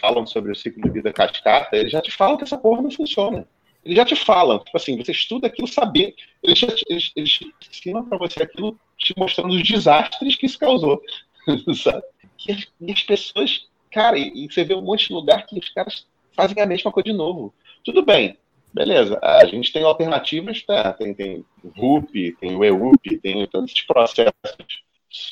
falam 0.00 0.26
sobre 0.26 0.52
o 0.52 0.54
ciclo 0.54 0.82
de 0.82 0.90
vida 0.90 1.12
cascata, 1.12 1.76
eles 1.76 1.92
já 1.92 2.00
te 2.00 2.10
falam 2.10 2.36
que 2.36 2.44
essa 2.44 2.56
porra 2.56 2.82
não 2.82 2.90
funciona. 2.90 3.46
Eles 3.84 3.96
já 3.96 4.04
te 4.04 4.16
falam, 4.16 4.58
tipo 4.58 4.76
assim, 4.76 4.96
você 4.96 5.12
estuda 5.12 5.46
aquilo 5.46 5.68
sabendo, 5.68 6.14
eles, 6.42 6.58
já, 6.58 6.68
eles, 6.88 7.12
eles 7.16 7.40
ensinam 7.70 8.04
para 8.04 8.18
você 8.18 8.42
aquilo 8.42 8.78
te 8.98 9.14
mostrando 9.16 9.54
os 9.54 9.62
desastres 9.62 10.36
que 10.36 10.46
isso 10.46 10.58
causou, 10.58 11.00
sabe? 11.74 12.02
E 12.46 12.52
as, 12.52 12.66
e 12.80 12.92
as 12.92 13.02
pessoas, 13.02 13.68
cara, 13.90 14.18
e, 14.18 14.32
e, 14.34 14.52
você 14.52 14.64
vê 14.64 14.74
um 14.74 14.82
monte 14.82 15.08
de 15.08 15.14
lugar 15.14 15.46
que 15.46 15.58
os 15.58 15.68
caras 15.70 16.06
fazem 16.34 16.62
a 16.62 16.66
mesma 16.66 16.92
coisa 16.92 17.10
de 17.10 17.16
novo. 17.16 17.54
Tudo 17.82 18.02
bem, 18.02 18.36
beleza, 18.72 19.18
a 19.22 19.44
gente 19.46 19.72
tem 19.72 19.82
alternativas, 19.82 20.62
tá? 20.62 20.92
Tem, 20.92 21.14
tem 21.14 21.44
RUP, 21.76 22.36
tem 22.38 22.56
o 22.56 22.64
EUP, 22.64 23.18
tem 23.22 23.46
todos 23.46 23.70
esses 23.70 23.86
processos 23.86 24.32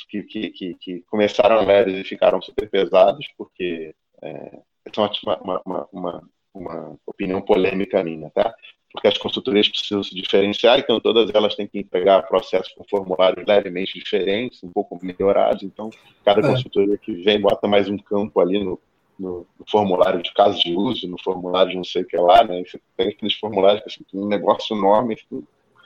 que, 0.08 0.22
que, 0.22 0.74
que, 0.74 1.00
começaram 1.10 1.64
leves 1.64 1.94
e 1.94 2.04
ficaram 2.04 2.40
super 2.42 2.68
pesados, 2.68 3.26
porque 3.36 3.94
é, 4.22 4.58
uma, 4.96 5.62
uma, 5.64 5.88
uma, 5.92 6.22
uma 6.54 6.98
opinião 7.06 7.40
polêmica 7.40 8.02
minha, 8.02 8.30
tá? 8.30 8.54
Porque 8.90 9.06
as 9.06 9.18
consultorias 9.18 9.68
precisam 9.68 10.02
se 10.02 10.14
diferenciar, 10.14 10.78
então 10.78 10.98
todas 10.98 11.32
elas 11.34 11.54
têm 11.54 11.66
que 11.66 11.78
entregar 11.78 12.26
processos 12.26 12.72
com 12.72 12.84
formulários 12.84 13.46
levemente 13.46 13.98
diferentes, 13.98 14.62
um 14.64 14.70
pouco 14.70 14.98
melhorados, 15.02 15.62
então 15.62 15.90
cada 16.24 16.40
é. 16.40 16.50
consultoria 16.50 16.96
que 16.96 17.12
vem 17.22 17.40
bota 17.40 17.68
mais 17.68 17.88
um 17.88 17.98
campo 17.98 18.40
ali 18.40 18.64
no, 18.64 18.80
no, 19.18 19.46
no, 19.58 19.66
formulário 19.70 20.22
de 20.22 20.32
caso 20.32 20.58
de 20.60 20.74
uso, 20.74 21.06
no 21.06 21.20
formulário 21.22 21.72
de 21.72 21.76
não 21.76 21.84
sei 21.84 22.02
o 22.02 22.06
que 22.06 22.16
lá, 22.16 22.42
né? 22.42 22.62
Você 22.64 22.80
tem 22.96 23.08
aqueles 23.08 23.34
formulários 23.34 23.82
que 23.82 23.88
assim, 23.90 24.04
um 24.14 24.26
negócio 24.26 24.74
enorme. 24.74 25.18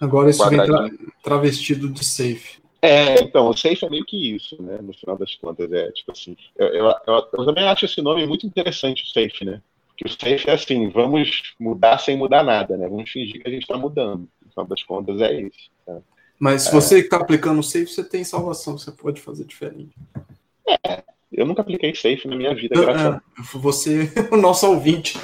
Agora 0.01 0.30
isso 0.30 0.49
vem 0.49 0.64
tra 0.64 0.90
travestido 1.22 1.88
de 1.88 2.05
safe. 2.05 2.61
É, 2.85 3.20
então, 3.20 3.49
o 3.49 3.57
safe 3.57 3.85
é 3.85 3.89
meio 3.89 4.05
que 4.05 4.35
isso, 4.35 4.61
né? 4.61 4.78
No 4.83 4.93
final 4.93 5.16
das 5.16 5.37
contas, 5.37 5.70
é 5.72 5.93
tipo 5.93 6.11
assim. 6.11 6.37
Eu, 6.57 6.66
eu, 6.66 6.87
eu, 7.07 7.28
eu 7.33 7.45
também 7.47 7.68
acho 7.68 7.85
esse 7.85 8.03
nome 8.03 8.26
muito 8.26 8.45
interessante, 8.45 9.05
o 9.05 9.07
safe, 9.07 9.45
né? 9.45 9.62
Porque 9.87 10.05
o 10.05 10.11
safe 10.11 10.51
é 10.51 10.53
assim, 10.53 10.89
vamos 10.89 11.55
mudar 11.61 11.99
sem 11.99 12.16
mudar 12.16 12.43
nada, 12.43 12.76
né? 12.76 12.89
Vamos 12.89 13.09
fingir 13.09 13.41
que 13.41 13.49
a 13.49 13.53
gente 13.53 13.62
está 13.62 13.78
mudando. 13.78 14.28
No 14.45 14.51
final 14.51 14.66
das 14.66 14.83
contas, 14.83 15.20
é 15.20 15.43
isso. 15.43 15.70
Né? 15.87 16.03
Mas 16.41 16.62
se 16.62 16.68
é. 16.70 16.72
você 16.72 16.99
está 16.99 17.18
aplicando 17.18 17.61
o 17.61 17.62
safe, 17.62 17.87
você 17.87 18.03
tem 18.03 18.24
salvação, 18.24 18.76
você 18.76 18.91
pode 18.91 19.20
fazer 19.20 19.45
diferente. 19.45 19.95
É, 20.85 21.05
eu 21.30 21.47
nunca 21.47 21.62
apliquei 21.62 21.95
safe 21.95 22.26
na 22.26 22.35
minha 22.35 22.53
vida, 22.53 22.74
graças 22.74 23.07
a 23.07 23.22
Você 23.59 24.12
é 24.16 24.35
o 24.35 24.37
nosso 24.37 24.66
ouvinte. 24.66 25.16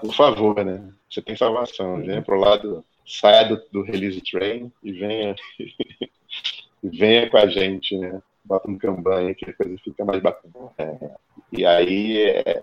Por 0.00 0.14
favor, 0.14 0.64
né? 0.64 0.82
Você 1.10 1.20
tem 1.20 1.36
salvação. 1.36 1.98
Venha 1.98 2.22
pro 2.22 2.40
lado, 2.40 2.82
saia 3.06 3.44
do, 3.44 3.62
do 3.70 3.82
release 3.82 4.20
train 4.22 4.72
e 4.82 4.92
venha 4.92 5.36
venha 6.82 7.28
com 7.30 7.36
a 7.36 7.46
gente, 7.46 7.96
né? 7.96 8.20
Bota 8.44 8.70
um 8.70 8.78
campanha 8.78 9.34
que 9.34 9.48
a 9.48 9.52
coisa 9.52 9.76
fica 9.82 10.04
mais 10.04 10.22
bacana. 10.22 10.52
É, 10.78 11.10
e 11.52 11.66
aí, 11.66 12.22
é, 12.22 12.62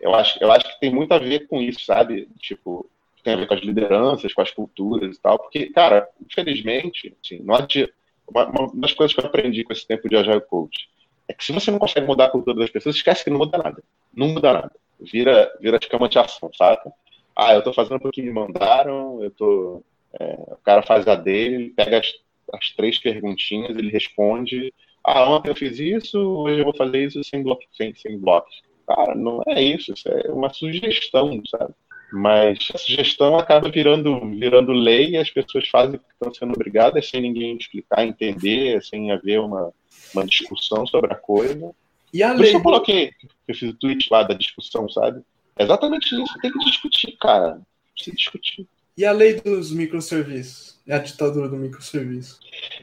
eu, 0.00 0.14
acho, 0.14 0.42
eu 0.42 0.50
acho 0.50 0.66
que 0.66 0.80
tem 0.80 0.90
muito 0.90 1.12
a 1.12 1.18
ver 1.18 1.46
com 1.46 1.60
isso, 1.60 1.84
sabe? 1.84 2.28
Tipo, 2.38 2.88
tem 3.22 3.34
a 3.34 3.36
ver 3.36 3.46
com 3.46 3.54
as 3.54 3.60
lideranças, 3.60 4.32
com 4.32 4.42
as 4.42 4.50
culturas 4.50 5.16
e 5.16 5.20
tal, 5.20 5.38
porque, 5.38 5.66
cara, 5.70 6.08
infelizmente, 6.20 7.16
assim, 7.24 7.38
não 7.42 7.54
adianta, 7.54 7.92
uma, 8.26 8.46
uma 8.46 8.70
das 8.74 8.92
coisas 8.92 9.14
que 9.14 9.20
eu 9.20 9.26
aprendi 9.26 9.64
com 9.64 9.72
esse 9.72 9.86
tempo 9.86 10.08
de 10.08 10.16
Agile 10.16 10.40
Coach 10.40 10.88
é 11.28 11.32
que 11.32 11.44
se 11.44 11.52
você 11.52 11.70
não 11.70 11.78
consegue 11.78 12.06
mudar 12.06 12.26
a 12.26 12.30
cultura 12.30 12.58
das 12.58 12.70
pessoas, 12.70 12.96
esquece 12.96 13.24
que 13.24 13.30
não 13.30 13.38
muda 13.38 13.58
nada. 13.58 13.82
Não 14.14 14.28
muda 14.28 14.52
nada. 14.52 14.72
Vira, 15.00 15.52
vira 15.60 15.78
escama 15.80 16.08
de 16.08 16.18
ação, 16.18 16.50
sabe? 16.56 16.90
Ah, 17.34 17.54
eu 17.54 17.62
tô 17.62 17.72
fazendo 17.72 18.00
porque 18.00 18.22
me 18.22 18.30
mandaram, 18.30 19.22
eu 19.22 19.30
tô. 19.30 19.82
É, 20.18 20.34
o 20.52 20.58
cara 20.62 20.82
faz 20.82 21.08
a 21.08 21.14
dele, 21.14 21.70
pega 21.70 21.98
as 21.98 22.12
as 22.52 22.70
três 22.70 22.98
perguntinhas, 22.98 23.76
ele 23.76 23.90
responde: 23.90 24.72
Ah, 25.04 25.28
ontem 25.30 25.50
eu 25.50 25.56
fiz 25.56 25.78
isso, 25.78 26.18
hoje 26.18 26.60
eu 26.60 26.64
vou 26.64 26.76
fazer 26.76 27.04
isso 27.04 27.22
sem, 27.24 27.42
bloco, 27.42 27.62
sem, 27.72 27.94
sem 27.94 28.18
blocos. 28.18 28.62
Cara, 28.86 29.14
não 29.14 29.42
é 29.46 29.62
isso, 29.62 29.92
isso 29.92 30.08
é 30.08 30.30
uma 30.30 30.52
sugestão, 30.52 31.40
sabe? 31.48 31.74
Mas 32.12 32.68
a 32.74 32.78
sugestão 32.78 33.38
acaba 33.38 33.70
virando, 33.70 34.20
virando 34.32 34.70
lei 34.72 35.10
e 35.10 35.16
as 35.16 35.30
pessoas 35.30 35.66
fazem 35.68 35.98
porque 35.98 36.12
estão 36.12 36.34
sendo 36.34 36.52
obrigadas 36.52 37.08
sem 37.08 37.22
ninguém 37.22 37.56
explicar, 37.56 38.04
entender, 38.04 38.82
sem 38.82 39.10
haver 39.10 39.40
uma, 39.40 39.72
uma 40.14 40.26
discussão 40.26 40.86
sobre 40.86 41.12
a 41.12 41.16
coisa. 41.16 41.74
E 42.12 42.22
a 42.22 42.32
Por 42.32 42.40
lei... 42.40 42.48
isso 42.48 42.58
eu 42.58 42.62
coloquei, 42.62 43.12
eu 43.48 43.54
fiz 43.54 43.70
o 43.70 43.78
tweet 43.78 44.08
lá 44.10 44.22
da 44.24 44.34
discussão, 44.34 44.86
sabe? 44.90 45.22
É 45.56 45.64
exatamente 45.64 46.14
isso, 46.14 46.34
tem 46.42 46.52
que 46.52 46.58
discutir, 46.58 47.16
cara. 47.18 47.60
Precisa 47.94 48.16
discutir. 48.16 48.66
E 48.96 49.04
a 49.04 49.12
lei 49.12 49.40
dos 49.40 49.72
microserviços? 49.72 50.80
É 50.86 50.94
a 50.94 50.98
ditadura 50.98 51.48
do 51.48 51.56
microserviço. 51.56 52.38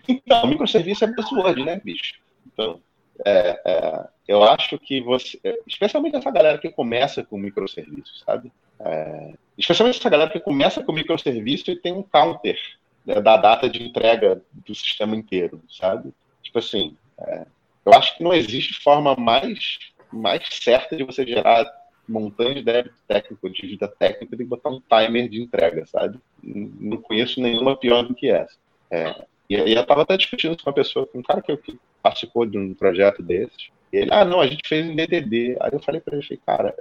Então, 0.07 0.47
microserviço 0.47 1.03
é 1.03 1.07
buzzword, 1.07 1.64
né, 1.64 1.82
bicho? 1.84 2.16
Então, 2.47 2.82
é, 3.26 3.62
é, 3.66 4.07
eu 4.28 4.43
acho 4.43 4.78
que 4.80 5.01
você, 5.01 5.39
especialmente 5.68 6.16
essa 6.16 6.32
galera 6.32 6.57
que 6.57 6.70
começa 6.70 7.24
com 7.24 7.38
microserviço, 7.38 8.24
sabe? 8.26 8.51
É, 8.80 9.34
especialmente 9.57 9.99
essa 9.99 10.10
galera 10.10 10.32
que 10.32 10.39
começa 10.39 10.84
com 10.84 10.93
microserviço 10.93 11.70
e 11.70 11.76
tem 11.76 11.93
um 11.93 12.03
counter 12.03 12.57
né, 13.05 13.22
da 13.22 13.38
data 13.38 13.70
de 13.70 13.84
entrega 13.84 14.41
do 14.51 14.74
sistema 14.74 15.16
inteiro, 15.16 15.62
sabe? 15.70 16.14
Tipo 16.41 16.60
assim, 16.60 16.97
é, 17.20 17.45
eu 17.86 17.93
acho 17.93 18.18
que 18.18 18.24
não 18.24 18.34
existe 18.34 18.82
forma 18.82 19.16
mais, 19.16 19.80
mais 20.12 20.47
certa 20.49 20.95
de 20.95 21.03
você 21.03 21.26
gerar 21.26 21.66
montanha 22.10 22.55
de 22.55 22.64
débito 22.64 22.95
técnico, 23.07 23.49
de 23.49 23.68
vida 23.68 23.88
técnica, 23.88 24.36
tem 24.36 24.45
que 24.45 24.49
botar 24.49 24.70
um 24.70 24.82
timer 24.82 25.30
de 25.30 25.41
entrega, 25.41 25.86
sabe? 25.86 26.20
Não 26.43 26.97
conheço 26.97 27.41
nenhuma 27.41 27.78
pior 27.78 28.03
do 28.03 28.16
que 28.16 28.30
essa. 28.30 28.57
É, 28.91 29.26
e, 29.49 29.55
e 29.55 29.74
eu 29.76 29.82
estava 29.82 30.01
até 30.01 30.18
discutindo 30.18 30.57
com 30.57 30.70
uma 30.70 30.76
pessoa, 30.76 31.05
com 31.05 31.20
um 31.20 31.24
cara 31.24 31.41
que, 31.41 31.55
que 31.57 31.80
participou 32.01 32.45
de 32.45 32.57
um 32.57 32.74
projeto 32.74 33.22
desses. 33.22 33.70
Ele, 33.91 34.10
ah, 34.12 34.24
não, 34.24 34.39
a 34.39 34.47
gente 34.47 34.68
fez 34.68 34.86
em 34.86 34.95
DDD. 34.95 35.57
Aí 35.60 35.72
eu 35.74 35.80
falei 35.80 36.01
para 36.01 36.18
ele, 36.18 36.41
cara, 36.45 36.76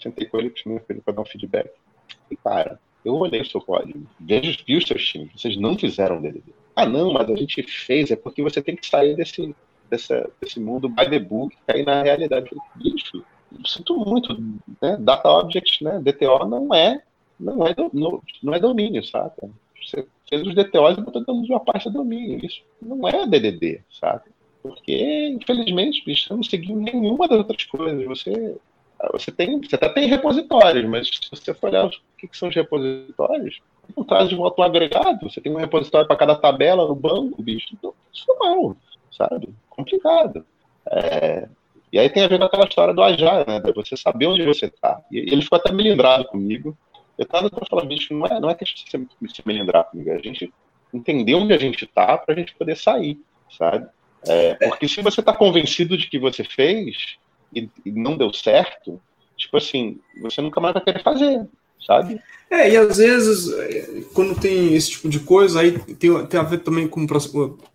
sentei 0.00 0.26
com 0.26 0.38
ele, 0.38 0.52
para 1.04 1.14
dar 1.14 1.22
um 1.22 1.26
feedback. 1.26 1.70
E, 2.30 2.36
cara, 2.36 2.78
eu 3.04 3.14
olhei 3.14 3.40
o 3.40 3.46
seu 3.46 3.60
código, 3.60 4.06
vejo, 4.18 4.64
vi 4.66 4.76
os 4.76 4.86
seus 4.86 5.06
times, 5.06 5.30
vocês 5.36 5.56
não 5.56 5.76
fizeram 5.76 6.20
DDD. 6.20 6.54
Ah, 6.74 6.86
não, 6.86 7.12
mas 7.12 7.28
a 7.28 7.36
gente 7.36 7.62
fez, 7.62 8.10
é 8.10 8.16
porque 8.16 8.42
você 8.42 8.62
tem 8.62 8.74
que 8.74 8.86
sair 8.86 9.14
desse, 9.14 9.54
desse, 9.90 10.28
desse 10.40 10.58
mundo 10.58 10.88
by 10.88 11.08
the 11.08 11.18
book 11.18 11.54
e 11.54 11.72
cair 11.72 11.84
na 11.84 12.02
realidade. 12.02 12.48
Eu 12.50 12.58
falei, 12.58 12.92
bicho, 12.92 13.24
sinto 13.64 13.96
muito, 13.96 14.34
né? 14.80 14.96
Data 14.98 15.28
Object, 15.28 15.82
né? 15.82 16.00
DTO 16.00 16.46
não 16.46 16.74
é, 16.74 17.02
não 17.38 17.66
é, 17.66 17.74
do, 17.74 17.90
no, 17.92 18.22
não 18.42 18.54
é 18.54 18.60
domínio, 18.60 19.04
sabe? 19.04 19.32
Você 19.82 20.06
fez 20.28 20.42
os 20.46 20.54
DTOs 20.54 20.98
e 20.98 21.00
botou 21.00 21.24
dentro 21.24 21.42
de 21.42 21.52
uma 21.52 21.60
pasta 21.60 21.90
domínio. 21.90 22.44
Isso 22.44 22.62
não 22.80 23.06
é 23.08 23.26
DDD, 23.26 23.82
sabe? 24.00 24.22
Porque, 24.62 25.28
infelizmente, 25.28 26.02
bicho, 26.04 26.28
você 26.28 26.34
não 26.34 26.42
seguiu 26.42 26.76
nenhuma 26.76 27.28
das 27.28 27.38
outras 27.38 27.64
coisas. 27.64 28.04
Você, 28.06 28.56
você, 29.12 29.30
tem, 29.30 29.60
você 29.60 29.74
até 29.74 29.90
tem 29.90 30.08
repositórios, 30.08 30.88
mas 30.88 31.08
se 31.08 31.30
você 31.30 31.52
for 31.52 31.68
olhar 31.68 31.86
o 31.86 31.90
que, 32.16 32.26
que 32.26 32.36
são 32.36 32.48
os 32.48 32.54
repositórios, 32.54 33.60
não 33.94 34.04
traz 34.04 34.28
de 34.28 34.34
volta 34.34 34.62
um 34.62 34.64
agregado. 34.64 35.28
Você 35.28 35.40
tem 35.40 35.52
um 35.52 35.58
repositório 35.58 36.06
para 36.06 36.16
cada 36.16 36.34
tabela 36.34 36.88
no 36.88 36.94
banco, 36.94 37.42
bicho. 37.42 37.68
Então, 37.74 37.92
isso 38.12 38.24
não, 38.38 38.72
é 38.72 38.74
sabe? 39.14 39.50
Complicado. 39.68 40.46
É, 40.90 41.48
e 41.94 41.98
aí 42.00 42.10
tem 42.10 42.24
a 42.24 42.26
ver 42.26 42.40
com 42.40 42.44
aquela 42.44 42.66
história 42.66 42.92
do 42.92 43.00
Ajá, 43.00 43.44
né? 43.46 43.60
De 43.60 43.72
você 43.72 43.96
saber 43.96 44.26
onde 44.26 44.44
você 44.44 44.66
está. 44.66 45.00
E 45.12 45.18
ele 45.18 45.42
ficou 45.42 45.56
até 45.56 45.70
melindrado 45.70 46.24
comigo. 46.24 46.76
Eu 47.16 47.24
tava 47.24 47.48
para 47.48 47.64
falar, 47.66 47.84
bicho, 47.84 48.12
não 48.12 48.26
é, 48.26 48.40
não 48.40 48.50
é 48.50 48.54
questão 48.56 49.00
de 49.00 49.30
se, 49.30 49.36
se 49.36 49.42
melindrar 49.46 49.84
comigo, 49.84 50.10
é 50.10 50.16
a 50.16 50.18
gente 50.18 50.52
entender 50.92 51.36
onde 51.36 51.54
a 51.54 51.56
gente 51.56 51.84
está 51.84 52.18
para 52.18 52.34
a 52.34 52.36
gente 52.36 52.52
poder 52.56 52.76
sair, 52.76 53.16
sabe? 53.56 53.86
É, 54.26 54.54
porque 54.54 54.88
se 54.88 55.00
você 55.02 55.20
está 55.20 55.32
convencido 55.32 55.96
de 55.96 56.08
que 56.08 56.18
você 56.18 56.42
fez 56.42 57.16
e, 57.54 57.70
e, 57.86 57.92
não 57.92 58.16
deu 58.16 58.34
certo, 58.34 59.00
tipo 59.36 59.56
assim, 59.56 60.00
você 60.20 60.42
nunca 60.42 60.60
mais 60.60 60.74
vai 60.74 60.82
querer 60.82 61.00
fazer, 61.00 61.46
sabe? 61.86 62.20
É, 62.50 62.72
e 62.72 62.76
às 62.76 62.96
vezes, 62.96 63.54
quando 64.14 64.40
tem 64.40 64.74
esse 64.74 64.90
tipo 64.90 65.08
de 65.08 65.20
coisa, 65.20 65.60
aí 65.60 65.78
tem, 65.94 66.26
tem 66.26 66.40
a 66.40 66.42
ver 66.42 66.58
também 66.58 66.88
com 66.88 67.06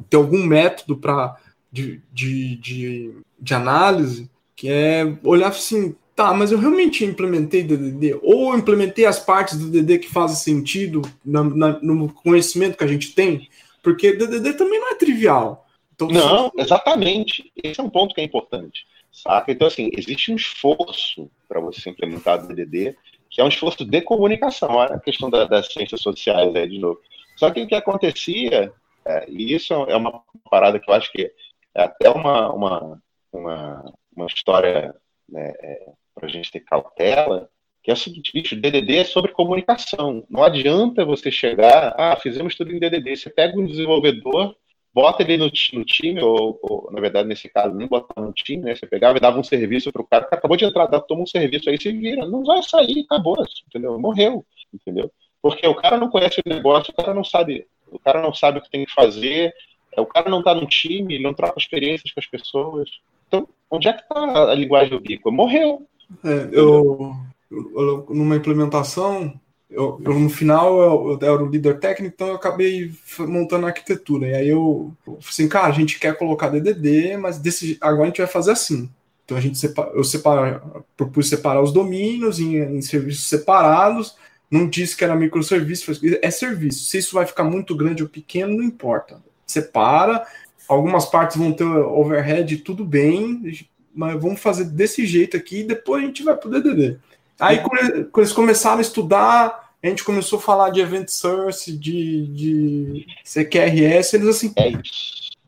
ter 0.10 0.18
algum 0.18 0.46
método 0.46 0.98
para 0.98 1.38
de, 1.72 2.02
de, 2.12 2.56
de, 2.58 3.14
de 3.40 3.54
análise, 3.54 4.30
que 4.56 4.70
é 4.70 5.18
olhar 5.24 5.50
assim, 5.50 5.96
tá, 6.16 6.34
mas 6.34 6.52
eu 6.52 6.60
realmente 6.60 7.06
implementei 7.06 7.64
DDD, 7.64 8.20
ou 8.22 8.56
implementei 8.58 9.06
as 9.06 9.20
partes 9.20 9.58
do 9.58 9.70
DDD 9.70 10.00
que 10.00 10.10
fazem 10.10 10.36
sentido 10.36 11.02
na, 11.24 11.44
na, 11.44 11.80
no 11.82 12.12
conhecimento 12.12 12.78
que 12.78 12.84
a 12.84 12.88
gente 12.88 13.14
tem, 13.14 13.48
porque 13.82 14.14
DDD 14.14 14.54
também 14.54 14.80
não 14.80 14.92
é 14.92 14.96
trivial. 14.96 15.66
Então, 15.96 16.08
não, 16.08 16.52
exatamente. 16.58 17.52
Esse 17.62 17.80
é 17.80 17.84
um 17.84 17.90
ponto 17.90 18.16
que 18.16 18.22
é 18.22 18.24
importante. 18.24 18.86
Saca? 19.12 19.52
Então, 19.52 19.68
assim, 19.68 19.90
existe 19.94 20.32
um 20.32 20.36
esforço 20.36 21.30
para 21.48 21.60
você 21.60 21.90
implementar 21.90 22.44
o 22.44 22.48
DDD, 22.48 22.96
que 23.30 23.42
é 23.42 23.44
um 23.44 23.50
esforço 23.50 23.84
de 23.84 24.02
comunicação. 24.02 24.70
Olha 24.72 24.96
a 24.96 25.00
questão 25.00 25.30
da, 25.30 25.46
das 25.46 25.72
ciências 25.72 26.02
sociais 26.02 26.56
aí 26.56 26.70
de 26.70 26.80
novo. 26.80 27.00
Só 27.36 27.52
que 27.52 27.62
o 27.62 27.68
que 27.68 27.76
acontecia, 27.76 28.72
é, 29.06 29.26
e 29.30 29.54
isso 29.54 29.74
é 29.74 29.96
uma 29.96 30.22
parada 30.50 30.80
que 30.80 30.90
eu 30.90 30.94
acho 30.94 31.12
que 31.12 31.32
até 31.76 32.10
uma, 32.10 32.54
uma, 32.54 33.02
uma, 33.32 33.94
uma 34.16 34.26
história 34.28 34.94
né, 35.28 35.54
é, 35.60 35.92
para 36.16 36.28
a 36.28 36.30
gente 36.30 36.52
ter 36.52 36.62
cautela, 36.62 37.50
que 37.82 37.92
é 37.92 37.94
o 37.94 37.98
seguinte, 37.98 38.32
bicho, 38.34 38.56
DDD 38.56 38.98
é 38.98 39.04
sobre 39.06 39.32
comunicação. 39.32 40.26
Não 40.30 40.44
adianta 40.44 41.06
você 41.06 41.32
chegar, 41.32 41.96
ah, 41.98 42.16
fizemos 42.18 42.56
tudo 42.56 42.72
em 42.74 42.80
DDD. 42.80 43.16
Você 43.16 43.30
pega 43.30 43.58
um 43.58 43.66
desenvolvedor, 43.66 44.56
bota 44.94 45.24
ele 45.24 45.38
no, 45.38 45.46
no 45.46 45.86
time, 45.86 46.22
ou, 46.22 46.60
ou, 46.62 46.92
na 46.92 47.00
verdade, 47.00 47.28
nesse 47.28 47.48
caso, 47.48 47.74
nem 47.74 47.88
botar 47.88 48.20
no 48.22 48.34
time, 48.34 48.64
né? 48.64 48.76
Você 48.76 48.86
pegava 48.86 49.18
e 49.18 49.22
dava 49.22 49.40
um 49.40 49.44
serviço 49.44 49.92
para 49.94 50.02
o 50.02 50.08
cara, 50.08 50.26
que 50.26 50.36
acabou 50.36 50.58
de 50.58 50.66
entrar, 50.66 50.88
toma 51.02 51.22
um 51.22 51.26
serviço 51.26 51.70
aí, 51.70 51.80
se 51.80 51.92
vira. 51.92 52.26
Não 52.26 52.44
vai 52.44 52.62
sair, 52.64 53.06
acabou, 53.10 53.38
entendeu? 53.68 53.98
Morreu, 53.98 54.46
entendeu? 54.74 55.10
Porque 55.42 55.66
o 55.66 55.76
cara 55.76 55.98
não 55.98 56.10
conhece 56.10 56.42
o 56.46 56.50
negócio, 56.50 56.92
o 56.92 56.96
cara 56.96 57.14
não 57.14 57.24
sabe, 57.24 57.66
o 57.88 57.98
cara 57.98 58.22
não 58.22 58.34
sabe 58.34 58.60
o 58.60 58.62
que 58.62 58.70
tem 58.70 58.86
que 58.86 58.94
fazer, 58.94 59.54
o 60.00 60.06
cara 60.06 60.30
não 60.30 60.40
está 60.40 60.54
no 60.54 60.66
time, 60.66 61.16
ele 61.16 61.24
não 61.24 61.34
troca 61.34 61.60
experiências 61.60 62.12
com 62.12 62.20
as 62.20 62.26
pessoas. 62.26 62.90
Então, 63.28 63.48
onde 63.70 63.88
é 63.88 63.94
que 63.94 64.02
está 64.02 64.52
a 64.52 64.56
linguagem 64.56 64.90
do 64.90 65.00
bico? 65.00 65.32
Morreu. 65.32 65.88
É, 66.24 66.50
eu, 66.52 67.16
eu, 67.52 68.08
numa 68.10 68.36
implementação, 68.36 69.40
eu, 69.70 70.02
eu, 70.04 70.20
no 70.20 70.30
final 70.30 70.82
eu, 70.82 71.20
eu, 71.22 71.34
era 71.34 71.44
o 71.44 71.50
líder 71.50 71.80
técnico, 71.80 72.14
então 72.16 72.28
eu 72.30 72.36
acabei 72.36 72.92
montando 73.20 73.66
a 73.66 73.70
arquitetura. 73.70 74.28
E 74.28 74.34
aí 74.34 74.50
eu, 74.50 74.92
eu 75.06 75.20
assim, 75.28 75.48
cara, 75.48 75.68
a 75.68 75.72
gente 75.72 76.00
quer 76.00 76.18
colocar 76.18 76.50
DDD, 76.50 77.18
mas 77.18 77.38
desse, 77.38 77.78
agora 77.80 78.04
a 78.04 78.08
gente 78.08 78.22
vai 78.22 78.28
fazer 78.28 78.52
assim. 78.52 78.90
Então 79.24 79.38
a 79.38 79.42
gente 79.42 79.60
separa, 79.60 79.92
eu 79.94 80.04
separa, 80.04 80.64
propus 80.98 81.30
separar 81.30 81.62
os 81.62 81.72
domínios 81.72 82.40
em, 82.40 82.58
em 82.58 82.82
serviços 82.82 83.28
separados. 83.28 84.16
Não 84.50 84.68
disse 84.68 84.98
que 84.98 85.04
era 85.04 85.16
microserviço, 85.16 85.92
é 86.20 86.32
serviço. 86.32 86.86
Se 86.86 86.98
isso 86.98 87.14
vai 87.14 87.28
ficar 87.28 87.44
muito 87.44 87.76
grande 87.76 88.02
ou 88.02 88.10
pequeno, 88.10 88.58
não 88.58 88.64
importa. 88.64 89.22
Separa. 89.52 90.26
Algumas 90.68 91.06
partes 91.06 91.38
vão 91.38 91.52
ter 91.52 91.64
overhead, 91.64 92.58
tudo 92.58 92.86
bem, 92.86 93.68
mas 93.94 94.22
vamos 94.22 94.40
fazer 94.40 94.66
desse 94.66 95.06
jeito 95.06 95.36
aqui 95.36 95.62
e 95.62 95.64
depois 95.64 96.04
a 96.04 96.06
gente 96.06 96.24
vai 96.24 96.36
para 96.36 96.48
o 96.48 96.52
DDD. 96.52 96.98
Aí, 97.40 97.60
quando 97.60 98.10
eles 98.18 98.34
começaram 98.34 98.80
a 98.80 98.82
estudar, 98.82 99.74
a 99.82 99.88
gente 99.88 100.04
começou 100.04 100.40
a 100.40 100.42
falar 100.42 100.70
de 100.70 100.82
event 100.82 101.08
source, 101.08 101.72
de, 101.72 102.28
de 102.28 103.08
CQRS, 103.24 104.14
eles 104.14 104.28
assim, 104.28 104.54
é 104.58 104.72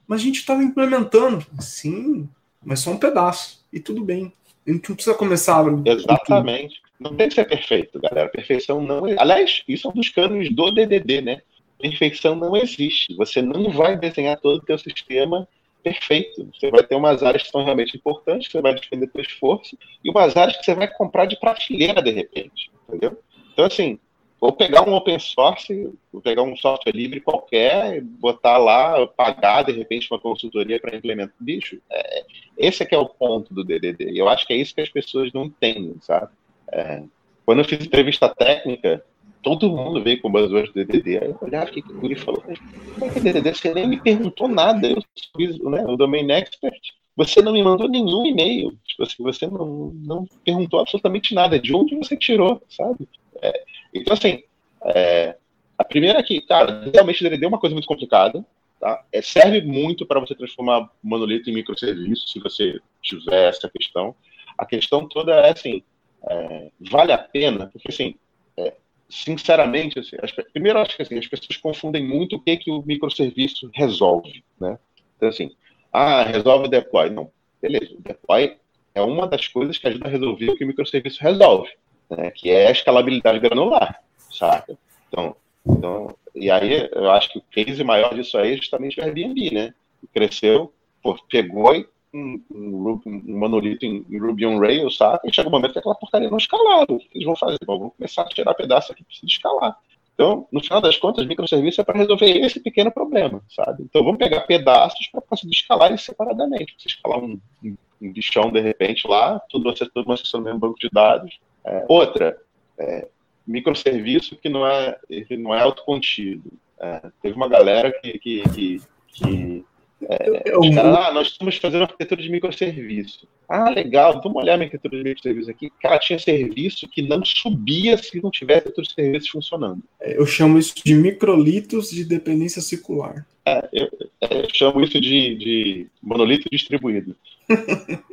mas 0.07 0.19
a 0.19 0.23
gente 0.25 0.39
estava 0.39 0.61
implementando. 0.61 1.45
Sim, 1.61 2.27
mas 2.61 2.81
só 2.81 2.91
um 2.91 2.97
pedaço. 2.97 3.63
E 3.71 3.79
tudo 3.79 4.03
bem. 4.03 4.33
A 4.67 4.71
gente 4.71 4.89
não 4.89 4.95
precisa 4.95 5.15
começar. 5.15 5.63
Exatamente. 5.85 6.81
Não 6.99 7.15
tem 7.15 7.29
que 7.29 7.35
ser 7.35 7.45
perfeito, 7.45 7.97
galera. 7.97 8.27
Perfeição 8.27 8.81
não. 8.81 9.07
É, 9.07 9.15
aliás, 9.17 9.63
isso 9.67 9.87
é 9.87 9.89
um 9.89 9.93
dos 9.93 10.09
cânones 10.09 10.53
do 10.53 10.69
DDD, 10.69 11.21
né? 11.21 11.41
Perfeição 11.81 12.35
não 12.35 12.55
existe. 12.55 13.15
Você 13.15 13.41
não 13.41 13.71
vai 13.71 13.97
desenhar 13.97 14.39
todo 14.39 14.57
o 14.57 14.65
teu 14.65 14.77
sistema 14.77 15.47
perfeito. 15.81 16.47
Você 16.53 16.69
vai 16.69 16.83
ter 16.83 16.95
umas 16.95 17.23
áreas 17.23 17.43
que 17.43 17.49
são 17.49 17.63
realmente 17.63 17.97
importantes, 17.97 18.51
você 18.51 18.61
vai 18.61 18.73
despender 18.73 19.09
seu 19.11 19.21
esforço, 19.21 19.77
e 20.03 20.09
umas 20.09 20.37
áreas 20.37 20.57
que 20.57 20.63
você 20.63 20.75
vai 20.75 20.87
comprar 20.87 21.25
de 21.25 21.39
prateleira 21.39 22.01
de 22.01 22.11
repente, 22.11 22.71
entendeu? 22.87 23.17
Então, 23.51 23.65
assim, 23.65 23.99
vou 24.39 24.53
pegar 24.53 24.87
um 24.87 24.93
open 24.93 25.19
source, 25.19 25.91
vou 26.11 26.21
pegar 26.21 26.43
um 26.43 26.55
software 26.55 26.93
livre 26.93 27.19
qualquer, 27.19 28.01
botar 28.01 28.57
lá, 28.57 29.05
pagar 29.07 29.63
de 29.63 29.71
repente 29.71 30.07
uma 30.11 30.19
consultoria 30.19 30.79
para 30.79 30.95
implementar. 30.95 31.35
Bicho, 31.39 31.79
é, 31.89 32.25
esse 32.57 32.83
é 32.83 32.85
que 32.85 32.95
é 32.95 32.97
o 32.97 33.09
ponto 33.09 33.53
do 33.53 33.63
DDD. 33.63 34.11
E 34.11 34.17
eu 34.17 34.29
acho 34.29 34.45
que 34.45 34.53
é 34.53 34.57
isso 34.57 34.73
que 34.73 34.81
as 34.81 34.89
pessoas 34.89 35.33
não 35.33 35.45
entendem, 35.45 35.95
sabe? 35.99 36.31
É, 36.71 37.03
quando 37.45 37.59
eu 37.59 37.65
fiz 37.65 37.85
entrevista 37.85 38.29
técnica, 38.29 39.03
todo 39.41 39.69
mundo 39.69 40.03
veio 40.03 40.21
com 40.21 40.31
buzzword 40.31 40.71
do 40.71 40.85
DDD. 40.85 41.17
Aí 41.17 41.29
eu 41.29 41.37
olhava 41.41 41.69
o 41.69 41.73
que 41.73 41.79
o 41.79 41.99
Guri 41.99 42.15
falou. 42.15 42.41
Como 42.41 43.05
é 43.05 43.09
que 43.09 43.19
é 43.19 43.21
DDD? 43.21 43.53
Você 43.53 43.73
nem 43.73 43.87
me 43.87 44.01
perguntou 44.01 44.47
nada. 44.47 44.87
Eu 44.87 45.01
fiz 45.35 45.57
né, 45.59 45.83
o 45.85 45.95
Domain 45.95 46.29
Expert. 46.31 46.79
Você 47.15 47.41
não 47.41 47.53
me 47.53 47.63
mandou 47.63 47.87
nenhum 47.87 48.25
e-mail. 48.25 48.77
Tipo 48.85 49.03
assim, 49.03 49.23
você 49.23 49.47
não, 49.47 49.91
não 49.93 50.25
perguntou 50.45 50.79
absolutamente 50.79 51.33
nada. 51.33 51.59
De 51.59 51.75
onde 51.75 51.95
você 51.95 52.15
tirou, 52.15 52.61
sabe? 52.69 53.07
É, 53.41 53.63
então, 53.93 54.13
assim, 54.13 54.43
é, 54.85 55.35
a 55.77 55.83
primeira 55.83 56.19
é 56.19 56.23
que, 56.23 56.41
cara, 56.41 56.89
realmente 56.93 57.21
o 57.21 57.29
DDD 57.29 57.45
é 57.45 57.47
uma 57.47 57.59
coisa 57.59 57.73
muito 57.73 57.87
complicada. 57.87 58.45
Tá? 58.79 59.03
É, 59.11 59.21
serve 59.21 59.61
muito 59.61 60.05
para 60.05 60.19
você 60.19 60.33
transformar 60.33 60.89
monolito 61.03 61.49
em 61.49 61.53
microserviço, 61.53 62.27
se 62.27 62.39
você 62.39 62.79
tiver 63.01 63.49
essa 63.49 63.69
questão. 63.69 64.15
A 64.57 64.65
questão 64.65 65.07
toda 65.07 65.33
é 65.33 65.51
assim, 65.51 65.83
é, 66.29 66.71
vale 66.79 67.11
a 67.11 67.17
pena, 67.17 67.67
porque 67.67 67.89
assim, 67.89 68.15
é, 68.57 68.73
sinceramente, 69.11 69.99
assim, 69.99 70.15
as, 70.21 70.31
primeiro 70.31 70.79
acho 70.79 70.95
que 70.95 71.01
assim, 71.01 71.17
as 71.17 71.27
pessoas 71.27 71.57
confundem 71.57 72.07
muito 72.07 72.37
o 72.37 72.39
que, 72.39 72.57
que 72.57 72.71
o 72.71 72.81
microserviço 72.81 73.69
resolve, 73.73 74.43
né? 74.59 74.79
Então, 75.17 75.29
assim, 75.29 75.51
ah, 75.91 76.23
resolve 76.23 76.67
o 76.67 76.69
deploy. 76.69 77.09
Não, 77.09 77.29
beleza, 77.61 77.93
o 77.93 78.01
deploy 78.01 78.57
é 78.95 79.01
uma 79.01 79.27
das 79.27 79.47
coisas 79.47 79.77
que 79.77 79.87
ajuda 79.87 80.07
a 80.07 80.11
resolver 80.11 80.49
o 80.49 80.55
que 80.55 80.63
o 80.63 80.67
microserviço 80.67 81.21
resolve, 81.21 81.69
né? 82.09 82.31
Que 82.31 82.49
é 82.49 82.67
a 82.67 82.71
escalabilidade 82.71 83.39
granular, 83.39 84.01
saca? 84.31 84.77
Então, 85.07 85.35
então, 85.67 86.15
e 86.33 86.49
aí 86.49 86.89
eu 86.91 87.11
acho 87.11 87.33
que 87.33 87.39
o 87.39 87.43
case 87.51 87.83
maior 87.83 88.15
disso 88.15 88.37
aí 88.37 88.53
é 88.53 88.57
justamente 88.57 88.99
o 88.99 89.03
Airbnb, 89.03 89.51
né? 89.51 89.73
Cresceu, 90.13 90.73
pô, 91.03 91.15
pegou 91.29 91.75
e 91.75 91.85
um, 92.13 92.41
um, 92.53 93.01
um 93.05 93.39
monolito 93.39 93.85
em, 93.85 94.05
em, 94.09 94.17
Ruby 94.19 94.45
on 94.45 94.59
Rails, 94.59 94.97
sabe? 94.97 95.19
E 95.25 95.33
chega 95.33 95.47
um 95.47 95.51
momento 95.51 95.73
que 95.73 95.79
aquela 95.79 95.95
porcaria 95.95 96.29
não 96.29 96.37
escalada. 96.37 96.93
O 96.93 96.99
que 96.99 97.09
eles 97.13 97.25
vão 97.25 97.35
fazer? 97.35 97.57
Bom, 97.65 97.79
vão 97.79 97.89
começar 97.91 98.23
a 98.23 98.29
tirar 98.29 98.53
pedaço 98.53 98.91
aqui 98.91 99.03
para 99.03 99.15
se 99.15 99.25
escalar. 99.25 99.77
Então, 100.13 100.47
no 100.51 100.61
final 100.61 100.81
das 100.81 100.97
contas, 100.97 101.25
microserviço 101.25 101.81
é 101.81 101.83
para 101.83 101.97
resolver 101.97 102.29
esse 102.29 102.59
pequeno 102.59 102.91
problema, 102.91 103.41
sabe? 103.49 103.83
Então, 103.83 104.03
vamos 104.03 104.19
pegar 104.19 104.41
pedaços 104.41 105.07
para 105.07 105.21
conseguir 105.21 105.53
escalar 105.53 105.89
eles 105.89 106.03
separadamente. 106.03 106.75
Você 106.77 106.89
escalar 106.89 107.19
um, 107.19 107.39
um, 107.63 107.75
um 108.01 108.11
bichão 108.11 108.51
de 108.51 108.59
repente 108.59 109.07
lá, 109.07 109.39
tudo 109.49 109.63
você 109.63 109.89
tudo 109.89 110.11
acessando 110.11 110.43
o 110.43 110.45
mesmo 110.45 110.59
banco 110.59 110.79
de 110.79 110.89
dados. 110.91 111.39
É, 111.63 111.85
outra, 111.87 112.37
é, 112.77 113.07
microserviço 113.47 114.35
que 114.35 114.49
não 114.49 114.67
é, 114.67 114.97
não 115.39 115.55
é 115.55 115.61
autocontido. 115.61 116.51
É, 116.79 117.11
teve 117.21 117.35
uma 117.35 117.47
galera 117.47 117.91
que, 117.91 118.19
que, 118.19 118.43
que, 118.49 118.81
que 119.07 119.65
é, 120.09 120.43
eu, 120.45 120.61
ah, 120.79 121.11
nós 121.11 121.27
estamos 121.27 121.57
fazendo 121.57 121.83
arquitetura 121.83 122.21
de 122.21 122.29
microserviço. 122.29 123.27
Ah, 123.47 123.69
legal, 123.69 124.21
vamos 124.21 124.41
olhar 124.41 124.55
a 124.55 124.57
minha 124.57 124.67
arquitetura 124.67 125.03
de 125.03 125.09
microserviço 125.09 125.51
aqui. 125.51 125.71
Cara, 125.81 125.99
tinha 125.99 126.17
serviço 126.17 126.87
que 126.87 127.01
não 127.01 127.23
subia 127.23 127.97
se 127.97 128.21
não 128.21 128.31
tivesse 128.31 128.59
arquitetura 128.59 128.87
de 128.87 128.93
serviços 128.93 129.29
funcionando. 129.29 129.83
É, 129.99 130.17
eu 130.17 130.25
chamo 130.25 130.57
isso 130.57 130.73
de 130.83 130.93
microlitos 130.95 131.91
de 131.91 132.03
dependência 132.03 132.61
circular. 132.61 133.25
É, 133.45 133.69
eu, 133.71 133.89
é, 134.21 134.41
eu 134.43 134.47
chamo 134.53 134.81
isso 134.81 134.99
de, 134.99 135.35
de 135.35 135.87
monolito 136.01 136.49
distribuído. 136.51 137.15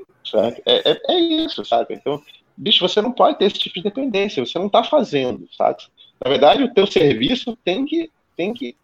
É, 0.66 0.91
é, 0.91 1.01
é, 1.09 1.18
isso, 1.18 1.64
sabe? 1.64 1.95
Então, 1.95 2.22
bicho, 2.55 2.86
você 2.86 3.01
não 3.01 3.12
pode 3.12 3.39
ter 3.39 3.47
esse 3.47 3.59
tipo 3.59 3.76
de 3.76 3.84
dependência, 3.84 4.45
você 4.45 4.59
não 4.59 4.66
está 4.66 4.84
fazendo, 4.84 5.49
sabe? 5.57 5.84
Na 6.22 6.30
verdade, 6.30 6.62
o 6.62 6.74
teu 6.74 6.86
serviço 6.86 7.57
tem 7.64 7.86
que, 7.86 8.11
tem 8.36 8.53
que 8.53 8.76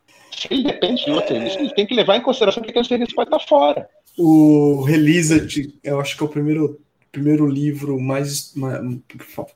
ele 0.51 0.65
depende 0.65 1.05
de 1.05 1.11
outro 1.11 1.29
serviço, 1.29 1.59
ele 1.59 1.75
tem 1.75 1.87
que 1.87 1.95
levar 1.95 2.17
em 2.17 2.23
consideração 2.23 2.63
que 2.63 2.71
aquele 2.71 2.87
serviço 2.87 3.15
pode 3.15 3.29
estar 3.29 3.47
fora. 3.47 3.89
O 4.17 4.83
Release, 4.83 5.75
eu 5.83 6.01
acho 6.01 6.17
que 6.17 6.23
é 6.23 6.27
o 6.27 6.29
primeiro, 6.29 6.81
primeiro 7.11 7.47
livro 7.47 8.01
mais, 8.01 8.55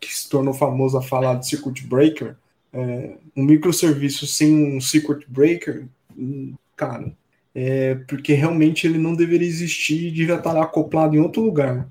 que 0.01 0.13
se 0.13 0.29
tornou 0.29 0.53
famoso 0.53 0.99
a 0.99 1.03
falar 1.03 1.35
de 1.35 1.49
Circuit 1.49 1.87
Breaker. 1.87 2.37
É, 2.73 3.17
um 3.37 3.45
microserviço 3.45 4.27
sem 4.27 4.77
um 4.77 4.81
Circuit 4.81 5.25
Breaker, 5.29 5.87
hum, 6.17 6.55
cara, 6.77 7.13
é 7.55 7.95
porque 8.07 8.35
realmente 8.35 8.87
ele 8.87 8.99
não 8.99 9.15
deveria 9.15 9.49
existir, 9.49 10.11
devia 10.11 10.35
estar 10.35 10.57
acoplado 10.61 11.17
em 11.17 11.21
outro 11.21 11.43
lugar. 11.43 11.89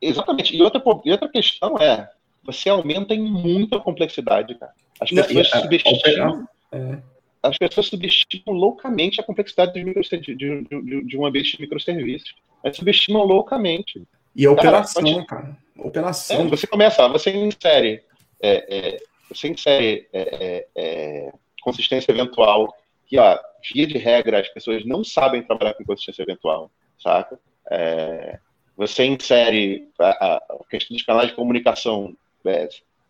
Exatamente. 0.00 0.56
E 0.56 0.62
outra, 0.62 0.82
e 1.04 1.10
outra 1.10 1.28
questão 1.28 1.76
é, 1.78 2.08
você 2.44 2.68
aumenta 2.68 3.14
em 3.14 3.22
muito 3.22 3.74
a 3.74 3.80
complexidade, 3.80 4.54
cara. 4.54 4.72
As 5.00 5.10
pessoas 5.10 5.48
subestimam. 5.50 6.46
É 6.72 6.98
as 7.42 7.56
pessoas 7.56 7.86
subestimam 7.86 8.56
loucamente 8.56 9.20
a 9.20 9.24
complexidade 9.24 9.72
de, 9.72 10.34
de, 10.34 10.34
de, 10.64 11.04
de 11.04 11.18
um 11.18 11.26
ambiente 11.26 11.56
de 11.56 11.62
microserviços. 11.62 12.34
Elas 12.62 12.76
subestimam 12.76 13.24
loucamente. 13.24 14.02
E 14.34 14.46
a 14.46 14.52
operação, 14.52 15.24
cara. 15.24 15.42
cara. 15.42 15.58
Operação. 15.76 16.40
É, 16.40 16.44
você 16.48 16.66
começa, 16.66 17.08
você 17.08 17.30
insere, 17.30 18.02
é, 18.40 18.76
é, 18.76 18.96
você 19.28 19.48
insere 19.48 20.08
é, 20.12 20.20
é, 20.20 20.66
é, 20.76 21.32
consistência 21.62 22.10
eventual, 22.10 22.74
que, 23.06 23.18
ó, 23.18 23.38
via 23.72 23.86
de 23.86 23.98
regra, 23.98 24.40
as 24.40 24.48
pessoas 24.48 24.84
não 24.84 25.04
sabem 25.04 25.42
trabalhar 25.42 25.74
com 25.74 25.84
consistência 25.84 26.22
eventual, 26.22 26.70
saca? 26.98 27.38
você 28.76 29.04
insere 29.04 29.88
a, 29.98 30.36
a, 30.36 30.40
questão 30.70 30.96
dos 30.96 31.04
canais 31.04 31.28
de 31.28 31.34
comunicação 31.34 32.16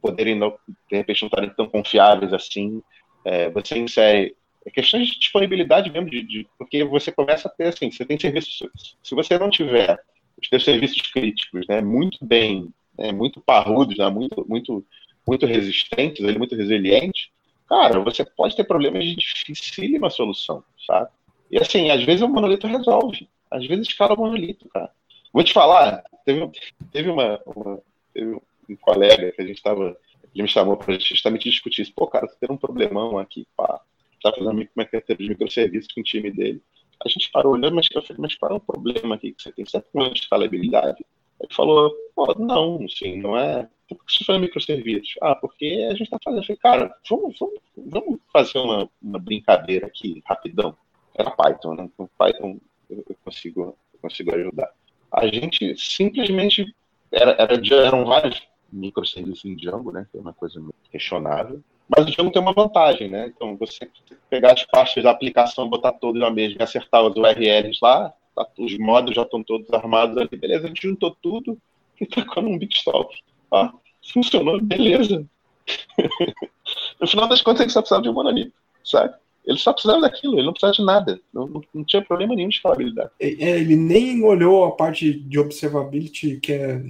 poderem, 0.00 0.34
não, 0.34 0.58
de 0.90 0.96
repente, 0.96 1.22
não 1.22 1.28
estarem 1.28 1.50
tão 1.50 1.68
confiáveis 1.68 2.32
assim, 2.32 2.82
é, 3.24 3.50
você 3.50 3.78
insere 3.78 4.36
é 4.66 4.70
questões 4.70 5.08
de 5.08 5.18
disponibilidade 5.18 5.90
mesmo, 5.90 6.10
de, 6.10 6.22
de, 6.22 6.46
porque 6.58 6.84
você 6.84 7.10
começa 7.10 7.48
a 7.48 7.50
ter 7.50 7.68
assim, 7.68 7.90
você 7.90 8.04
tem 8.04 8.18
serviços, 8.18 8.68
se 9.02 9.14
você 9.14 9.38
não 9.38 9.50
tiver 9.50 9.98
os 10.40 10.48
seus 10.48 10.64
serviços 10.64 11.00
críticos, 11.10 11.66
né, 11.66 11.80
muito 11.80 12.18
bem, 12.24 12.68
né, 12.96 13.12
muito 13.12 13.40
parrudos, 13.40 13.96
né, 13.96 14.08
muito, 14.10 14.44
muito, 14.48 14.84
muito 15.26 15.46
resistentes, 15.46 16.24
ele 16.24 16.38
muito 16.38 16.54
resilientes, 16.54 17.30
cara, 17.68 17.98
você 18.00 18.24
pode 18.24 18.56
ter 18.56 18.64
problemas 18.64 19.04
de 19.04 19.14
dificílima 19.16 20.10
solução, 20.10 20.62
sabe? 20.86 21.08
E 21.50 21.58
assim, 21.58 21.90
às 21.90 22.02
vezes 22.04 22.22
o 22.22 22.28
monolito 22.28 22.66
resolve, 22.66 23.28
às 23.50 23.66
vezes 23.66 23.88
escala 23.88 24.14
o 24.14 24.18
monolito, 24.18 24.68
cara. 24.68 24.90
Vou 25.32 25.42
te 25.42 25.52
falar, 25.52 26.02
teve, 26.24 26.50
teve 26.92 27.10
uma, 27.10 27.40
uma 27.46 27.80
teve 28.12 28.34
um 28.68 28.76
colega 28.76 29.32
que 29.32 29.40
a 29.40 29.46
gente 29.46 29.56
estava, 29.56 29.96
ele 30.34 30.42
me 30.42 30.48
chamou 30.48 30.76
para 30.76 30.98
justamente 30.98 31.48
discutir 31.48 31.82
isso. 31.82 31.92
Pô, 31.94 32.06
cara, 32.06 32.26
você 32.26 32.36
tem 32.38 32.50
um 32.50 32.56
problemão 32.56 33.18
aqui, 33.18 33.46
pá, 33.56 33.80
tá 34.22 34.32
fazendo 34.32 34.50
uma 34.50 34.84
carteira 34.84 35.22
de 35.22 35.28
microserviços 35.28 35.92
com 35.92 36.00
o 36.00 36.04
time 36.04 36.30
dele. 36.30 36.62
A 37.04 37.08
gente 37.08 37.30
parou 37.30 37.52
olhando, 37.52 37.76
mas, 37.76 37.88
eu 37.94 38.02
falei, 38.02 38.20
mas 38.20 38.34
qual 38.34 38.52
é 38.52 38.54
o 38.54 38.60
problema 38.60 39.14
aqui 39.14 39.32
que 39.32 39.42
você 39.42 39.52
tem? 39.52 39.64
Você 39.64 39.80
tem 39.80 40.12
de 40.12 40.20
escalabilidade? 40.20 41.04
Ele 41.40 41.54
falou, 41.54 41.94
pô, 42.14 42.34
não, 42.34 42.88
sim, 42.88 43.20
não 43.20 43.38
é. 43.38 43.68
Por 43.88 44.04
que 44.04 44.12
você 44.12 44.24
faz 44.24 44.40
microserviços? 44.40 45.14
Ah, 45.22 45.36
porque 45.36 45.86
a 45.88 45.92
gente 45.92 46.02
está 46.02 46.18
fazendo. 46.22 46.42
Eu 46.42 46.46
falei, 46.46 46.60
cara, 46.60 46.94
vamos, 47.08 47.38
vamos, 47.38 47.60
vamos 47.76 48.20
fazer 48.32 48.58
uma, 48.58 48.90
uma 49.00 49.18
brincadeira 49.18 49.86
aqui, 49.86 50.20
rapidão. 50.26 50.76
Era 51.14 51.30
Python, 51.30 51.74
né? 51.74 51.88
Com 51.96 52.08
Python 52.18 52.58
eu 52.90 53.16
consigo, 53.24 53.76
eu 53.92 54.00
consigo 54.00 54.34
ajudar. 54.34 54.70
A 55.12 55.26
gente 55.26 55.76
simplesmente. 55.76 56.74
Era, 57.10 57.30
era, 57.38 57.54
eram 57.86 58.04
vários 58.04 58.42
microserviços 58.72 59.44
em 59.44 59.56
Django, 59.56 59.92
né? 59.92 60.06
Que 60.10 60.18
é 60.18 60.20
uma 60.20 60.32
coisa 60.32 60.62
questionável. 60.90 61.60
Mas 61.88 62.06
o 62.06 62.10
Django 62.10 62.30
tem 62.30 62.42
uma 62.42 62.52
vantagem, 62.52 63.08
né? 63.08 63.32
Então, 63.34 63.56
você 63.56 63.88
pegar 64.28 64.52
as 64.52 64.64
pastas 64.64 65.04
da 65.04 65.10
aplicação, 65.10 65.68
botar 65.68 65.92
todas 65.92 66.20
na 66.20 66.30
mesma 66.30 66.58
e 66.60 66.62
acertar 66.62 67.02
os 67.02 67.16
URLs 67.16 67.78
lá, 67.80 68.12
tá, 68.34 68.46
os 68.58 68.76
modos 68.78 69.14
já 69.14 69.22
estão 69.22 69.42
todos 69.42 69.70
armados 69.72 70.16
ali, 70.18 70.36
beleza, 70.36 70.66
a 70.66 70.68
gente 70.68 70.86
juntou 70.86 71.16
tudo 71.22 71.58
e 72.00 72.06
tacou 72.06 72.42
num 72.42 72.58
Bitstalk. 72.58 73.16
Ah, 73.50 73.72
funcionou, 74.12 74.60
beleza. 74.60 75.26
no 77.00 77.06
final 77.06 77.28
das 77.28 77.40
contas, 77.40 77.62
ele 77.62 77.70
só 77.70 77.80
precisava 77.80 78.02
de 78.02 78.08
um 78.10 78.14
monolito, 78.14 78.52
sabe? 78.84 79.14
Ele 79.46 79.56
só 79.56 79.72
precisava 79.72 80.02
daquilo, 80.02 80.34
ele 80.34 80.44
não 80.44 80.52
precisava 80.52 80.74
de 80.74 80.84
nada. 80.84 81.20
Não, 81.32 81.46
não, 81.46 81.62
não 81.72 81.82
tinha 81.82 82.04
problema 82.04 82.34
nenhum 82.34 82.50
de 82.50 82.56
escalabilidade. 82.56 83.10
É, 83.18 83.28
é 83.28 83.58
ele 83.58 83.76
nem 83.76 84.22
olhou 84.22 84.66
a 84.66 84.72
parte 84.72 85.10
de 85.10 85.38
observability, 85.38 86.38
que 86.38 86.52
é 86.52 86.84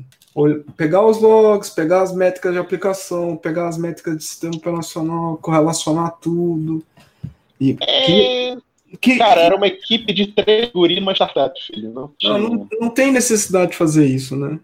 pegar 0.76 1.04
os 1.04 1.20
logs, 1.20 1.70
pegar 1.70 2.02
as 2.02 2.14
métricas 2.14 2.52
de 2.52 2.58
aplicação, 2.58 3.36
pegar 3.36 3.68
as 3.68 3.78
métricas 3.78 4.16
de 4.16 4.24
sistema 4.24 4.54
operacional, 4.54 5.36
correlacionar 5.38 6.16
tudo. 6.20 6.84
E 7.60 7.76
é... 7.80 8.56
que, 9.00 9.18
Cara, 9.18 9.40
era 9.40 9.56
uma 9.56 9.66
equipe 9.66 10.12
de 10.12 10.28
três 10.28 10.70
guris 10.70 11.00
numa 11.00 11.12
startup, 11.12 11.60
filho. 11.66 11.92
Não, 11.92 12.12
tinha... 12.18 12.38
não, 12.38 12.48
não, 12.50 12.68
não, 12.80 12.90
tem 12.90 13.10
necessidade 13.10 13.72
de 13.72 13.76
fazer 13.76 14.06
isso, 14.06 14.36
né? 14.36 14.58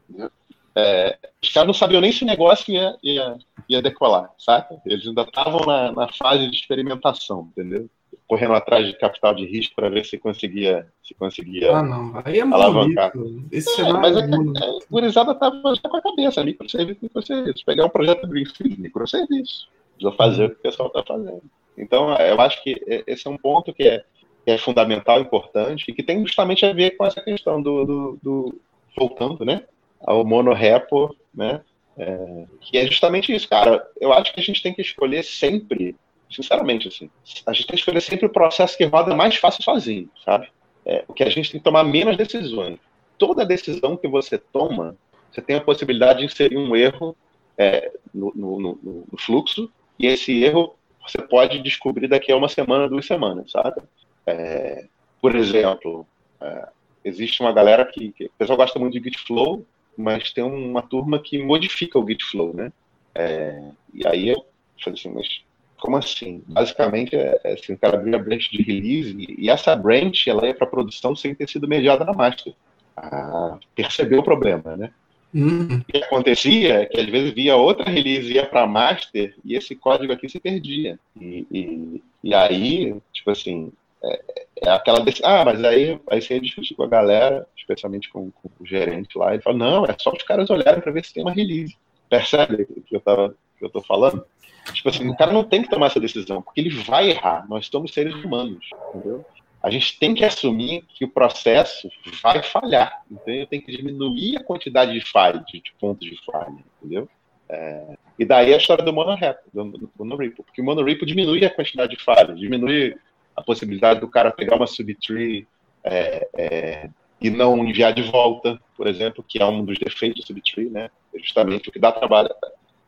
É, 0.77 1.17
os 1.43 1.53
caras 1.53 1.67
não 1.67 1.75
sabiam 1.75 2.01
nem 2.01 2.11
se 2.11 2.25
o 2.25 2.27
negócio 2.27 2.73
ia, 2.73 2.97
ia, 3.03 3.37
ia 3.69 3.83
decolar, 3.83 4.31
saca? 4.39 4.77
Eles 4.85 5.07
ainda 5.07 5.23
estavam 5.23 5.61
na, 5.67 5.93
na 5.93 6.09
fase 6.13 6.49
de 6.49 6.57
experimentação, 6.57 7.49
entendeu? 7.53 7.89
Correndo 8.27 8.55
atrás 8.55 8.87
de 8.87 8.99
capital 8.99 9.35
de 9.35 9.45
risco 9.47 9.75
para 9.75 9.89
ver 9.89 10.05
se 10.05 10.19
conseguia, 10.19 10.87
se 11.03 11.15
conseguia 11.15 11.77
ah, 11.77 11.83
não. 11.83 12.23
Aí 12.25 12.39
é 12.39 12.43
alavancar. 12.43 13.13
Esse 13.51 13.81
é, 13.81 13.93
mas 13.93 14.17
é, 14.17 14.21
é, 14.21 14.25
a 14.25 14.79
gurizada 14.91 15.33
estava 15.33 15.75
já 15.75 15.89
com 15.89 15.97
a 15.97 16.03
cabeça, 16.03 16.45
microserviço, 16.45 17.01
microserviço. 17.03 17.65
Pegar 17.65 17.87
um 17.87 17.91
projeto 17.91 18.27
Greenfield, 18.27 18.81
microserviço. 18.81 19.69
Precisa 19.95 20.17
fazer 20.17 20.45
o 20.45 20.51
que 20.51 20.57
o 20.57 20.63
pessoal 20.63 20.89
está 20.89 21.03
fazendo. 21.03 21.43
Então, 21.77 22.15
eu 22.17 22.41
acho 22.41 22.63
que 22.63 22.81
esse 23.07 23.27
é 23.27 23.31
um 23.31 23.37
ponto 23.37 23.73
que 23.73 23.83
é, 23.83 24.05
que 24.45 24.51
é 24.51 24.59
fundamental, 24.59 25.21
importante, 25.21 25.85
e 25.89 25.95
que 25.95 26.03
tem 26.03 26.25
justamente 26.25 26.65
a 26.65 26.73
ver 26.73 26.93
com 26.93 27.05
essa 27.05 27.21
questão 27.21 27.61
do, 27.61 27.85
do, 27.85 28.19
do 28.23 28.61
voltando, 28.97 29.45
né, 29.45 29.65
ao 30.01 30.25
monorepo, 30.25 31.15
né, 31.35 31.61
é, 31.97 32.45
que 32.61 32.79
é 32.79 32.87
justamente 32.87 33.35
isso, 33.35 33.49
cara. 33.49 33.87
Eu 34.01 34.13
acho 34.13 34.33
que 34.33 34.41
a 34.41 34.43
gente 34.43 34.63
tem 34.63 34.75
que 34.75 34.83
escolher 34.83 35.25
sempre 35.25 35.97
Sinceramente, 36.35 36.89
assim. 36.89 37.09
A 37.47 37.53
gente 37.53 37.67
tem 37.67 37.75
que 37.75 37.81
escolher 37.81 38.01
sempre 38.01 38.27
o 38.27 38.31
processo 38.31 38.77
que 38.77 38.85
roda 38.85 39.15
mais 39.15 39.37
fácil 39.37 39.63
sozinho, 39.63 40.11
sabe? 40.25 40.49
É, 40.85 41.05
o 41.07 41.15
que 41.15 41.23
a 41.23 41.31
gente 41.31 41.51
tem 41.51 41.61
que 41.61 41.65
tomar 41.65 41.85
menos 41.85 42.17
decisões. 42.17 42.79
Toda 43.17 43.47
decisão 43.47 43.97
que 43.97 44.09
você 44.09 44.37
toma, 44.37 44.97
você 45.31 45.41
tem 45.41 45.57
a 45.57 45.61
possibilidade 45.61 46.19
de 46.19 46.25
inserir 46.25 46.57
um 46.57 46.75
erro 46.75 47.17
é, 47.57 47.93
no, 48.13 48.33
no, 48.35 48.61
no, 48.61 48.79
no, 49.13 49.19
fluxo, 49.19 49.71
e 49.99 50.07
esse 50.07 50.43
erro 50.43 50.75
você 51.07 51.23
pode 51.23 51.61
descobrir 51.61 52.09
daqui 52.09 52.33
a 52.33 52.37
uma 52.37 52.49
semana, 52.49 52.89
duas 52.89 53.07
semanas, 53.07 53.51
sabe? 53.53 53.81
É, 54.27 54.87
por 55.21 55.37
exemplo, 55.37 56.07
é, 56.41 56.69
existe 57.05 57.41
uma 57.41 57.53
galera 57.53 57.85
que, 57.85 58.11
que, 58.13 58.25
o 58.27 58.31
pessoal 58.37 58.57
gosta 58.57 58.79
muito 58.79 58.99
de 58.99 59.05
Gitflow, 59.05 59.65
mas 59.97 60.33
tem 60.33 60.43
uma 60.43 60.83
turma 60.83 61.21
que 61.21 61.41
modifica 61.41 61.99
o 61.99 62.07
Gitflow, 62.07 62.53
né? 62.53 62.73
É, 63.15 63.63
e 63.93 64.07
aí 64.07 64.29
eu 64.31 64.45
falei 64.83 64.99
assim, 64.99 65.11
mas 65.11 65.44
como 65.85 65.99
assim? 65.99 66.43
Basicamente, 66.47 67.15
é, 67.15 67.39
assim, 67.45 67.75
o 67.75 67.79
cara 67.79 67.99
abriu 67.99 68.17
a 68.17 68.19
branch 68.19 68.49
de 68.51 68.63
release 68.63 69.15
e, 69.19 69.51
essa 69.51 69.77
branch 69.77 70.27
ela 70.27 70.47
ia 70.47 70.55
para 70.55 70.67
produção 70.67 71.15
sem 71.15 71.35
ter 71.35 71.47
sido 71.47 71.69
mediada 71.69 72.07
na 72.07 72.15
master. 72.15 72.55
Ah, 72.97 73.59
percebeu 73.75 74.21
o 74.21 74.25
problema, 74.25 74.79
né? 74.79 74.91
Uhum. 75.35 75.81
O 75.81 75.85
que 75.85 75.99
acontecia 75.99 76.81
é 76.81 76.87
que 76.87 76.99
às 76.99 77.07
vezes 77.07 77.35
via 77.35 77.55
outra 77.57 77.91
release 77.91 78.33
ia 78.33 78.47
para 78.47 78.67
master 78.67 79.35
e 79.45 79.55
esse 79.55 79.75
código 79.75 80.11
aqui 80.11 80.27
se 80.27 80.41
perdia. 80.41 80.99
E, 81.21 81.47
e, 81.53 82.03
e 82.23 82.35
aí, 82.35 82.97
tipo 83.13 83.31
assim, 83.31 83.71
é, 84.03 84.23
é 84.63 84.71
aquela 84.71 85.01
decisão. 85.01 85.29
Ah, 85.29 85.45
mas 85.45 85.63
aí, 85.63 86.01
aí 86.09 86.23
você 86.23 86.41
discutir 86.41 86.75
com 86.75 86.85
a 86.85 86.89
galera, 86.89 87.47
especialmente 87.55 88.09
com, 88.09 88.31
com, 88.31 88.49
o 88.59 88.67
gerente 88.67 89.19
lá, 89.19 89.35
ele 89.35 89.43
fala: 89.43 89.59
não, 89.59 89.85
é 89.85 89.95
só 90.01 90.11
os 90.11 90.23
caras 90.23 90.49
olharem 90.49 90.81
para 90.81 90.93
ver 90.93 91.05
se 91.05 91.13
tem 91.13 91.23
uma 91.23 91.33
release. 91.33 91.77
Percebe 92.09 92.63
o 92.71 92.81
que 92.81 92.97
eu, 92.97 93.01
tava, 93.01 93.37
que 93.59 93.65
eu 93.67 93.69
tô 93.69 93.83
falando? 93.83 94.25
Tipo 94.73 94.89
assim, 94.89 95.09
o 95.09 95.17
cara 95.17 95.33
não 95.33 95.45
tem 95.45 95.63
que 95.63 95.69
tomar 95.69 95.87
essa 95.87 96.01
decisão, 96.01 96.41
porque 96.41 96.61
ele 96.61 96.71
vai 96.71 97.11
errar. 97.11 97.47
Nós 97.49 97.67
somos 97.67 97.93
seres 97.93 98.15
humanos, 98.15 98.69
entendeu? 98.89 99.25
A 99.63 99.71
gente 99.71 99.99
tem 99.99 100.15
que 100.15 100.25
assumir 100.25 100.85
que 100.89 101.05
o 101.05 101.09
processo 101.09 101.89
vai 102.23 102.43
falhar. 102.43 103.03
Então, 103.11 103.47
tem 103.47 103.61
que 103.61 103.75
diminuir 103.75 104.37
a 104.37 104.45
quantidade 104.45 104.93
de 104.93 105.01
falha, 105.01 105.43
de, 105.47 105.61
de 105.61 105.73
pontos 105.81 106.09
de 106.09 106.19
falha, 106.25 106.55
entendeu? 106.83 107.09
É, 107.49 107.97
e 108.19 108.25
daí 108.25 108.55
a 108.55 108.57
história 108.57 108.85
do 108.85 108.93
monorepo, 108.93 109.41
do, 109.53 109.65
do 109.65 109.91
monorepo, 109.99 110.43
porque 110.43 110.61
o 110.61 110.65
monorepo 110.65 111.07
diminui 111.07 111.45
a 111.45 111.51
quantidade 111.51 111.97
de 111.97 112.03
falhas, 112.03 112.39
diminui 112.39 112.97
a 113.37 113.43
possibilidade 113.43 114.01
do 114.01 114.09
cara 114.09 114.31
pegar 114.31 114.57
uma 114.57 114.67
subtree 114.67 115.47
é, 115.83 116.29
é, 116.37 116.91
e 117.21 117.31
não 117.31 117.67
enviar 117.67 117.93
de 117.93 118.03
volta, 118.03 118.61
por 118.77 118.87
exemplo, 118.87 119.25
que 119.27 119.41
é 119.41 119.47
um 119.47 119.65
dos 119.65 119.79
defeitos 119.79 120.25
do 120.25 120.27
subtree, 120.27 120.71
né? 120.71 120.91
É 121.15 121.19
justamente 121.19 121.69
o 121.69 121.73
que 121.73 121.79
dá 121.79 121.91
trabalho 121.91 122.29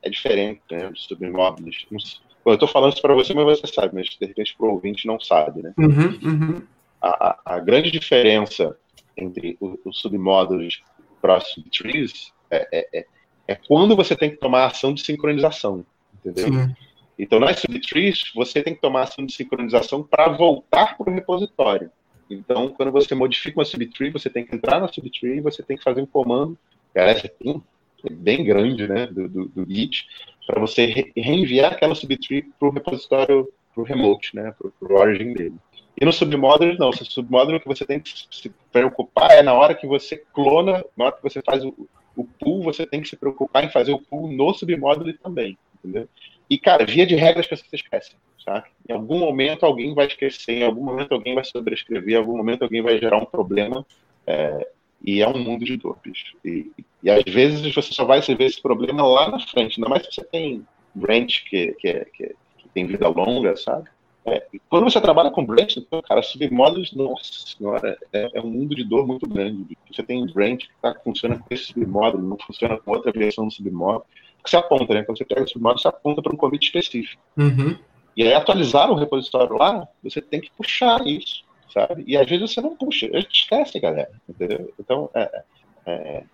é 0.07 0.11
diferente 0.11 0.63
né, 0.71 0.89
dos 0.89 1.05
submóveis. 1.05 1.87
Eu 2.45 2.55
estou 2.55 2.69
falando 2.69 2.93
isso 2.93 3.03
para 3.03 3.15
você, 3.15 3.35
mas 3.35 3.61
você 3.61 3.67
sabe, 3.67 3.95
mas 3.95 4.07
de 4.09 4.25
repente 4.25 4.55
para 4.57 4.67
o 4.67 4.71
ouvinte 4.73 5.07
não 5.07 5.19
sabe, 5.19 5.63
né? 5.63 5.75
Uhum, 5.77 6.19
uhum. 6.23 6.63
A, 7.03 7.39
a, 7.45 7.59
grande 7.61 7.91
diferença 7.91 8.77
entre 9.17 9.57
os 9.61 10.01
submódulos 10.01 10.83
próximo 11.21 11.67
trees 11.71 12.33
é, 12.51 12.69
é, 12.73 13.01
é, 13.01 13.07
é, 13.49 13.55
quando 13.55 13.97
você 13.97 14.17
tem 14.17 14.31
que 14.31 14.37
tomar 14.37 14.67
ação 14.67 14.95
de 14.95 15.03
sincronização, 15.03 15.85
entendeu? 16.15 16.47
Sim. 16.47 16.75
Então, 17.19 17.41
nas 17.41 17.61
subtrees, 17.61 18.31
você 18.35 18.63
tem 18.63 18.75
que 18.75 18.81
tomar 18.81 19.05
ação 19.05 19.25
de 19.25 19.33
sincronização 19.33 20.03
para 20.03 20.29
voltar 20.29 20.97
para 20.97 21.11
o 21.11 21.15
repositório. 21.15 21.91
Então, 22.29 22.69
quando 22.69 22.93
você 22.93 23.15
modifica 23.15 23.59
uma 23.59 23.65
subtree, 23.65 24.11
você 24.11 24.29
tem 24.29 24.45
que 24.45 24.55
entrar 24.55 24.81
na 24.81 24.89
subtree 24.89 25.39
e 25.39 25.41
você 25.41 25.63
tem 25.63 25.77
que 25.77 25.83
fazer 25.83 26.03
um 26.03 26.07
comando. 26.07 26.59
Aliás, 26.95 27.23
tem 27.23 27.63
bem 28.11 28.45
grande 28.45 28.87
né, 28.87 29.07
do, 29.07 29.29
do, 29.29 29.49
do 29.49 29.67
Git, 29.69 30.07
para 30.47 30.61
você 30.61 30.87
re 30.87 31.13
reenviar 31.17 31.73
aquela 31.73 31.95
subtree 31.95 32.43
para 32.59 32.69
o 32.69 32.71
repositório, 32.71 33.49
para 33.75 33.83
o 33.83 33.85
remote, 33.85 34.35
né, 34.35 34.55
para 34.59 34.95
o 34.95 34.99
origin 34.99 35.33
dele. 35.33 35.55
E 36.01 36.05
no 36.05 36.13
submódulo, 36.13 36.77
não. 36.79 36.91
O 36.91 36.93
submódulo 36.93 37.59
que 37.59 37.67
você 37.67 37.85
tem 37.85 37.99
que 38.01 38.13
se 38.31 38.53
preocupar 38.71 39.31
é 39.31 39.43
na 39.43 39.55
hora 39.55 39.75
que 39.75 39.87
você 39.87 40.23
clona, 40.33 40.85
na 40.97 41.07
hora 41.07 41.17
que 41.17 41.23
você 41.23 41.41
faz 41.41 41.65
o, 41.65 41.89
o 42.15 42.25
pool, 42.25 42.63
você 42.63 42.87
tem 42.87 43.01
que 43.01 43.09
se 43.09 43.17
preocupar 43.17 43.65
em 43.65 43.71
fazer 43.71 43.93
o 43.93 43.99
pool 43.99 44.31
no 44.31 44.53
submódulo 44.53 45.13
também, 45.15 45.57
entendeu? 45.79 46.07
E, 46.49 46.59
cara, 46.59 46.85
via 46.85 47.07
de 47.07 47.17
regra 47.17 47.41
as 47.41 47.47
pessoas 47.47 47.73
esquecem, 47.73 48.17
sabe? 48.45 48.67
Em 48.89 48.93
algum 48.93 49.19
momento 49.19 49.65
alguém 49.65 49.95
vai 49.95 50.07
esquecer, 50.07 50.59
em 50.59 50.65
algum 50.65 50.85
momento 50.85 51.13
alguém 51.13 51.35
vai 51.35 51.45
sobrescrever, 51.45 52.15
em 52.15 52.19
algum 52.19 52.37
momento 52.37 52.63
alguém 52.63 52.83
vai 52.83 52.99
gerar 52.99 53.17
um 53.17 53.25
problema. 53.25 53.85
É, 54.27 54.69
e 55.05 55.23
é 55.23 55.29
um 55.29 55.39
mundo 55.39 55.65
de 55.65 55.77
bicho. 55.77 56.37
E, 56.45 56.71
e 57.03 57.11
às 57.11 57.23
vezes 57.25 57.75
você 57.75 57.93
só 57.93 58.05
vai 58.05 58.21
ver 58.21 58.41
esse 58.41 58.61
problema 58.61 59.07
lá 59.07 59.31
na 59.31 59.41
frente, 59.41 59.79
ainda 59.79 59.89
mais 59.89 60.05
se 60.05 60.15
você 60.15 60.25
tem 60.25 60.67
branch 60.95 61.45
que, 61.49 61.73
que, 61.79 62.05
que, 62.07 62.35
que 62.59 62.69
tem 62.75 62.87
vida 62.87 63.09
longa, 63.09 63.57
sabe? 63.57 63.89
É, 64.25 64.45
quando 64.69 64.85
você 64.85 65.01
trabalha 65.01 65.31
com 65.31 65.47
branch, 65.47 65.77
então, 65.77 66.03
cara, 66.03 66.21
submódulos, 66.21 66.93
nossa 66.93 67.47
senhora, 67.47 67.97
é, 68.13 68.29
é, 68.35 68.41
um 68.41 68.51
mundo 68.51 68.75
de 68.75 68.83
dor 68.83 69.07
muito 69.07 69.29
grande. 69.29 69.79
Você 69.89 70.03
tem 70.03 70.27
branch 70.27 70.67
que 70.67 70.75
tá, 70.83 70.93
funciona 71.05 71.39
com 71.39 71.47
esse 71.55 71.67
submódulo, 71.67 72.27
não 72.27 72.37
funciona 72.37 72.77
com 72.77 72.91
outra 72.91 73.13
versão 73.13 73.47
do 73.47 73.53
submódulo. 73.53 74.05
Que 74.43 74.51
você 74.51 74.57
aponta, 74.57 74.95
né? 74.95 75.05
Quando 75.05 75.19
você 75.19 75.25
pega 75.25 75.45
o 75.45 75.49
submódulo, 75.49 75.81
você 75.81 75.87
aponta 75.87 76.21
para 76.21 76.35
um 76.35 76.37
commit 76.37 76.65
específico. 76.65 77.23
Uhum. 77.37 77.79
E 78.17 78.25
aí, 78.25 78.33
atualizar 78.33 78.91
o 78.91 78.97
repositório 78.97 79.57
lá, 79.57 79.87
você 80.03 80.21
tem 80.21 80.41
que 80.41 80.51
puxar 80.57 81.07
isso 81.07 81.46
sabe? 81.73 82.05
E 82.07 82.17
às 82.17 82.29
vezes 82.29 82.53
você 82.53 82.61
não 82.61 82.77
puxa, 82.77 83.07
a 83.13 83.21
gente 83.21 83.43
esquece, 83.43 83.79
galera, 83.81 84.11
entendeu? 84.29 84.73
Então, 84.79 85.11
é, 85.15 85.43
é, 85.87 85.93
é, 85.93 86.25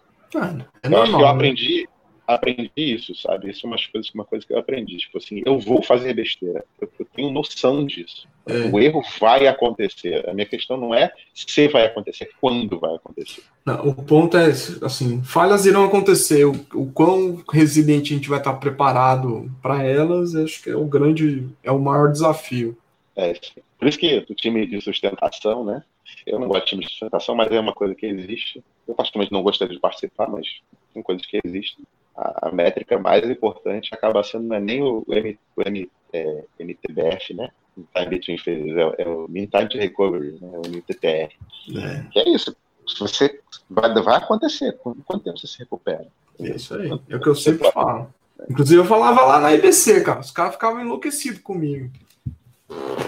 é 0.82 0.88
normal, 0.88 1.20
eu, 1.20 1.26
eu 1.26 1.26
né? 1.26 1.28
aprendi, 1.28 1.88
aprendi 2.26 2.70
isso, 2.76 3.14
sabe? 3.14 3.50
Isso 3.50 3.66
é 3.66 3.68
uma 3.68 3.76
coisa, 3.76 4.08
uma 4.14 4.24
coisa 4.24 4.46
que 4.46 4.52
eu 4.52 4.58
aprendi. 4.58 4.96
Tipo 4.96 5.18
assim, 5.18 5.42
eu 5.44 5.58
vou 5.58 5.82
fazer 5.82 6.14
besteira. 6.14 6.64
Eu, 6.80 6.88
eu 6.98 7.06
tenho 7.14 7.30
noção 7.30 7.84
disso. 7.84 8.26
É. 8.46 8.70
O 8.72 8.80
erro 8.80 9.02
vai 9.20 9.46
acontecer. 9.46 10.28
A 10.28 10.34
minha 10.34 10.46
questão 10.46 10.76
não 10.76 10.94
é 10.94 11.12
se 11.34 11.68
vai 11.68 11.86
acontecer, 11.86 12.24
é 12.24 12.28
quando 12.40 12.78
vai 12.78 12.94
acontecer. 12.94 13.42
Não, 13.64 13.88
o 13.88 13.94
ponto 13.94 14.36
é, 14.36 14.50
assim, 14.82 15.22
falhas 15.22 15.66
irão 15.66 15.84
acontecer. 15.84 16.44
O, 16.44 16.52
o 16.74 16.90
quão 16.92 17.42
resiliente 17.52 18.12
a 18.12 18.16
gente 18.16 18.28
vai 18.28 18.38
estar 18.38 18.54
preparado 18.54 19.50
para 19.60 19.82
elas, 19.82 20.34
acho 20.34 20.62
que 20.62 20.70
é 20.70 20.76
o 20.76 20.84
grande, 20.84 21.48
é 21.62 21.70
o 21.70 21.78
maior 21.78 22.10
desafio. 22.10 22.76
É, 23.14 23.34
por 23.82 23.88
isso 23.88 23.98
que 23.98 24.24
o 24.30 24.34
time 24.36 24.64
de 24.64 24.80
sustentação, 24.80 25.64
né? 25.64 25.82
Eu 26.24 26.38
não 26.38 26.46
gosto 26.46 26.62
de 26.62 26.68
time 26.68 26.84
de 26.84 26.90
sustentação, 26.92 27.34
mas 27.34 27.50
é 27.50 27.58
uma 27.58 27.72
coisa 27.72 27.96
que 27.96 28.06
existe. 28.06 28.62
Eu 28.86 28.94
particularmente 28.94 29.32
não 29.32 29.42
gostaria 29.42 29.74
de 29.74 29.80
participar, 29.80 30.28
mas 30.28 30.46
são 30.92 31.02
coisas 31.02 31.26
que 31.26 31.40
existem. 31.44 31.84
A, 32.16 32.48
a 32.48 32.52
métrica 32.52 32.96
mais 32.96 33.28
importante 33.28 33.92
acaba 33.92 34.22
sendo 34.22 34.46
não 34.46 34.54
é 34.54 34.60
nem 34.60 34.80
o, 34.80 35.04
M, 35.08 35.36
o 35.56 35.62
M, 35.62 35.90
é, 36.12 36.44
MTBF, 36.60 37.34
né? 37.34 37.50
Time 37.92 38.08
Between 38.08 38.38
Phases, 38.38 38.76
é, 38.76 39.02
é, 39.02 39.08
o 39.08 39.26
Mean 39.28 39.46
Time 39.46 39.68
to 39.68 39.78
Recovery, 39.78 40.38
né? 40.40 40.48
o 40.64 40.68
MTTR. 40.68 41.34
É. 41.76 42.04
Que 42.12 42.20
é 42.20 42.28
isso. 42.28 42.56
Você 43.00 43.40
vai, 43.68 43.92
vai 44.00 44.16
acontecer. 44.16 44.78
Quanto 44.78 45.24
tempo 45.24 45.36
você 45.36 45.48
se 45.48 45.58
recupera? 45.58 46.06
É 46.38 46.50
isso 46.50 46.72
aí. 46.76 46.88
É 47.08 47.16
o 47.16 47.20
que 47.20 47.28
eu 47.28 47.34
sempre 47.34 47.68
falo. 47.72 48.14
Inclusive, 48.48 48.80
eu 48.80 48.84
falava 48.84 49.22
lá 49.22 49.40
na 49.40 49.52
IBC, 49.52 50.02
cara. 50.02 50.20
Os 50.20 50.30
caras 50.30 50.54
ficavam 50.54 50.80
enlouquecidos 50.80 51.40
comigo. 51.40 51.90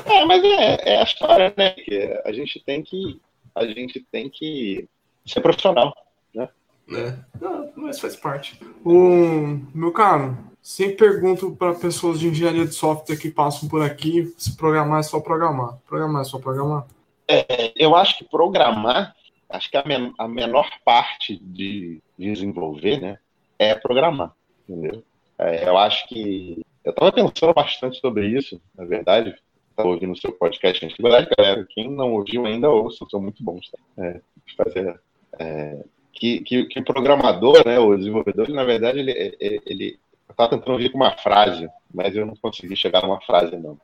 É, 0.06 0.24
mas 0.24 0.44
é, 0.44 0.94
é 0.94 1.00
a 1.00 1.04
história, 1.04 1.54
né? 1.56 1.70
Que 1.70 2.20
a 2.24 2.32
gente 2.32 2.60
tem 2.60 2.82
que 2.82 3.20
a 3.54 3.66
gente 3.66 4.00
tem 4.10 4.28
que 4.28 4.88
ser 5.24 5.40
profissional, 5.40 5.94
né? 6.34 6.48
É. 6.90 7.16
Não, 7.40 7.72
mas 7.76 8.00
faz 8.00 8.16
parte. 8.16 8.58
O 8.84 9.60
meu 9.74 9.92
caro, 9.92 10.36
sempre 10.60 10.96
pergunto 10.96 11.54
para 11.54 11.74
pessoas 11.74 12.18
de 12.18 12.28
engenharia 12.28 12.66
de 12.66 12.74
software 12.74 13.16
que 13.16 13.30
passam 13.30 13.68
por 13.68 13.82
aqui 13.82 14.34
se 14.36 14.56
programar 14.56 15.00
é 15.00 15.02
só 15.02 15.20
programar. 15.20 15.78
Programar 15.86 16.22
é 16.22 16.24
só 16.24 16.38
programar. 16.38 16.86
É, 17.28 17.72
eu 17.76 17.94
acho 17.94 18.18
que 18.18 18.24
programar, 18.24 19.14
acho 19.48 19.70
que 19.70 19.76
a, 19.76 19.84
men 19.84 20.12
a 20.18 20.28
menor 20.28 20.68
parte 20.84 21.36
de 21.36 22.02
desenvolver, 22.18 23.00
né, 23.00 23.18
é 23.58 23.74
programar, 23.74 24.32
entendeu? 24.68 25.02
É, 25.38 25.66
eu 25.68 25.78
acho 25.78 26.06
que 26.08 26.64
eu 26.84 26.90
estava 26.90 27.10
pensando 27.10 27.54
bastante 27.54 27.98
sobre 27.98 28.26
isso, 28.26 28.60
na 28.76 28.84
verdade, 28.84 29.34
está 29.74 29.84
ouvindo 29.84 30.12
o 30.12 30.16
seu 30.16 30.32
podcast. 30.32 30.86
Verdade, 31.00 31.28
galera, 31.36 31.66
quem 31.68 31.90
não 31.90 32.14
ouviu 32.14 32.46
ainda 32.46 32.70
ouça, 32.70 33.04
são 33.10 33.20
muito 33.20 33.42
bons. 33.42 33.70
Tá? 33.70 33.78
É, 34.04 34.20
fazer, 34.56 35.00
é, 35.38 35.84
que, 36.12 36.40
que, 36.40 36.64
que, 36.66 36.80
o 36.80 36.84
programador, 36.84 37.66
né, 37.66 37.78
o 37.78 37.96
desenvolvedor, 37.96 38.46
ele, 38.46 38.54
na 38.54 38.64
verdade, 38.64 39.00
ele, 39.00 39.36
ele, 39.40 39.62
ele 39.66 39.98
estava 40.30 40.50
tentando 40.50 40.78
vir 40.78 40.90
com 40.90 40.96
uma 40.96 41.16
frase, 41.18 41.68
mas 41.92 42.14
eu 42.14 42.24
não 42.24 42.36
consegui 42.36 42.76
chegar 42.76 43.02
numa 43.02 43.20
frase, 43.20 43.56
não. 43.56 43.78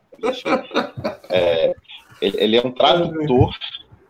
É, 1.29 1.73
ele, 2.21 2.37
ele, 2.43 2.57
é 2.57 2.61
um 2.65 2.71
tradutor 2.71 3.55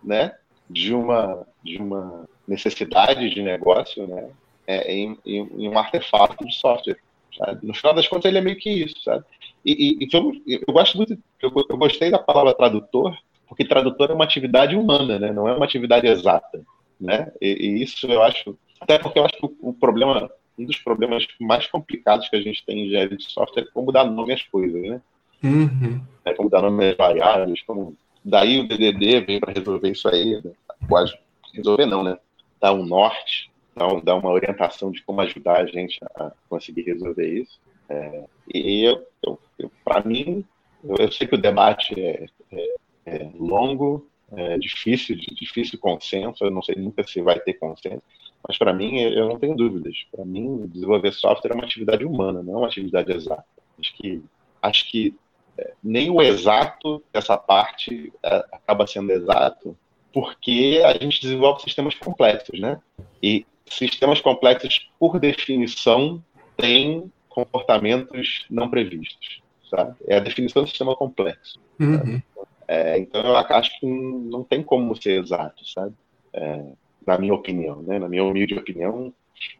né, 0.03 0.35
de, 0.69 0.93
uma, 0.93 1.45
de 1.63 1.77
uma 1.77 2.27
necessidade 2.47 3.29
de 3.29 3.41
negócio 3.41 4.07
né, 4.07 4.29
é, 4.67 4.93
em, 4.93 5.17
em, 5.25 5.37
em 5.37 5.69
um 5.69 5.77
artefato 5.77 6.45
de 6.45 6.53
software. 6.55 6.97
Sabe? 7.37 7.65
No 7.65 7.73
final 7.73 7.93
das 7.93 8.07
contas, 8.07 8.25
ele 8.25 8.37
é 8.37 8.41
meio 8.41 8.57
que 8.57 8.69
isso, 8.69 9.01
sabe? 9.03 9.23
E, 9.65 9.71
e, 9.71 10.05
então, 10.05 10.31
eu 10.47 10.73
gosto 10.73 10.97
muito, 10.97 11.17
eu, 11.41 11.51
eu, 11.69 11.77
gostei 11.77 12.09
da 12.09 12.19
palavra 12.19 12.53
tradutor, 12.53 13.15
porque 13.47 13.65
tradutor 13.65 14.09
é 14.09 14.13
uma 14.13 14.23
atividade 14.23 14.75
humana, 14.75 15.19
né? 15.19 15.31
Não 15.31 15.47
é 15.47 15.55
uma 15.55 15.65
atividade 15.65 16.07
exata, 16.07 16.63
né? 16.99 17.31
E, 17.39 17.47
e 17.47 17.83
isso 17.83 18.07
eu 18.07 18.23
acho, 18.23 18.57
até 18.79 18.97
porque 18.97 19.19
eu 19.19 19.25
acho 19.25 19.37
que 19.37 19.45
o, 19.45 19.55
o, 19.61 19.73
problema, 19.73 20.29
um 20.57 20.65
dos 20.65 20.77
problemas 20.77 21.27
mais 21.39 21.67
complicados 21.67 22.27
que 22.29 22.35
a 22.35 22.41
gente 22.41 22.65
tem 22.65 22.79
em 22.79 22.87
engenharia 22.87 23.17
de 23.17 23.31
software 23.31 23.63
é 23.63 23.71
como 23.71 23.91
dar 23.91 24.05
nome 24.05 24.33
às 24.33 24.41
coisas, 24.43 24.81
né? 24.81 25.01
Uhum. 25.43 26.01
É 26.25 26.33
como 26.33 26.49
dar 26.49 26.61
nome 26.61 26.89
às 26.89 26.97
variáveis, 26.97 27.61
como 27.63 27.95
daí 28.23 28.59
o 28.59 28.67
DDD 28.67 29.21
veio 29.21 29.39
para 29.39 29.53
resolver 29.53 29.89
isso 29.89 30.07
aí, 30.07 30.41
né? 30.43 30.51
quase 30.87 31.13
resolver 31.53 31.85
não, 31.85 32.03
né? 32.03 32.17
Dar 32.59 32.73
um 32.73 32.85
norte, 32.85 33.51
dar, 33.75 34.01
dar 34.01 34.15
uma 34.15 34.29
orientação 34.29 34.91
de 34.91 35.01
como 35.03 35.21
ajudar 35.21 35.57
a 35.61 35.65
gente 35.65 35.99
a 36.15 36.31
conseguir 36.49 36.83
resolver 36.83 37.27
isso. 37.27 37.59
É, 37.91 38.23
e 38.53 38.83
eu, 38.83 39.05
eu, 39.21 39.39
eu 39.59 39.71
para 39.83 40.01
mim, 40.03 40.45
eu, 40.83 40.95
eu, 40.97 41.11
sei 41.11 41.27
que 41.27 41.35
o 41.35 41.41
debate 41.41 41.99
é, 41.99 42.25
é, 42.51 42.75
é 43.05 43.29
longo, 43.37 44.07
é 44.31 44.57
difícil, 44.57 45.15
de 45.17 45.27
difícil 45.35 45.77
consenso. 45.77 46.43
Eu 46.43 46.51
não 46.51 46.61
sei 46.61 46.75
nunca 46.75 47.05
se 47.05 47.21
vai 47.21 47.39
ter 47.39 47.55
consenso, 47.55 48.01
mas 48.47 48.57
para 48.57 48.73
mim 48.73 48.99
eu 48.99 49.27
não 49.27 49.37
tenho 49.37 49.55
dúvidas. 49.55 50.05
Para 50.09 50.23
mim, 50.23 50.67
desenvolver 50.67 51.11
software 51.11 51.51
é 51.51 51.53
uma 51.53 51.65
atividade 51.65 52.05
humana, 52.05 52.41
não 52.41 52.53
é 52.53 52.57
uma 52.57 52.67
atividade 52.67 53.11
exata. 53.11 53.45
Acho 53.77 53.93
que 53.95 54.23
acho 54.61 54.89
que 54.89 55.15
é, 55.57 55.73
nem 55.83 56.09
o 56.09 56.21
exato 56.21 57.03
dessa 57.11 57.37
parte 57.37 58.13
é, 58.23 58.45
acaba 58.53 58.87
sendo 58.87 59.11
exato, 59.11 59.77
porque 60.13 60.81
a 60.85 60.93
gente 60.93 61.19
desenvolve 61.19 61.61
sistemas 61.61 61.95
complexos, 61.95 62.59
né? 62.59 62.79
E 63.21 63.45
sistemas 63.65 64.21
complexos, 64.21 64.89
por 64.99 65.19
definição, 65.19 66.23
têm 66.57 67.11
comportamentos 67.31 68.45
não 68.49 68.69
previstos, 68.69 69.41
sabe? 69.69 69.95
É 70.05 70.17
a 70.17 70.19
definição 70.19 70.63
do 70.63 70.69
sistema 70.69 70.95
complexo. 70.95 71.59
Uhum. 71.79 72.21
É, 72.67 72.97
então 72.99 73.21
eu 73.21 73.35
acho 73.35 73.79
que 73.79 73.85
não 73.85 74.43
tem 74.43 74.61
como 74.61 74.95
ser 75.01 75.19
exato, 75.21 75.67
sabe? 75.67 75.93
É, 76.33 76.63
na 77.05 77.17
minha 77.17 77.33
opinião, 77.33 77.81
né? 77.81 77.97
Na 77.97 78.07
minha 78.07 78.23
humilde 78.23 78.57
opinião, 78.57 79.13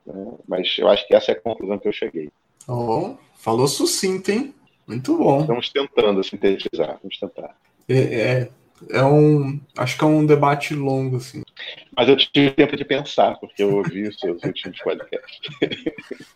né? 0.06 0.34
mas 0.48 0.76
eu 0.78 0.88
acho 0.88 1.08
que 1.08 1.16
essa 1.16 1.32
é 1.32 1.36
a 1.36 1.42
conclusão 1.42 1.80
que 1.80 1.88
eu 1.88 1.94
cheguei. 1.94 2.30
Oh, 2.68 3.16
falou 3.36 3.68
sucinto, 3.68 4.32
hein? 4.32 4.54
Muito 4.88 5.18
bom. 5.18 5.42
Estamos 5.42 5.70
tentando 5.70 6.24
sintetizar, 6.24 7.00
vamos 7.02 7.18
tentar. 7.18 7.56
É, 7.88 7.98
é, 7.98 8.50
é 8.90 9.04
um. 9.04 9.60
Acho 9.78 9.98
que 9.98 10.04
é 10.04 10.08
um 10.08 10.26
debate 10.26 10.74
longo, 10.74 11.18
assim. 11.18 11.44
Mas 11.96 12.10
eu 12.10 12.18
tive 12.18 12.52
tempo 12.52 12.76
de 12.76 12.86
pensar, 12.86 13.40
porque 13.40 13.64
eu 13.64 13.76
ouvi 13.78 14.08
os 14.08 14.20
seus 14.20 14.44
últimos 14.44 14.80
podcasts. 14.80 15.40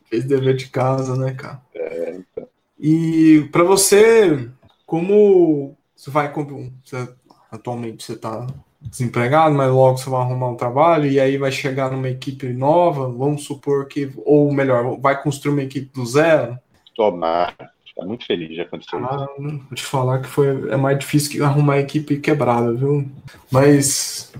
Fez 0.09 0.25
dever 0.25 0.55
de 0.55 0.67
casa, 0.67 1.15
né, 1.15 1.33
cara? 1.33 1.61
É, 1.73 2.15
então. 2.17 2.47
E 2.79 3.47
para 3.51 3.63
você, 3.63 4.49
como 4.85 5.75
você 5.95 6.11
vai. 6.11 6.31
Você, 6.31 7.09
atualmente 7.51 8.03
você 8.03 8.13
está 8.13 8.45
desempregado, 8.81 9.55
mas 9.55 9.71
logo 9.71 9.97
você 9.97 10.09
vai 10.09 10.21
arrumar 10.21 10.49
um 10.49 10.55
trabalho 10.55 11.09
e 11.09 11.19
aí 11.19 11.37
vai 11.37 11.51
chegar 11.51 11.91
numa 11.91 12.09
equipe 12.09 12.47
nova, 12.49 13.09
vamos 13.09 13.43
supor 13.43 13.87
que, 13.87 14.11
ou 14.17 14.51
melhor, 14.53 14.99
vai 14.99 15.21
construir 15.21 15.53
uma 15.53 15.63
equipe 15.63 15.91
do 15.91 16.05
zero? 16.05 16.59
Tomar 16.95 17.55
Tá 17.95 18.05
muito 18.05 18.25
feliz 18.25 18.49
de 18.49 18.61
acontecer 18.61 18.97
ah, 18.97 19.27
Vou 19.37 19.59
te 19.73 19.83
falar 19.83 20.21
que 20.21 20.27
foi, 20.27 20.69
é 20.69 20.75
mais 20.75 20.99
difícil 20.99 21.31
que 21.31 21.41
arrumar 21.41 21.75
a 21.75 21.79
equipe 21.79 22.19
quebrada, 22.19 22.73
viu? 22.73 23.09
Mas 23.49 24.33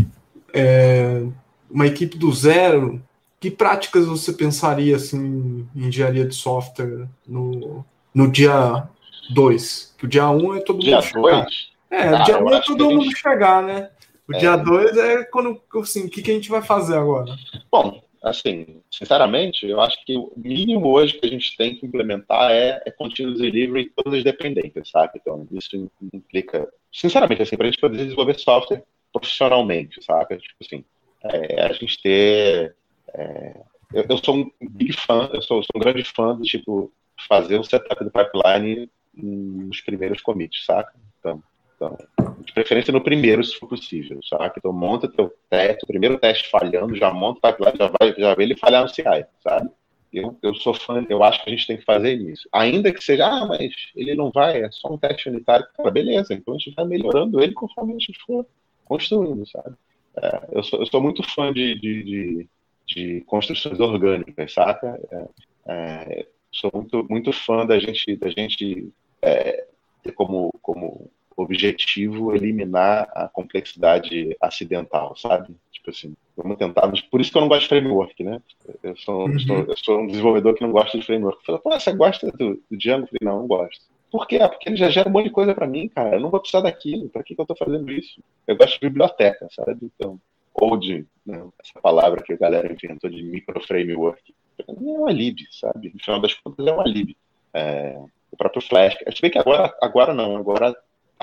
é, 0.53 1.23
uma 1.69 1.87
equipe 1.87 2.17
do 2.17 2.31
zero, 2.33 3.01
que 3.39 3.49
práticas 3.49 4.05
você 4.05 4.33
pensaria 4.33 4.95
assim, 4.97 5.67
em 5.73 5.85
engenharia 5.85 6.25
de 6.25 6.35
software 6.35 7.07
no, 7.25 7.85
no 8.13 8.29
dia 8.29 8.89
2? 9.33 9.95
Que 9.97 10.05
o 10.05 10.07
dia 10.07 10.29
1 10.29 10.35
um 10.35 10.55
é 10.55 10.59
todo 10.61 10.79
dia 10.79 10.97
mundo. 10.97 11.47
É, 11.89 12.13
o 12.13 12.23
dia 12.23 12.43
1 12.43 12.45
um 12.45 12.53
é 12.53 12.61
todo 12.61 12.89
mundo 12.89 13.03
gente... 13.03 13.19
chegar, 13.19 13.63
né? 13.63 13.89
O 14.27 14.35
é. 14.35 14.39
dia 14.39 14.55
2 14.57 14.97
é 14.97 15.23
quando, 15.25 15.61
assim, 15.81 16.05
o 16.05 16.09
que, 16.09 16.21
que 16.21 16.31
a 16.31 16.33
gente 16.33 16.49
vai 16.49 16.61
fazer 16.61 16.97
agora? 16.97 17.35
Bom, 17.71 18.01
assim, 18.25 18.81
sinceramente, 18.91 19.67
eu 19.67 19.79
acho 19.79 20.03
que 20.03 20.17
o 20.17 20.33
mínimo 20.35 20.87
hoje 20.87 21.13
que 21.13 21.27
a 21.27 21.29
gente 21.29 21.55
tem 21.55 21.75
que 21.75 21.85
implementar 21.85 22.51
é, 22.51 22.81
é 22.85 22.91
continuous 22.91 23.39
delivery 23.39 23.83
em 23.83 23.89
todas 23.89 24.17
as 24.17 24.23
dependências, 24.23 24.89
sabe? 24.89 25.19
Então, 25.21 25.47
isso 25.51 25.89
implica, 26.11 26.67
sinceramente, 26.91 27.43
assim, 27.43 27.55
para 27.55 27.67
a 27.67 27.71
gente 27.71 27.79
poder 27.79 27.97
desenvolver 27.97 28.39
software 28.39 28.83
profissionalmente, 29.13 30.03
sabe? 30.03 30.37
Tipo 30.37 30.55
assim, 30.61 30.83
é, 31.23 31.65
a 31.65 31.73
gente 31.73 32.01
ter. 32.01 32.75
É, 33.13 33.61
eu, 33.93 34.05
eu, 34.09 34.17
sou 34.17 34.37
um 34.37 34.51
big 34.59 34.93
fã, 34.93 35.29
eu 35.31 35.41
sou, 35.41 35.61
sou, 35.63 35.71
um 35.75 35.79
grande 35.79 36.03
fã 36.03 36.35
do 36.35 36.43
tipo 36.43 36.91
fazer 37.29 37.59
o 37.59 37.63
setup 37.63 38.03
do 38.03 38.11
pipeline 38.11 38.89
nos 39.13 39.79
primeiros 39.81 40.21
commits, 40.21 40.65
saca? 40.65 40.93
Então, 41.19 41.41
então, 41.75 41.97
de 42.45 42.53
preferência 42.53 42.91
no 42.91 43.01
primeiro, 43.01 43.43
se 43.43 43.57
for 43.57 43.67
possível, 43.67 44.19
sabe? 44.23 44.53
Então, 44.57 44.71
monta 44.71 45.07
teu 45.07 45.33
teste, 45.49 45.83
o 45.83 45.87
primeiro 45.87 46.17
teste 46.17 46.49
falhando, 46.49 46.95
já 46.95 47.13
monta 47.13 47.39
o 47.39 47.41
pipeline, 47.41 47.77
já 47.77 47.91
vai, 47.99 48.15
já 48.17 48.35
vê 48.35 48.43
ele 48.43 48.57
falhar 48.57 48.83
no 48.83 48.89
CI, 48.89 49.25
sabe? 49.43 49.69
Eu, 50.13 50.37
eu 50.41 50.55
sou 50.55 50.73
fã, 50.73 51.05
eu 51.09 51.21
acho 51.23 51.43
que 51.43 51.49
a 51.49 51.53
gente 51.53 51.67
tem 51.67 51.77
que 51.77 51.83
fazer 51.83 52.13
isso. 52.13 52.47
Ainda 52.51 52.93
que 52.93 53.03
seja, 53.03 53.25
ah, 53.25 53.45
mas 53.45 53.73
ele 53.93 54.15
não 54.15 54.31
vai, 54.31 54.61
é 54.63 54.71
só 54.71 54.93
um 54.93 54.97
teste 54.97 55.27
unitário. 55.27 55.67
Cara, 55.75 55.91
beleza, 55.91 56.33
então 56.33 56.55
a 56.55 56.57
gente 56.57 56.73
vai 56.73 56.85
melhorando 56.85 57.41
ele 57.41 57.53
conforme 57.53 57.93
a 57.93 57.99
gente 57.99 58.17
for 58.25 58.45
construindo, 58.85 59.45
sabe? 59.47 59.75
É, 60.15 60.41
eu, 60.53 60.63
sou, 60.63 60.79
eu 60.79 60.85
sou 60.85 61.01
muito 61.01 61.21
fã 61.21 61.51
de, 61.51 61.75
de, 61.75 62.03
de, 62.03 62.49
de 62.87 63.21
construções 63.21 63.77
orgânicas, 63.79 64.53
saca? 64.53 64.97
É, 65.11 65.27
é, 65.67 66.27
sou 66.49 66.71
muito, 66.73 67.05
muito 67.09 67.33
fã 67.33 67.65
da 67.65 67.77
gente, 67.77 68.15
da 68.15 68.29
gente 68.29 68.93
é, 69.21 69.67
como, 70.13 70.49
como 70.61 71.11
objetivo 71.35 72.33
eliminar 72.33 73.09
a 73.13 73.27
complexidade 73.27 74.35
acidental, 74.39 75.15
sabe? 75.15 75.55
Tipo 75.71 75.89
assim, 75.89 76.15
vamos 76.35 76.57
tentar. 76.57 76.89
Por 77.11 77.21
isso 77.21 77.31
que 77.31 77.37
eu 77.37 77.41
não 77.41 77.49
gosto 77.49 77.63
de 77.63 77.67
framework, 77.67 78.23
né? 78.23 78.41
Eu 78.81 78.95
sou, 78.95 79.27
uhum. 79.27 79.39
sou, 79.39 79.57
eu 79.57 79.77
sou 79.77 79.99
um 80.01 80.07
desenvolvedor 80.07 80.55
que 80.55 80.63
não 80.63 80.71
gosta 80.71 80.97
de 80.97 81.05
framework. 81.05 81.39
Eu 81.39 81.45
falei, 81.45 81.61
pô, 81.61 81.71
você 81.71 81.93
gosta 81.93 82.31
do, 82.31 82.61
do 82.69 82.77
Django? 82.77 83.03
Eu 83.03 83.07
falei, 83.07 83.19
não, 83.21 83.39
não 83.41 83.47
gosto. 83.47 83.83
Por 84.09 84.27
quê? 84.27 84.39
Porque 84.39 84.69
ele 84.69 84.77
já 84.77 84.89
gera 84.89 85.09
um 85.09 85.11
monte 85.11 85.25
de 85.25 85.31
coisa 85.31 85.53
para 85.53 85.67
mim, 85.67 85.89
cara. 85.89 86.15
Eu 86.15 86.21
não 86.21 86.29
vou 86.29 86.39
precisar 86.39 86.61
daquilo. 86.61 87.09
Para 87.09 87.21
que, 87.21 87.35
que 87.35 87.41
eu 87.41 87.43
estou 87.43 87.57
fazendo 87.57 87.91
isso? 87.91 88.21
Eu 88.47 88.55
gosto 88.55 88.79
de 88.79 88.87
biblioteca, 88.87 89.47
sabe? 89.51 89.77
Então, 89.81 90.19
ou 90.53 90.77
de, 90.77 91.05
né, 91.25 91.43
essa 91.61 91.79
palavra 91.81 92.23
que 92.23 92.31
a 92.31 92.37
galera 92.37 92.71
inventou 92.71 93.09
de 93.09 93.21
microframework. 93.21 94.33
É 94.57 94.63
um 94.71 95.09
lib, 95.09 95.39
sabe? 95.51 95.91
No 95.93 95.99
final 95.99 96.21
das 96.21 96.33
contas, 96.33 96.65
é 96.65 96.73
um 96.73 96.83
lib. 96.83 97.17
É, 97.53 97.99
o 98.31 98.37
próprio 98.37 98.61
Flash. 98.61 98.95
Se 99.13 99.21
bem 99.21 99.31
que 99.31 99.37
agora, 99.37 99.75
agora 99.81 100.13
não, 100.13 100.37
agora 100.37 100.75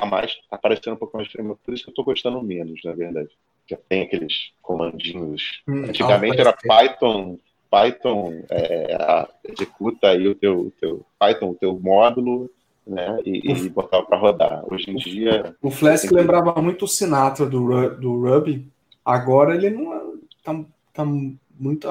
tá 0.02 0.06
mais, 0.06 0.34
tá 0.50 0.56
aparecendo 0.56 0.94
um 0.94 0.98
pouco 0.98 1.16
mais 1.16 1.30
framework, 1.30 1.62
por 1.64 1.72
isso 1.72 1.84
que 1.84 1.90
eu 1.90 1.92
estou 1.92 2.04
gostando 2.04 2.42
menos, 2.42 2.80
na 2.84 2.92
verdade. 2.92 3.30
Já 3.68 3.76
tem 3.88 4.02
aqueles 4.02 4.52
comandinhos. 4.60 5.62
Hum, 5.68 5.84
Antigamente 5.84 6.40
era 6.40 6.52
Python, 6.52 7.38
Python 7.70 8.42
é, 8.50 9.28
executa 9.44 10.08
aí 10.08 10.26
o 10.26 10.34
teu, 10.34 10.72
teu 10.80 11.06
Python, 11.18 11.50
o 11.50 11.54
teu 11.54 11.78
módulo, 11.78 12.50
né, 12.84 13.20
e, 13.24 13.50
e 13.50 13.68
botar 13.68 14.02
para 14.02 14.18
rodar. 14.18 14.64
Hoje 14.72 14.90
em 14.90 14.96
dia. 14.96 15.54
O 15.62 15.70
Flask 15.70 16.08
que... 16.08 16.14
lembrava 16.14 16.60
muito 16.60 16.84
o 16.84 16.88
Sinatra 16.88 17.46
do, 17.46 17.90
do 17.96 18.20
Ruby. 18.20 18.66
Agora 19.04 19.54
ele 19.54 19.70
não 19.70 19.94
é, 19.94 20.02
tá, 20.42 20.64
tá 20.92 21.04
muito. 21.04 21.88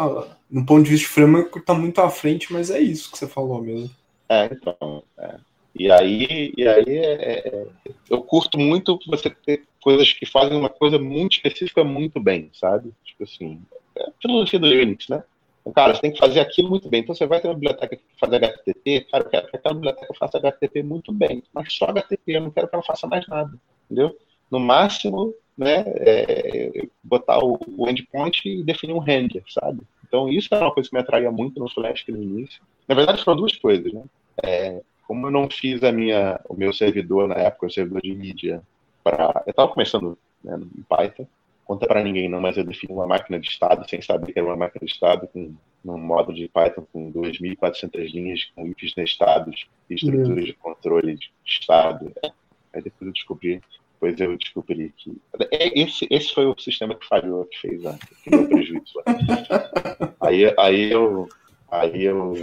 No 0.50 0.66
ponto 0.66 0.84
de 0.84 0.90
vista 0.90 1.08
de 1.08 1.14
framework, 1.14 1.62
tá 1.62 1.74
muito 1.74 2.02
à 2.02 2.10
frente, 2.10 2.52
mas 2.52 2.70
é 2.70 2.80
isso 2.80 3.10
que 3.10 3.18
você 3.18 3.28
falou 3.28 3.62
mesmo. 3.62 3.90
É, 4.28 4.50
então. 4.52 5.04
É. 5.18 5.36
E 5.74 5.92
aí, 5.92 6.54
e 6.58 6.68
aí 6.68 6.98
é, 6.98 7.48
é, 7.48 7.68
eu 8.10 8.22
curto 8.22 8.60
muito 8.60 9.00
você 9.08 9.30
ter 9.30 9.64
coisas 9.82 10.12
que 10.14 10.26
fazem 10.26 10.58
uma 10.58 10.70
coisa 10.70 11.00
muito 11.00 11.34
específica 11.34 11.84
muito 11.84 12.20
bem, 12.20 12.50
sabe? 12.54 12.92
Tipo 13.04 13.24
assim, 13.24 13.62
é 13.96 14.04
a 14.04 14.12
filosofia 14.22 14.60
do 14.60 14.68
Unix, 14.68 15.08
né? 15.08 15.24
Então, 15.62 15.74
cara, 15.74 15.94
você 15.94 16.02
tem 16.02 16.12
que 16.12 16.20
fazer 16.20 16.40
aquilo 16.40 16.70
muito 16.70 16.90
bem. 16.90 17.02
Então 17.02 17.16
você 17.16 17.26
vai 17.26 17.40
ter 17.40 17.48
uma 17.48 17.54
biblioteca 17.54 17.96
que 17.96 18.04
faz 18.20 18.34
HTTP, 18.34 19.02
cara, 19.12 19.24
eu 19.24 19.30
quero 19.30 19.48
que 19.48 19.56
aquela 19.56 19.76
biblioteca 19.76 20.14
faça 20.20 20.38
HTTP 20.38 20.84
muito 20.84 21.12
bem, 21.12 21.44
mas 21.54 21.72
só 21.74 21.86
HTTP, 21.86 22.36
eu 22.36 22.42
não 22.42 22.52
quero 22.52 22.68
que 22.68 22.76
ela 22.76 22.84
faça 22.84 23.08
mais 23.08 23.28
nada, 23.28 23.52
entendeu? 23.86 24.18
No 24.50 24.60
máximo, 24.60 25.34
né, 25.58 25.84
é, 25.86 26.88
botar 27.04 27.40
o, 27.40 27.60
o, 27.78 27.90
endpoint 27.90 28.42
e 28.46 28.64
definir 28.64 28.94
um 28.94 29.00
handler, 29.00 29.44
sabe? 29.48 29.82
Então 30.08 30.28
isso 30.28 30.50
era 30.52 30.66
uma 30.66 30.74
coisa 30.74 30.90
que 30.90 30.96
me 30.96 31.02
atraía 31.02 31.32
muito 31.32 31.60
no 31.60 31.70
Flash 31.70 32.04
no 32.08 32.22
início. 32.22 32.62
Na 32.88 32.96
verdade 32.96 33.24
foram 33.24 33.38
duas 33.38 33.56
coisas, 33.56 33.94
né? 33.94 34.04
É, 34.44 34.82
como 35.12 35.28
eu 35.28 35.32
não 35.32 35.50
fiz 35.50 35.84
a 35.84 35.92
minha, 35.92 36.40
o 36.48 36.56
meu 36.56 36.72
servidor 36.72 37.28
na 37.28 37.36
época, 37.36 37.66
o 37.66 37.70
servidor 37.70 38.02
de 38.02 38.16
mídia, 38.16 38.64
para 39.04 39.44
eu 39.46 39.50
estava 39.50 39.68
começando 39.68 40.18
né, 40.42 40.58
em 40.58 40.84
Python, 40.84 41.28
conta 41.66 41.86
para 41.86 42.02
ninguém 42.02 42.30
não, 42.30 42.40
mas 42.40 42.56
eu 42.56 42.64
defini 42.64 42.94
uma 42.94 43.06
máquina 43.06 43.38
de 43.38 43.46
estado 43.46 43.86
sem 43.90 44.02
saber 44.02 44.32
que 44.32 44.40
era 44.40 44.48
uma 44.48 44.56
máquina 44.56 44.86
de 44.86 44.94
estado 44.94 45.28
com 45.28 45.54
um 45.84 45.98
módulo 45.98 46.38
de 46.38 46.48
Python 46.48 46.88
com 46.94 47.12
2.400 47.12 48.10
linhas 48.10 48.46
com 48.56 48.66
ifs 48.66 48.96
nestados 48.96 49.68
estruturas 49.90 50.46
de 50.46 50.54
controle 50.54 51.18
de 51.18 51.30
estado. 51.46 52.14
É. 52.24 52.32
Aí 52.72 52.82
depois 52.82 53.08
eu 53.08 53.12
descobri, 53.12 53.62
depois 53.96 54.18
eu 54.18 54.38
descobri 54.38 54.94
que 54.96 55.22
é, 55.52 55.78
esse, 55.78 56.08
esse 56.10 56.34
foi 56.34 56.46
o 56.46 56.58
sistema 56.58 56.96
que 56.96 57.06
falhou, 57.06 57.44
que 57.48 57.60
fez 57.60 57.86
a, 57.86 58.00
que 58.24 58.30
deu 58.30 58.48
prejuízo. 58.48 59.04
aí, 60.22 60.54
aí 60.58 60.90
eu, 60.90 61.28
aí 61.70 62.02
eu 62.02 62.34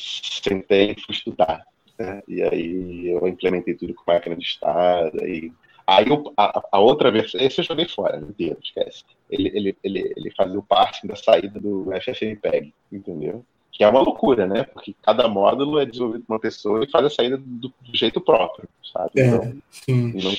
sentei 0.00 0.92
e 0.92 1.00
fui 1.00 1.14
estudar. 1.14 1.64
Né? 1.98 2.22
E 2.26 2.42
aí 2.42 3.08
eu 3.10 3.26
implementei 3.26 3.74
tudo 3.74 3.94
com 3.94 4.10
máquina 4.10 4.36
de 4.36 4.44
estado 4.44 5.24
e 5.26 5.52
Aí 5.90 6.08
eu, 6.08 6.32
a, 6.36 6.62
a, 6.70 6.78
outra 6.78 7.10
versão, 7.10 7.40
esse 7.40 7.60
eu 7.60 7.64
joguei 7.64 7.88
fora 7.88 8.16
inteiro, 8.18 8.56
esquece. 8.62 9.02
Ele, 9.28 9.48
ele, 9.48 9.76
ele, 9.82 10.12
ele 10.16 10.30
fazia 10.36 10.56
o 10.56 10.62
parsing 10.62 11.08
da 11.08 11.16
saída 11.16 11.58
do 11.58 11.88
FFmpeg, 12.00 12.72
entendeu? 12.92 13.44
Que 13.72 13.82
é 13.82 13.88
uma 13.88 14.00
loucura, 14.00 14.46
né? 14.46 14.62
Porque 14.62 14.94
cada 15.02 15.26
módulo 15.26 15.80
é 15.80 15.86
desenvolvido 15.86 16.24
por 16.24 16.34
uma 16.34 16.38
pessoa 16.38 16.84
e 16.84 16.90
faz 16.90 17.06
a 17.06 17.10
saída 17.10 17.36
do, 17.36 17.74
do 17.80 17.96
jeito 17.96 18.20
próprio, 18.20 18.68
sabe? 18.92 19.10
É, 19.16 19.26
então, 19.26 19.62
sim. 19.68 20.12
Não, 20.12 20.30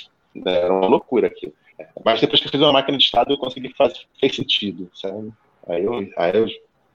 né, 0.42 0.58
era 0.58 0.74
uma 0.74 0.88
loucura 0.88 1.28
aquilo. 1.28 1.54
Mas 2.06 2.22
depois 2.22 2.40
que 2.40 2.48
eu 2.48 2.52
fiz 2.52 2.62
uma 2.62 2.72
máquina 2.72 2.98
de 2.98 3.04
estado, 3.04 3.34
eu 3.34 3.38
consegui 3.38 3.74
fazer, 3.74 4.00
fez 4.22 4.34
sentido, 4.34 4.90
sabe? 4.94 5.34
Aí 5.68 5.84
eu, 5.84 6.10
aí 6.16 6.32
eu 6.34 6.48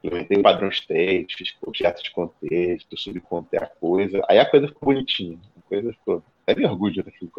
implementei 0.03 0.39
o 0.39 0.43
padrão 0.43 0.69
state, 0.69 1.37
fiz 1.37 1.55
objetos 1.63 2.03
de 2.03 2.11
contexto, 2.11 2.97
subcontei 2.97 3.59
a 3.59 3.67
coisa. 3.67 4.23
Aí 4.29 4.39
a 4.39 4.49
coisa 4.49 4.69
ficou 4.69 4.93
bonitinha. 4.93 5.39
A 5.57 5.69
coisa 5.69 5.93
ficou 5.93 6.23
até 6.47 6.59
me 6.59 6.67
orgulho 6.67 7.03
daquilo. 7.03 7.31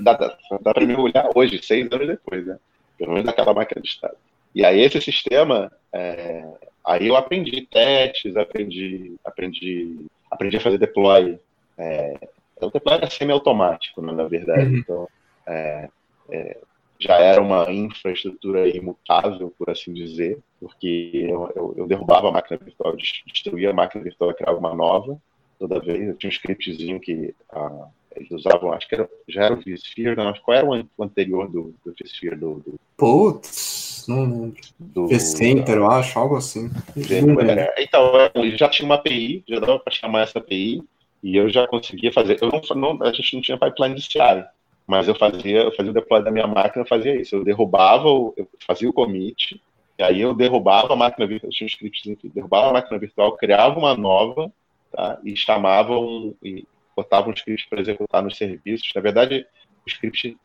Dá, 0.00 0.12
dá, 0.12 0.38
dá 0.60 0.74
para 0.74 0.84
me 0.84 0.94
olhar 0.94 1.30
hoje, 1.34 1.62
seis 1.62 1.90
anos 1.90 2.06
depois, 2.06 2.46
né? 2.46 2.58
Pelo 2.98 3.12
menos 3.12 3.26
daquela 3.26 3.54
máquina 3.54 3.80
de 3.80 3.88
estado. 3.88 4.16
E 4.54 4.64
aí 4.64 4.80
esse 4.80 5.00
sistema, 5.00 5.72
é, 5.92 6.44
aí 6.84 7.08
eu 7.08 7.16
aprendi 7.16 7.66
testes, 7.66 8.36
aprendi, 8.36 9.16
aprendi, 9.24 10.06
aprendi 10.30 10.56
a 10.58 10.60
fazer 10.60 10.78
deploy. 10.78 11.38
É, 11.76 12.28
o 12.60 12.70
deploy 12.70 12.96
era 12.96 13.10
semi-automático, 13.10 14.00
né, 14.00 14.12
na 14.12 14.24
verdade. 14.24 14.66
Uhum. 14.66 14.76
Então, 14.76 15.08
é, 15.46 15.88
é, 16.30 16.58
já 16.98 17.16
era 17.18 17.40
uma 17.40 17.70
infraestrutura 17.70 18.68
imutável, 18.68 19.52
por 19.58 19.70
assim 19.70 19.92
dizer, 19.92 20.38
porque 20.60 21.26
eu, 21.28 21.52
eu, 21.54 21.74
eu 21.78 21.86
derrubava 21.86 22.28
a 22.28 22.32
máquina 22.32 22.58
virtual, 22.62 22.96
destruía 22.96 23.70
a 23.70 23.74
máquina 23.74 24.02
virtual 24.02 24.30
e 24.30 24.34
criava 24.34 24.58
uma 24.58 24.74
nova 24.74 25.20
toda 25.58 25.80
vez. 25.80 26.08
Eu 26.08 26.16
tinha 26.16 26.28
um 26.28 26.32
scriptzinho 26.32 27.00
que 27.00 27.34
a, 27.52 27.88
eles 28.16 28.30
usavam, 28.30 28.72
acho 28.72 28.88
que 28.88 28.94
era, 28.94 29.08
já 29.28 29.44
era 29.44 29.54
o 29.54 29.60
vSphere, 29.60 30.16
não, 30.16 30.32
qual 30.34 30.56
era 30.56 30.66
o 30.66 31.02
anterior 31.04 31.50
do, 31.50 31.74
do 31.84 31.92
vSphere? 31.92 32.36
Do, 32.36 32.54
do, 32.60 32.80
Putz, 32.96 34.06
não. 34.08 34.52
Do 34.78 35.08
vCenter, 35.08 35.76
eu 35.76 35.90
acho, 35.90 36.18
algo 36.18 36.36
assim. 36.36 36.70
É, 36.96 37.82
então, 37.82 38.12
ele 38.34 38.56
já 38.56 38.68
tinha 38.68 38.86
uma 38.86 38.96
API, 38.96 39.42
já 39.48 39.58
dava 39.58 39.78
para 39.78 39.92
chamar 39.92 40.22
essa 40.22 40.38
API, 40.38 40.82
e 41.22 41.36
eu 41.36 41.48
já 41.48 41.66
conseguia 41.66 42.12
fazer. 42.12 42.38
Eu 42.40 42.50
não, 42.50 42.94
não, 42.94 43.06
a 43.06 43.12
gente 43.12 43.34
não 43.34 43.42
tinha 43.42 43.58
pipeline 43.58 43.96
de 43.96 44.02
CI, 44.02 44.44
mas 44.86 45.08
eu 45.08 45.14
fazia, 45.14 45.62
eu 45.62 45.72
fazia 45.74 45.90
o 45.90 45.94
deploy 45.94 46.22
da 46.22 46.30
minha 46.30 46.46
máquina, 46.46 46.82
eu 46.82 46.88
fazia 46.88 47.18
isso. 47.18 47.36
Eu 47.36 47.44
derrubava, 47.44 48.06
eu 48.08 48.48
fazia 48.66 48.88
o 48.88 48.92
commit, 48.92 49.60
e 49.98 50.02
aí 50.02 50.20
eu 50.20 50.34
derrubava 50.34 50.92
a 50.92 50.96
máquina 50.96 51.26
virtual, 51.26 51.50
tinha 51.50 51.66
um 51.66 51.68
script, 51.68 52.18
derrubava 52.34 52.68
a 52.68 52.72
máquina 52.72 52.98
virtual, 52.98 53.36
criava 53.36 53.78
uma 53.78 53.96
nova, 53.96 54.52
tá? 54.90 55.18
E 55.24 55.36
chamava 55.36 55.98
um, 55.98 56.34
e 56.42 56.66
botava 56.96 57.28
um 57.28 57.32
script 57.32 57.68
para 57.68 57.80
executar 57.80 58.22
nos 58.22 58.36
serviços. 58.36 58.90
Na 58.94 59.00
verdade, 59.00 59.46
o 59.86 59.88
script, 59.88 60.36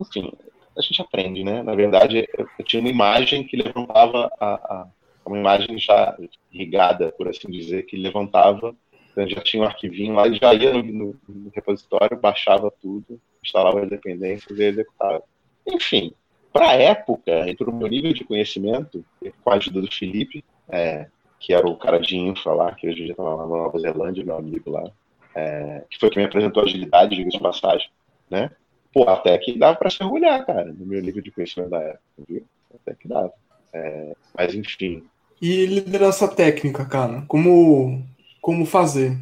enfim, 0.00 0.32
a 0.76 0.80
gente 0.80 1.02
aprende, 1.02 1.42
né? 1.42 1.62
Na 1.62 1.74
verdade, 1.74 2.28
eu, 2.36 2.48
tinha 2.64 2.80
uma 2.80 2.88
imagem 2.88 3.44
que 3.44 3.56
levantava 3.56 4.30
a, 4.38 4.54
a, 4.54 4.88
uma 5.26 5.38
imagem 5.38 5.78
já 5.78 6.16
irrigada, 6.52 7.12
por 7.12 7.28
assim 7.28 7.50
dizer, 7.50 7.84
que 7.84 7.96
levantava, 7.96 8.74
então 9.18 9.28
já 9.28 9.40
tinha 9.40 9.62
um 9.62 9.66
arquivinho 9.66 10.14
lá 10.14 10.30
já 10.30 10.54
ia 10.54 10.72
no, 10.72 10.82
no, 10.82 11.20
no 11.28 11.50
repositório, 11.52 12.16
baixava 12.16 12.72
tudo, 12.80 13.20
instalava 13.42 13.82
as 13.82 13.90
dependências 13.90 14.56
e 14.56 14.62
executava. 14.62 15.22
Enfim, 15.66 16.12
para 16.52 16.70
a 16.70 16.74
época, 16.74 17.48
e 17.48 17.56
para 17.56 17.68
o 17.68 17.74
meu 17.74 17.88
nível 17.88 18.12
de 18.12 18.24
conhecimento, 18.24 19.04
com 19.42 19.50
a 19.50 19.54
ajuda 19.54 19.80
do 19.80 19.92
Felipe, 19.92 20.44
é, 20.68 21.08
que 21.40 21.52
era 21.52 21.66
o 21.66 21.76
cara 21.76 21.98
de 21.98 22.16
infra 22.16 22.52
lá, 22.52 22.74
que 22.74 22.88
hoje 22.88 23.02
dia 23.02 23.10
estava 23.10 23.34
lá 23.34 23.42
na 23.42 23.48
Nova 23.48 23.78
Zelândia, 23.78 24.24
meu 24.24 24.36
amigo 24.36 24.70
lá, 24.70 24.88
é, 25.34 25.84
que 25.90 25.98
foi 25.98 26.10
quem 26.10 26.22
me 26.22 26.28
apresentou 26.28 26.62
agilidade, 26.62 27.16
diga 27.16 27.30
de 27.30 27.40
passagem, 27.40 27.88
né? 28.30 28.50
Pô, 28.92 29.08
até 29.08 29.36
que 29.38 29.58
dava 29.58 29.76
para 29.76 29.90
se 29.90 30.02
orgulhar, 30.02 30.44
cara, 30.46 30.64
no 30.64 30.86
meu 30.86 31.02
nível 31.02 31.22
de 31.22 31.30
conhecimento 31.30 31.70
da 31.70 31.80
época, 31.80 32.02
viu? 32.28 32.44
Até 32.74 32.94
que 32.94 33.08
dava. 33.08 33.32
É, 33.72 34.14
mas 34.36 34.54
enfim. 34.54 35.04
E 35.40 35.66
liderança 35.66 36.26
técnica, 36.26 36.84
cara, 36.86 37.22
como, 37.28 38.02
como 38.48 38.64
fazer? 38.64 39.14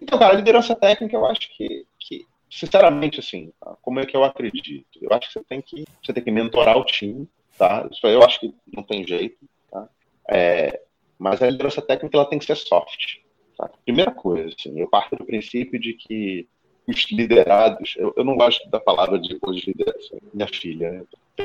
Então, 0.00 0.18
cara, 0.18 0.32
liderança 0.32 0.74
técnica 0.74 1.14
eu 1.14 1.26
acho 1.26 1.54
que, 1.54 1.84
que 2.00 2.26
sinceramente, 2.50 3.20
assim, 3.20 3.52
tá? 3.60 3.76
como 3.82 4.00
é 4.00 4.06
que 4.06 4.16
eu 4.16 4.24
acredito? 4.24 4.98
Eu 4.98 5.12
acho 5.12 5.26
que 5.26 5.34
você 5.34 5.44
tem 5.44 5.60
que, 5.60 5.84
você 6.02 6.10
tem 6.10 6.24
que 6.24 6.30
mentorar 6.30 6.78
o 6.78 6.86
time, 6.86 7.28
tá? 7.58 7.86
Isso 7.92 8.06
eu 8.06 8.24
acho 8.24 8.40
que 8.40 8.54
não 8.74 8.82
tem 8.82 9.06
jeito, 9.06 9.36
tá? 9.70 9.86
É, 10.30 10.80
mas 11.18 11.42
a 11.42 11.50
liderança 11.50 11.82
técnica 11.82 12.16
ela 12.16 12.24
tem 12.24 12.38
que 12.38 12.46
ser 12.46 12.56
soft, 12.56 13.18
Tá? 13.58 13.68
Primeira 13.84 14.10
coisa, 14.10 14.54
assim, 14.58 14.80
eu 14.80 14.88
parto 14.88 15.16
do 15.16 15.26
princípio 15.26 15.78
de 15.78 15.92
que 15.92 16.48
os 16.88 17.06
liderados, 17.12 17.94
eu, 17.98 18.14
eu 18.16 18.24
não 18.24 18.36
gosto 18.36 18.66
da 18.70 18.80
palavra 18.80 19.18
de 19.18 19.38
hoje 19.42 19.66
liderança, 19.66 20.16
minha 20.32 20.48
filha, 20.48 20.90
né? 20.90 20.98
né? 21.00 21.06
A 21.38 21.42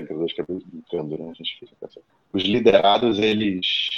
Os 2.32 2.44
liderados, 2.44 3.20
eles, 3.20 3.90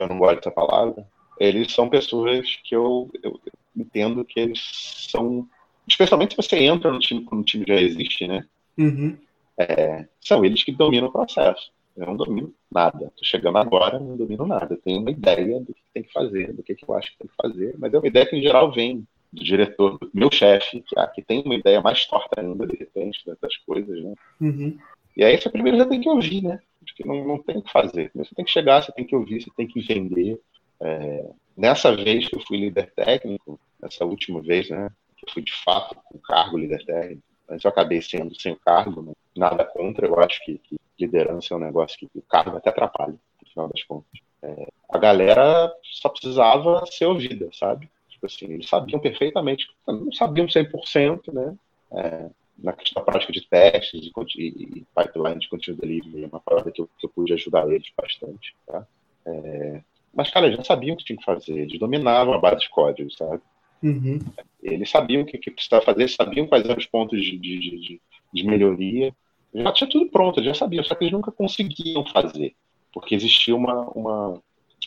eu 0.00 0.08
não 0.08 0.18
gosto 0.18 0.36
dessa 0.36 0.50
palavra, 0.50 1.06
eles 1.38 1.72
são 1.72 1.88
pessoas 1.88 2.56
que 2.64 2.74
eu, 2.74 3.10
eu, 3.22 3.40
entendo 3.76 4.24
que 4.24 4.38
eles 4.38 4.60
são, 5.10 5.48
especialmente 5.86 6.34
se 6.34 6.36
você 6.36 6.56
entra 6.58 6.92
no 6.92 6.98
time 6.98 7.24
quando 7.24 7.42
o 7.42 7.44
time 7.44 7.64
já 7.66 7.74
existe, 7.74 8.26
né? 8.26 8.46
Uhum. 8.78 9.16
É, 9.58 10.06
são 10.20 10.44
eles 10.44 10.62
que 10.62 10.72
dominam 10.72 11.08
o 11.08 11.12
processo. 11.12 11.70
Eu 11.96 12.06
não 12.06 12.16
domino 12.16 12.54
nada. 12.70 13.06
Estou 13.06 13.24
chegando 13.24 13.58
agora, 13.58 13.98
não 13.98 14.16
domino 14.16 14.46
nada. 14.46 14.74
Eu 14.74 14.78
tenho 14.78 15.00
uma 15.00 15.10
ideia 15.10 15.60
do 15.60 15.74
que 15.74 15.82
tem 15.92 16.02
que 16.02 16.12
fazer, 16.12 16.52
do 16.52 16.62
que, 16.62 16.74
que 16.74 16.88
eu 16.88 16.94
acho 16.94 17.12
que 17.12 17.18
tem 17.18 17.28
que 17.28 17.34
fazer, 17.36 17.74
mas 17.78 17.92
é 17.92 17.98
uma 17.98 18.08
ideia 18.08 18.26
que 18.26 18.36
em 18.36 18.42
geral 18.42 18.72
vem 18.72 19.06
do 19.32 19.42
diretor, 19.42 19.98
do 19.98 20.10
meu 20.12 20.30
chefe, 20.30 20.80
que, 20.82 20.98
ah, 20.98 21.06
que 21.06 21.22
tem 21.22 21.42
uma 21.42 21.54
ideia 21.54 21.80
mais 21.80 22.06
torta 22.06 22.40
ainda, 22.40 22.66
de 22.66 22.76
repente, 22.76 23.20
das 23.40 23.56
coisas, 23.58 24.02
né? 24.02 24.14
Uhum. 24.40 24.78
E 25.16 25.24
aí 25.24 25.38
você 25.38 25.50
primeiro 25.50 25.78
já 25.78 25.86
tem 25.86 26.00
que 26.00 26.08
ouvir, 26.08 26.42
né? 26.42 26.60
Porque 26.80 27.06
não, 27.06 27.26
não 27.26 27.38
tem 27.38 27.58
o 27.58 27.62
que 27.62 27.72
fazer. 27.72 28.10
Você 28.14 28.34
tem 28.34 28.44
que 28.44 28.50
chegar, 28.50 28.82
você 28.82 28.92
tem 28.92 29.06
que 29.06 29.14
ouvir, 29.14 29.42
você 29.42 29.50
tem 29.56 29.66
que 29.66 29.80
entender. 29.80 30.38
É, 30.82 31.30
nessa 31.56 31.94
vez 31.94 32.28
que 32.28 32.36
eu 32.36 32.40
fui 32.40 32.58
líder 32.58 32.92
técnico, 32.94 33.58
nessa 33.80 34.04
última 34.04 34.42
vez, 34.42 34.68
né? 34.68 34.90
Que 35.16 35.28
eu 35.28 35.32
fui 35.32 35.42
de 35.42 35.52
fato 35.52 35.96
com 36.04 36.18
cargo 36.18 36.58
líder 36.58 36.84
técnico. 36.84 37.22
Antes 37.48 37.64
eu 37.64 37.70
acabei 37.70 38.02
sendo 38.02 38.38
sem 38.40 38.52
o 38.52 38.58
cargo, 38.58 39.02
né? 39.02 39.12
nada 39.36 39.64
contra. 39.64 40.06
Eu 40.06 40.18
acho 40.20 40.44
que, 40.44 40.58
que, 40.58 40.76
liderança 40.98 41.52
é 41.52 41.56
um 41.56 41.60
negócio 41.60 41.98
que 41.98 42.08
o 42.14 42.22
cargo 42.22 42.56
até 42.56 42.70
atrapalha, 42.70 43.12
no 43.14 43.48
final 43.48 43.68
das 43.68 43.82
contas. 43.84 44.20
É, 44.42 44.68
a 44.88 44.98
galera 44.98 45.72
só 45.82 46.08
precisava 46.08 46.84
ser 46.86 47.06
ouvida, 47.06 47.48
sabe? 47.52 47.90
Tipo 48.08 48.26
assim, 48.26 48.52
eles 48.52 48.68
sabiam 48.68 49.00
perfeitamente, 49.00 49.66
não 49.86 50.12
sabiam 50.12 50.46
100%, 50.46 51.32
né? 51.32 51.56
É, 51.92 52.30
na 52.58 52.72
questão 52.72 53.02
prática 53.04 53.32
de 53.32 53.40
testes 53.48 54.10
e, 54.36 54.46
e 54.46 54.86
pipeline 54.96 55.40
de 55.40 55.48
conteúdo 55.48 55.80
delivery, 55.80 56.24
é 56.24 56.26
uma 56.28 56.40
parada 56.40 56.70
que 56.70 56.80
eu, 56.80 56.88
que 56.98 57.06
eu 57.06 57.10
pude 57.10 57.32
ajudar 57.32 57.68
eles 57.68 57.90
bastante, 57.96 58.54
tá? 58.66 58.86
É, 59.26 59.82
mas, 60.14 60.30
cara, 60.30 60.46
eles 60.46 60.58
já 60.58 60.64
sabiam 60.64 60.94
o 60.94 60.96
que 60.96 61.04
tinha 61.04 61.18
que 61.18 61.24
fazer, 61.24 61.58
eles 61.58 61.78
dominavam 61.78 62.34
a 62.34 62.38
base 62.38 62.60
de 62.60 62.70
código, 62.70 63.10
sabe? 63.10 63.40
Uhum. 63.82 64.20
Eles 64.62 64.90
sabiam 64.90 65.22
o 65.22 65.26
que, 65.26 65.38
que 65.38 65.50
precisava 65.50 65.84
fazer, 65.84 66.08
sabiam 66.08 66.46
quais 66.46 66.64
eram 66.64 66.76
os 66.76 66.86
pontos 66.86 67.20
de, 67.20 67.38
de, 67.38 67.58
de, 67.58 68.00
de 68.32 68.42
melhoria, 68.44 69.14
já 69.54 69.72
tinha 69.72 69.90
tudo 69.90 70.10
pronto, 70.10 70.42
já 70.42 70.54
sabiam, 70.54 70.84
só 70.84 70.94
que 70.94 71.04
eles 71.04 71.12
nunca 71.12 71.30
conseguiam 71.32 72.04
fazer, 72.06 72.54
porque 72.92 73.14
existia 73.14 73.54
uma, 73.54 73.82
uma 73.90 74.42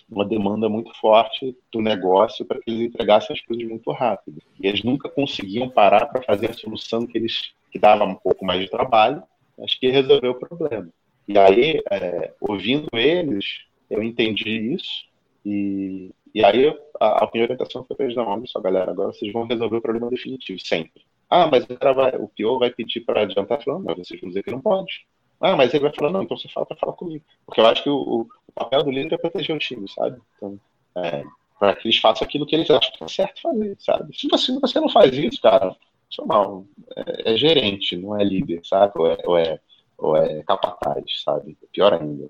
uma 0.10 0.26
demanda 0.26 0.70
muito 0.70 0.94
forte 1.00 1.56
do 1.72 1.82
negócio 1.82 2.46
para 2.46 2.60
que 2.60 2.70
eles 2.70 2.88
entregassem 2.88 3.36
as 3.36 3.42
coisas 3.42 3.68
muito 3.68 3.92
rápido. 3.92 4.42
E 4.60 4.68
eles 4.68 4.84
nunca 4.84 5.10
conseguiam 5.10 5.70
parar 5.70 6.06
para 6.08 6.22
fazer 6.22 6.52
a 6.52 6.54
solução 6.54 7.08
que 7.08 7.18
eles 7.18 7.54
que 7.72 7.80
dava 7.80 8.06
um 8.06 8.16
pouco 8.16 8.46
mais 8.46 8.62
de 8.62 8.70
trabalho, 8.70 9.22
mas 9.58 9.74
que 9.74 9.90
resolveu 9.90 10.32
o 10.32 10.40
problema. 10.40 10.90
E 11.28 11.38
aí, 11.38 11.82
é, 11.92 12.34
ouvindo 12.40 12.88
eles, 12.94 13.66
eu 13.90 14.02
entendi 14.02 14.74
isso 14.74 15.06
e, 15.46 16.12
e 16.34 16.44
aí 16.44 16.68
a, 17.00 17.24
a 17.24 17.30
minha 17.32 17.46
orientação 17.46 17.84
foi 17.86 17.96
para 17.96 18.06
eles, 18.06 18.18
não, 18.18 18.28
olha 18.28 18.44
só, 18.48 18.60
galera, 18.60 18.92
agora 18.92 19.14
vocês 19.14 19.32
vão 19.32 19.46
resolver 19.46 19.78
o 19.78 19.82
problema 19.82 20.10
definitivo, 20.10 20.60
sempre. 20.60 21.04
Ah, 21.30 21.48
mas 21.48 21.66
vai, 21.66 22.16
o 22.18 22.30
PO 22.30 22.60
vai 22.60 22.70
pedir 22.72 23.02
para 23.02 23.22
adiantar, 23.22 23.62
falando, 23.64 23.86
mas 23.86 23.98
vocês 23.98 24.20
vão 24.20 24.30
dizer 24.30 24.44
que 24.44 24.52
não 24.52 24.62
pode. 24.62 25.06
Ah, 25.40 25.56
mas 25.56 25.74
ele 25.74 25.84
vai 25.84 25.94
falar, 25.94 26.12
não, 26.12 26.24
então 26.24 26.38
você 26.38 26.48
fala 26.50 26.66
para 26.66 26.78
falar 26.78 26.94
comigo. 26.94 27.24
Porque 27.46 27.60
eu 27.60 27.66
acho 27.66 27.84
que 27.84 27.90
o, 27.90 28.22
o, 28.22 28.28
papel 28.54 28.84
do 28.84 28.92
líder 28.92 29.16
é 29.16 29.18
proteger 29.18 29.56
o 29.56 29.60
time, 29.60 29.90
sabe? 29.90 30.18
Então, 30.36 30.60
é, 30.98 31.24
para 31.60 31.76
que 31.76 31.88
eles 31.88 32.00
façam 32.00 32.26
aquilo 32.26 32.46
que 32.46 32.56
eles 32.56 32.70
acham 32.70 32.92
que 32.94 33.04
é 33.04 33.08
certo 33.08 33.42
fazer, 33.42 33.76
sabe? 33.80 34.18
Se 34.18 34.28
você, 34.28 34.58
você 34.60 34.80
não 34.80 34.90
faz 34.90 35.14
isso, 35.14 35.42
cara, 35.42 35.76
é 36.20 36.26
mal. 36.26 36.66
É, 36.96 37.34
é, 37.34 37.38
gerente, 37.38 37.98
não 37.98 38.20
é 38.20 38.24
líder, 38.24 38.62
sabe? 38.64 38.94
Ou 38.96 39.08
é, 39.08 39.18
ou 39.26 39.38
é, 39.38 39.60
ou 39.98 40.18
é 40.18 40.44
capataz, 40.44 41.04
sabe? 41.24 41.58
Pior 41.72 41.94
ainda. 41.94 42.28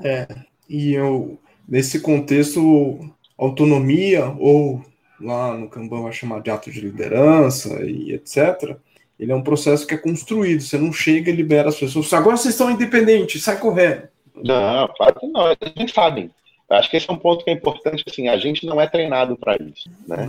É. 0.00 0.08
é, 0.08 0.28
e 0.68 0.92
eu, 0.92 1.38
nesse 1.68 2.00
contexto, 2.00 2.98
autonomia, 3.38 4.26
ou 4.38 4.84
lá 5.20 5.56
no 5.56 5.68
Kanban 5.68 6.02
vai 6.02 6.12
chamar 6.12 6.40
de 6.40 6.50
ato 6.50 6.70
de 6.70 6.80
liderança 6.80 7.84
e 7.84 8.12
etc., 8.12 8.76
ele 9.18 9.30
é 9.30 9.34
um 9.34 9.42
processo 9.42 9.86
que 9.86 9.94
é 9.94 9.98
construído. 9.98 10.60
Você 10.60 10.76
não 10.76 10.92
chega 10.92 11.30
e 11.30 11.34
libera 11.36 11.68
as 11.68 11.78
pessoas. 11.78 12.12
Agora 12.12 12.36
vocês 12.36 12.52
estão 12.52 12.70
independentes, 12.70 13.42
sai 13.42 13.58
correndo. 13.58 14.08
Não, 14.34 14.88
claro 14.88 15.20
que 15.20 15.26
não. 15.28 15.56
Eles 15.76 15.92
sabem. 15.92 16.30
Acho 16.68 16.90
que 16.90 16.96
esse 16.96 17.08
é 17.08 17.12
um 17.12 17.16
ponto 17.16 17.44
que 17.44 17.50
é 17.50 17.54
importante. 17.54 18.02
Assim, 18.08 18.28
a 18.28 18.36
gente 18.36 18.66
não 18.66 18.80
é 18.80 18.88
treinado 18.88 19.36
para 19.36 19.56
isso. 19.56 19.88
Né? 20.06 20.26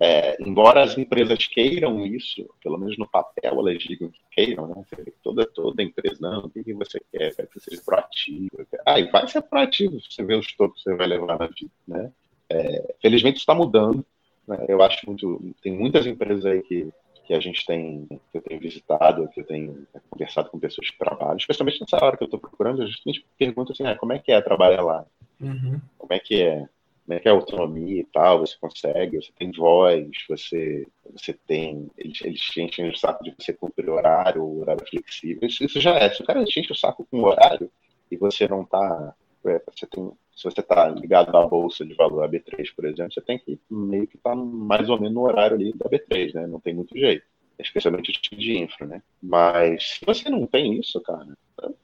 É, 0.00 0.36
embora 0.40 0.82
as 0.82 0.98
empresas 0.98 1.46
queiram 1.46 2.04
isso, 2.04 2.48
pelo 2.62 2.78
menos 2.78 2.98
no 2.98 3.08
papel 3.08 3.52
elas 3.60 3.78
digam 3.78 4.10
que 4.10 4.20
queiram, 4.32 4.66
né? 4.66 4.84
Toda, 5.22 5.46
toda 5.46 5.82
empresa, 5.82 6.18
não, 6.20 6.46
o 6.46 6.50
que 6.50 6.74
você 6.74 7.00
quer? 7.12 7.34
Quer 7.34 7.48
ser 7.58 7.84
proativo. 7.84 8.50
Ah, 8.84 8.98
e 8.98 9.10
vai 9.10 9.26
ser 9.28 9.42
proativo, 9.42 10.00
você 10.00 10.24
vê 10.24 10.34
os 10.34 10.52
tocos 10.56 10.82
que 10.82 10.90
você 10.90 10.96
vai 10.96 11.06
levar 11.06 11.38
na 11.38 11.46
vida, 11.46 11.70
né? 11.86 12.12
É, 12.50 12.94
felizmente 13.00 13.38
está 13.38 13.54
mudando. 13.54 14.04
Né? 14.46 14.64
Eu 14.68 14.82
acho 14.82 15.06
muito. 15.06 15.54
Tem 15.62 15.72
muitas 15.72 16.06
empresas 16.06 16.44
aí 16.44 16.62
que 16.62 16.92
que 17.24 17.32
a 17.32 17.40
gente 17.40 17.64
tem, 17.64 18.06
que 18.30 18.38
eu 18.38 18.42
tenho 18.42 18.60
visitado, 18.60 19.28
que 19.28 19.40
eu 19.40 19.44
tenho 19.44 19.86
conversado 20.10 20.50
com 20.50 20.58
pessoas 20.58 20.90
que 20.90 20.98
trabalham, 20.98 21.36
especialmente 21.36 21.80
nessa 21.80 22.04
hora 22.04 22.16
que 22.16 22.22
eu 22.22 22.26
estou 22.26 22.38
procurando, 22.38 22.82
a 22.82 22.86
gente 22.86 23.26
pergunta 23.38 23.72
assim, 23.72 23.84
ah, 23.84 23.96
como 23.96 24.12
é 24.12 24.18
que 24.18 24.30
é 24.30 24.40
trabalhar 24.40 24.82
lá? 24.82 25.06
Uhum. 25.40 25.80
Como 25.98 26.12
é 26.12 26.18
que 26.18 26.42
é? 26.42 26.68
Como 27.04 27.18
é 27.18 27.20
que 27.20 27.28
é 27.28 27.30
autonomia 27.30 28.00
e 28.00 28.04
tal? 28.04 28.40
Você 28.40 28.56
consegue, 28.58 29.22
você 29.22 29.30
tem 29.38 29.52
voz, 29.52 30.08
você, 30.28 30.86
você 31.12 31.34
tem. 31.46 31.90
Eles, 31.98 32.20
eles 32.22 32.56
enchem 32.56 32.88
o 32.88 32.96
saco 32.96 33.22
de 33.22 33.34
você 33.38 33.52
cumprir 33.52 33.90
horário, 33.90 34.60
horário 34.60 34.86
flexível. 34.88 35.46
Isso, 35.46 35.64
isso 35.64 35.80
já 35.80 35.96
é. 35.96 36.08
Se 36.10 36.22
o 36.22 36.24
cara 36.24 36.42
enche 36.42 36.72
o 36.72 36.74
saco 36.74 37.06
com 37.10 37.22
horário 37.22 37.70
e 38.10 38.16
você 38.16 38.48
não 38.48 38.62
está 38.62 39.14
é, 39.46 39.62
você 39.70 39.86
tem, 39.86 40.10
se 40.34 40.44
você 40.44 40.60
está 40.60 40.88
ligado 40.88 41.36
à 41.36 41.46
bolsa 41.46 41.84
de 41.84 41.94
valor, 41.94 42.24
a 42.24 42.28
B3, 42.28 42.74
por 42.74 42.86
exemplo, 42.86 43.12
você 43.12 43.20
tem 43.20 43.38
que 43.38 43.58
meio 43.70 44.06
que 44.06 44.16
estar 44.16 44.30
tá 44.30 44.36
mais 44.36 44.88
ou 44.88 44.98
menos 44.98 45.14
no 45.14 45.22
horário 45.22 45.56
ali 45.56 45.72
da 45.74 45.88
B3, 45.88 46.34
né? 46.34 46.46
Não 46.46 46.58
tem 46.60 46.74
muito 46.74 46.98
jeito. 46.98 47.24
Especialmente 47.58 48.10
o 48.10 48.12
tipo 48.12 48.36
de 48.36 48.58
infra, 48.58 48.86
né? 48.86 49.02
Mas 49.22 49.98
se 49.98 50.04
você 50.04 50.28
não 50.28 50.46
tem 50.46 50.80
isso, 50.80 51.00
cara, 51.02 51.36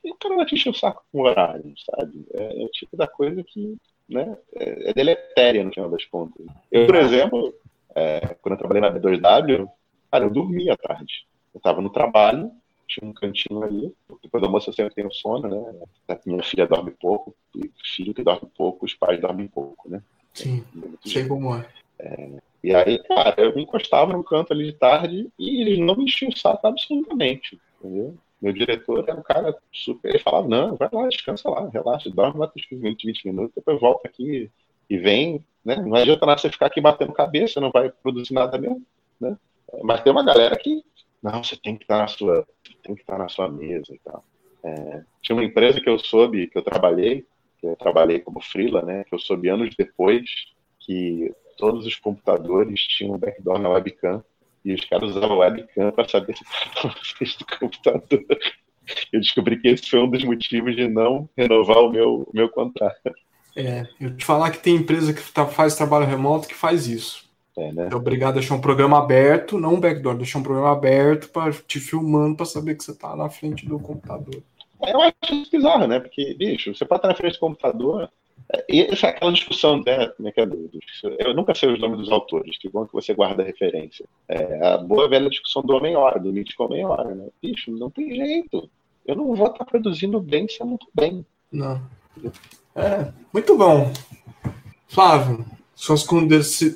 o 0.02 0.14
cara 0.16 0.36
vai 0.36 0.46
te 0.46 0.54
encher 0.54 0.70
o 0.70 0.74
saco 0.74 1.04
com 1.12 1.20
horário, 1.20 1.72
sabe? 1.78 2.26
É, 2.34 2.62
é, 2.62 2.64
o 2.64 2.68
tipo 2.68 2.96
da 2.96 3.06
coisa 3.06 3.44
que 3.44 3.76
né, 4.10 4.36
é, 4.54 4.90
é 4.90 4.94
deletéria 4.94 5.64
no 5.64 5.72
final 5.72 5.88
das 5.88 6.04
contas. 6.04 6.44
Eu, 6.70 6.86
por 6.86 6.96
exemplo, 6.96 7.54
é, 7.94 8.36
quando 8.40 8.54
eu 8.54 8.58
trabalhei 8.58 8.82
na 8.82 8.92
B2W, 8.92 9.68
cara, 10.10 10.24
eu 10.24 10.30
dormia 10.30 10.74
à 10.74 10.76
tarde. 10.76 11.26
Eu 11.54 11.58
estava 11.58 11.80
no 11.80 11.90
trabalho, 11.90 12.50
tinha 12.86 13.08
um 13.08 13.12
cantinho 13.12 13.62
ali. 13.62 13.94
Depois 14.22 14.40
do 14.40 14.46
almoço 14.46 14.70
eu 14.70 14.74
sempre 14.74 14.94
tenho 14.94 15.12
sono, 15.12 15.48
né? 15.48 16.16
Minha 16.26 16.42
filha 16.42 16.66
dorme 16.66 16.90
pouco, 16.90 17.34
e 17.54 17.70
filho 17.84 18.12
que 18.12 18.22
dorme 18.22 18.48
pouco, 18.56 18.84
os 18.84 18.94
pais 18.94 19.20
dormem 19.20 19.46
pouco, 19.46 19.88
né? 19.88 20.02
Sim, 20.34 20.64
sei 21.04 21.26
como 21.26 21.54
é. 21.56 21.66
é. 21.98 22.28
E 22.62 22.74
aí, 22.74 23.02
cara, 23.04 23.34
eu 23.38 23.54
me 23.54 23.62
encostava 23.62 24.12
no 24.12 24.22
canto 24.22 24.52
ali 24.52 24.66
de 24.66 24.72
tarde 24.74 25.28
e 25.38 25.62
eles 25.62 25.78
não 25.78 25.96
me 25.96 26.04
enchiam 26.04 26.28
o 26.30 26.36
saco 26.36 26.66
absolutamente, 26.66 27.58
entendeu? 27.78 28.16
Meu 28.40 28.52
diretor 28.52 29.04
era 29.06 29.18
um 29.18 29.22
cara 29.22 29.56
super. 29.72 30.08
Ele 30.08 30.18
falava: 30.18 30.48
não, 30.48 30.76
vai 30.76 30.88
lá, 30.92 31.08
descansa 31.08 31.48
lá, 31.48 31.68
relaxa, 31.68 32.10
dorme 32.10 32.40
lá 32.40 32.48
por 32.48 32.60
20, 32.70 33.06
20 33.06 33.26
minutos, 33.26 33.54
depois 33.54 33.80
volta 33.80 34.08
aqui 34.08 34.50
e 34.88 34.98
vem. 34.98 35.44
Né? 35.64 35.76
Não 35.76 35.94
adianta 35.94 36.24
nada 36.24 36.40
você 36.40 36.50
ficar 36.50 36.66
aqui 36.66 36.80
batendo 36.80 37.12
cabeça, 37.12 37.60
não 37.60 37.70
vai 37.70 37.90
produzir 37.90 38.32
nada 38.32 38.56
mesmo. 38.56 38.82
Né? 39.20 39.36
Mas 39.82 40.02
tem 40.02 40.10
uma 40.10 40.24
galera 40.24 40.56
que 40.56 40.82
não, 41.22 41.44
você 41.44 41.56
tem 41.56 41.76
que 41.76 41.84
estar 41.84 41.98
na 41.98 42.08
sua, 42.08 42.46
tem 42.82 42.94
que 42.94 43.02
estar 43.02 43.18
na 43.18 43.28
sua 43.28 43.48
mesa 43.48 43.94
e 43.94 43.98
tal. 43.98 44.24
É, 44.62 45.04
tinha 45.22 45.36
uma 45.36 45.44
empresa 45.44 45.80
que 45.80 45.88
eu 45.88 45.98
soube, 45.98 46.46
que 46.46 46.56
eu 46.56 46.62
trabalhei, 46.62 47.26
que 47.58 47.66
eu 47.66 47.76
trabalhei 47.76 48.20
como 48.20 48.40
freela, 48.40 48.82
né, 48.82 49.04
que 49.04 49.14
eu 49.14 49.18
soube 49.18 49.48
anos 49.48 49.74
depois 49.76 50.24
que 50.78 51.32
todos 51.58 51.86
os 51.86 51.96
computadores 51.96 52.80
tinham 52.80 53.18
backdoor 53.18 53.58
na 53.58 53.68
webcam 53.68 54.24
e 54.64 54.74
os 54.74 54.84
caras 54.84 55.16
usavam 55.16 55.38
webcam 55.38 55.90
para 55.92 56.08
saber 56.08 56.36
se 56.36 56.44
estava 56.44 56.94
do 57.38 57.58
computador. 57.58 58.24
Eu 59.12 59.20
descobri 59.20 59.60
que 59.60 59.68
esse 59.68 59.88
foi 59.88 60.00
um 60.00 60.10
dos 60.10 60.24
motivos 60.24 60.74
de 60.74 60.88
não 60.88 61.28
renovar 61.36 61.78
o 61.78 61.90
meu, 61.90 62.22
o 62.22 62.30
meu 62.32 62.48
contrato. 62.48 63.12
É, 63.56 63.86
eu 64.00 64.16
te 64.16 64.24
falar 64.24 64.50
que 64.50 64.58
tem 64.58 64.76
empresa 64.76 65.12
que 65.12 65.22
tá, 65.32 65.46
faz 65.46 65.76
trabalho 65.76 66.06
remoto 66.06 66.48
que 66.48 66.54
faz 66.54 66.86
isso. 66.86 67.28
É, 67.56 67.72
né? 67.72 67.88
É 67.90 67.94
obrigado 67.94 68.30
a 68.30 68.40
deixar 68.40 68.54
um 68.54 68.60
programa 68.60 68.98
aberto, 68.98 69.58
não 69.58 69.74
um 69.74 69.80
backdoor, 69.80 70.16
deixar 70.16 70.38
um 70.38 70.42
programa 70.42 70.72
aberto 70.72 71.28
para 71.30 71.52
te 71.52 71.80
filmando 71.80 72.36
para 72.36 72.46
saber 72.46 72.76
que 72.76 72.84
você 72.84 72.92
está 72.92 73.14
na 73.16 73.28
frente 73.28 73.66
do 73.66 73.78
computador. 73.78 74.42
É, 74.82 74.94
eu 74.94 75.00
acho 75.00 75.14
isso 75.34 75.50
bizarro, 75.50 75.86
né? 75.86 76.00
Porque, 76.00 76.34
bicho, 76.34 76.74
você 76.74 76.84
pode 76.84 77.00
estar 77.00 77.08
na 77.08 77.14
frente 77.14 77.34
do 77.34 77.40
computador. 77.40 78.10
É, 78.52 78.64
e 78.68 78.82
essa 78.82 79.06
é 79.06 79.10
aquela 79.10 79.32
discussão, 79.32 79.82
né? 79.84 80.08
Como 80.08 80.28
é 80.28 80.32
que 80.32 80.40
é? 80.40 80.48
Eu 81.18 81.34
nunca 81.34 81.54
sei 81.54 81.72
os 81.72 81.80
nomes 81.80 81.98
dos 81.98 82.10
autores, 82.10 82.58
que 82.58 82.68
bom 82.68 82.86
que 82.86 82.92
você 82.92 83.14
guarda 83.14 83.42
a 83.42 83.46
referência. 83.46 84.04
É 84.28 84.66
a 84.66 84.78
boa 84.78 85.08
velha 85.08 85.30
discussão 85.30 85.62
do 85.62 85.74
Homem-Hora, 85.74 86.18
do 86.18 86.32
mítico 86.32 86.64
Homem-Hora, 86.64 87.14
né? 87.14 87.28
Bicho, 87.40 87.70
não 87.70 87.90
tem 87.90 88.14
jeito. 88.14 88.68
Eu 89.06 89.16
não 89.16 89.34
vou 89.34 89.46
estar 89.46 89.64
produzindo 89.64 90.20
bem 90.20 90.48
se 90.48 90.60
eu 90.60 90.66
não 90.66 90.74
estou 90.74 90.90
bem. 90.94 91.24
Não. 91.50 91.80
É, 92.74 93.12
muito 93.32 93.56
bom. 93.56 93.92
Flávio, 94.88 95.44
suas 95.74 96.04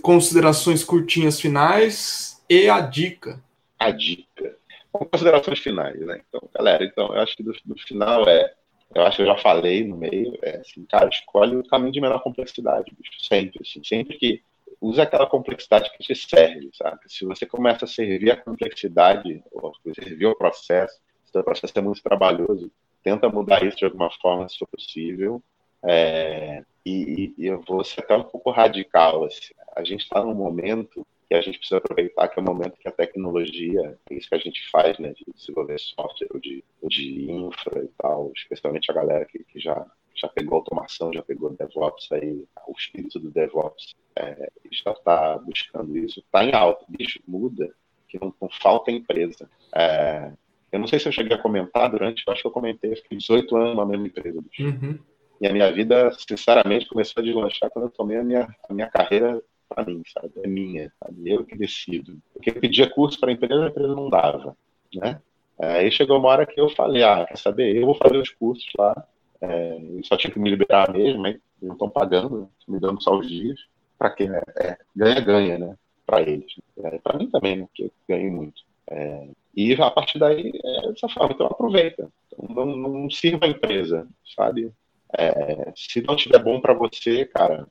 considerações 0.00 0.84
curtinhas 0.84 1.40
finais 1.40 2.42
e 2.48 2.68
a 2.68 2.80
dica. 2.80 3.42
A 3.78 3.90
dica. 3.90 4.56
considerações 4.92 5.58
finais, 5.58 5.98
né? 6.00 6.20
Então, 6.28 6.48
galera, 6.54 6.84
então, 6.84 7.12
eu 7.14 7.20
acho 7.20 7.36
que 7.36 7.42
do, 7.42 7.52
do 7.64 7.74
final 7.78 8.28
é. 8.28 8.54
Eu 8.94 9.02
acho 9.02 9.16
que 9.16 9.22
eu 9.22 9.26
já 9.26 9.36
falei 9.36 9.86
no 9.86 9.96
meio, 9.96 10.36
é 10.42 10.56
assim, 10.58 10.84
cara, 10.86 11.08
escolhe 11.08 11.56
o 11.56 11.66
caminho 11.66 11.92
de 11.92 12.00
menor 12.00 12.22
complexidade, 12.22 12.92
bicho, 12.96 13.12
sempre, 13.20 13.60
assim, 13.60 13.82
sempre 13.84 14.16
que 14.16 14.42
usa 14.80 15.02
aquela 15.02 15.26
complexidade 15.26 15.90
que 15.90 15.98
te 15.98 16.14
serve, 16.14 16.70
sabe? 16.74 17.00
Se 17.06 17.24
você 17.24 17.46
começa 17.46 17.84
a 17.84 17.88
servir 17.88 18.30
a 18.30 18.36
complexidade, 18.36 19.42
ou 19.52 19.72
servir 19.94 20.26
o 20.26 20.36
processo, 20.36 21.00
se 21.24 21.38
o 21.38 21.44
processo 21.44 21.72
é 21.76 21.80
muito 21.80 22.02
trabalhoso, 22.02 22.70
tenta 23.02 23.28
mudar 23.28 23.64
isso 23.64 23.76
de 23.76 23.84
alguma 23.84 24.10
forma, 24.10 24.48
se 24.48 24.58
for 24.58 24.68
possível, 24.68 25.42
é, 25.86 26.64
e, 26.84 27.34
e, 27.36 27.46
eu 27.46 27.60
vou 27.60 27.84
ser 27.84 28.00
até 28.00 28.16
um 28.16 28.22
pouco 28.22 28.50
radical. 28.50 29.24
Assim. 29.24 29.52
A 29.76 29.84
gente 29.84 30.02
está 30.02 30.22
num 30.22 30.34
momento 30.34 31.06
que 31.28 31.34
a 31.34 31.40
gente 31.40 31.58
precisa 31.58 31.78
aproveitar 31.78 32.28
que 32.28 32.38
é 32.38 32.42
o 32.42 32.44
momento 32.44 32.78
que 32.78 32.88
a 32.88 32.92
tecnologia, 32.92 33.98
é 34.10 34.14
isso 34.14 34.28
que 34.28 34.34
a 34.34 34.38
gente 34.38 34.70
faz, 34.70 34.98
né, 34.98 35.12
de 35.14 35.24
desenvolver 35.34 35.78
software 35.78 36.28
de, 36.40 36.64
de 36.82 37.30
infra 37.30 37.84
e 37.84 37.88
tal, 37.98 38.32
especialmente 38.34 38.90
a 38.90 38.94
galera 38.94 39.24
que, 39.24 39.42
que 39.44 39.58
já, 39.58 39.86
já 40.14 40.28
pegou 40.28 40.58
automação, 40.58 41.12
já 41.12 41.22
pegou 41.22 41.50
DevOps 41.50 42.10
aí, 42.12 42.44
o 42.66 42.72
espírito 42.72 43.18
do 43.18 43.30
DevOps 43.30 43.94
é, 44.16 44.50
já 44.70 44.92
está 44.92 45.38
buscando 45.38 45.96
isso, 45.96 46.20
está 46.20 46.44
em 46.44 46.54
alta, 46.54 46.84
bicho, 46.88 47.20
muda, 47.26 47.74
que 48.08 48.18
não, 48.20 48.32
não 48.40 48.48
falta 48.48 48.90
empresa. 48.90 49.48
É, 49.74 50.32
eu 50.70 50.78
não 50.78 50.86
sei 50.86 50.98
se 50.98 51.08
eu 51.08 51.12
cheguei 51.12 51.36
a 51.36 51.42
comentar 51.42 51.90
durante, 51.90 52.24
acho 52.28 52.42
que 52.42 52.46
eu 52.46 52.52
comentei, 52.52 52.92
eu 52.92 52.96
fiquei 52.96 53.18
18 53.18 53.56
anos 53.56 53.76
na 53.76 53.86
mesma 53.86 54.06
empresa, 54.06 54.40
bicho. 54.42 54.64
Uhum. 54.64 54.98
E 55.40 55.46
a 55.46 55.52
minha 55.52 55.70
vida, 55.72 56.10
sinceramente, 56.12 56.86
começou 56.86 57.20
a 57.20 57.24
deslanchar 57.24 57.70
quando 57.70 57.86
eu 57.86 57.90
tomei 57.90 58.16
a 58.16 58.24
minha, 58.24 58.48
a 58.68 58.72
minha 58.72 58.88
carreira 58.88 59.42
para 59.74 59.84
mim, 59.84 60.02
sabe? 60.12 60.32
É 60.42 60.46
minha, 60.46 60.92
sabe? 61.02 61.30
Eu 61.30 61.44
que 61.44 61.56
decido. 61.56 62.16
Porque 62.32 62.50
eu 62.50 62.60
pedia 62.60 62.88
curso 62.88 63.18
para 63.18 63.30
a 63.30 63.32
empresa, 63.32 63.64
a 63.64 63.68
empresa 63.68 63.94
não 63.94 64.08
dava, 64.08 64.56
né? 64.94 65.20
Aí 65.58 65.90
chegou 65.90 66.18
uma 66.18 66.28
hora 66.28 66.46
que 66.46 66.60
eu 66.60 66.68
falei, 66.68 67.02
ah, 67.02 67.24
quer 67.26 67.38
saber? 67.38 67.76
Eu 67.76 67.86
vou 67.86 67.94
fazer 67.94 68.18
os 68.18 68.30
cursos 68.30 68.66
lá. 68.78 69.06
É, 69.40 69.78
só 70.04 70.16
tinha 70.16 70.32
que 70.32 70.38
me 70.38 70.50
liberar 70.50 70.92
mesmo, 70.92 71.24
aí 71.26 71.40
não 71.60 71.74
estão 71.74 71.88
pagando, 71.88 72.48
me 72.66 72.80
dando 72.80 73.02
só 73.02 73.16
os 73.18 73.28
dias. 73.28 73.58
Para 73.98 74.10
quê? 74.10 74.28
Né? 74.28 74.40
É, 74.56 74.78
ganha, 74.94 75.20
ganha, 75.20 75.58
né? 75.58 75.76
Para 76.06 76.22
eles. 76.22 76.52
É, 76.78 76.98
para 76.98 77.18
mim 77.18 77.30
também, 77.30 77.56
né? 77.56 77.66
Porque 77.66 77.84
eu 77.84 77.92
ganho 78.08 78.32
muito. 78.32 78.62
É, 78.90 79.28
e 79.56 79.72
a 79.74 79.90
partir 79.90 80.18
daí 80.18 80.52
é 80.64 80.88
dessa 80.88 81.08
forma. 81.08 81.34
Então 81.34 81.46
aproveita. 81.46 82.10
Então, 82.32 82.66
não, 82.66 82.76
não 82.76 83.10
sirva 83.10 83.46
a 83.46 83.48
empresa, 83.48 84.06
sabe? 84.36 84.72
É, 85.16 85.72
se 85.76 86.02
não 86.02 86.16
estiver 86.16 86.42
bom 86.42 86.60
para 86.60 86.74
você, 86.74 87.24
cara, 87.26 87.68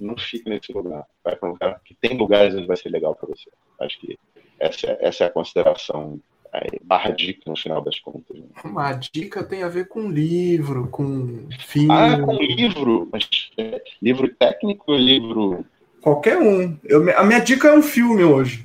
não 0.00 0.16
fique 0.16 0.48
nesse 0.48 0.72
lugar. 0.72 1.04
Vai 1.24 1.36
para 1.36 1.48
um 1.48 1.52
lugar 1.52 1.80
que 1.84 1.94
tem 1.94 2.16
lugares 2.16 2.54
onde 2.54 2.66
vai 2.66 2.76
ser 2.76 2.88
legal 2.88 3.14
para 3.14 3.28
você. 3.28 3.50
Acho 3.80 3.98
que 4.00 4.18
essa, 4.58 4.86
é, 4.86 4.98
essa 5.00 5.24
é 5.24 5.26
a 5.26 5.30
consideração 5.30 6.20
aí, 6.52 6.80
barra 6.82 7.10
dica 7.10 7.42
no 7.46 7.56
final 7.56 7.82
das 7.82 7.98
contas. 8.00 8.36
Né? 8.38 8.46
Uma 8.64 8.92
dica 8.92 9.44
tem 9.44 9.62
a 9.62 9.68
ver 9.68 9.88
com 9.88 10.10
livro, 10.10 10.88
com 10.88 11.48
filme. 11.58 11.88
Ah, 11.90 12.18
com 12.20 12.32
livro, 12.32 13.08
mas 13.12 13.28
é, 13.56 13.82
livro 14.00 14.28
técnico 14.34 14.92
ou 14.92 14.98
livro. 14.98 15.64
Qualquer 16.00 16.38
um. 16.38 16.78
Eu, 16.84 17.18
a 17.18 17.24
minha 17.24 17.40
dica 17.40 17.68
é 17.68 17.76
um 17.76 17.82
filme 17.82 18.24
hoje. 18.24 18.62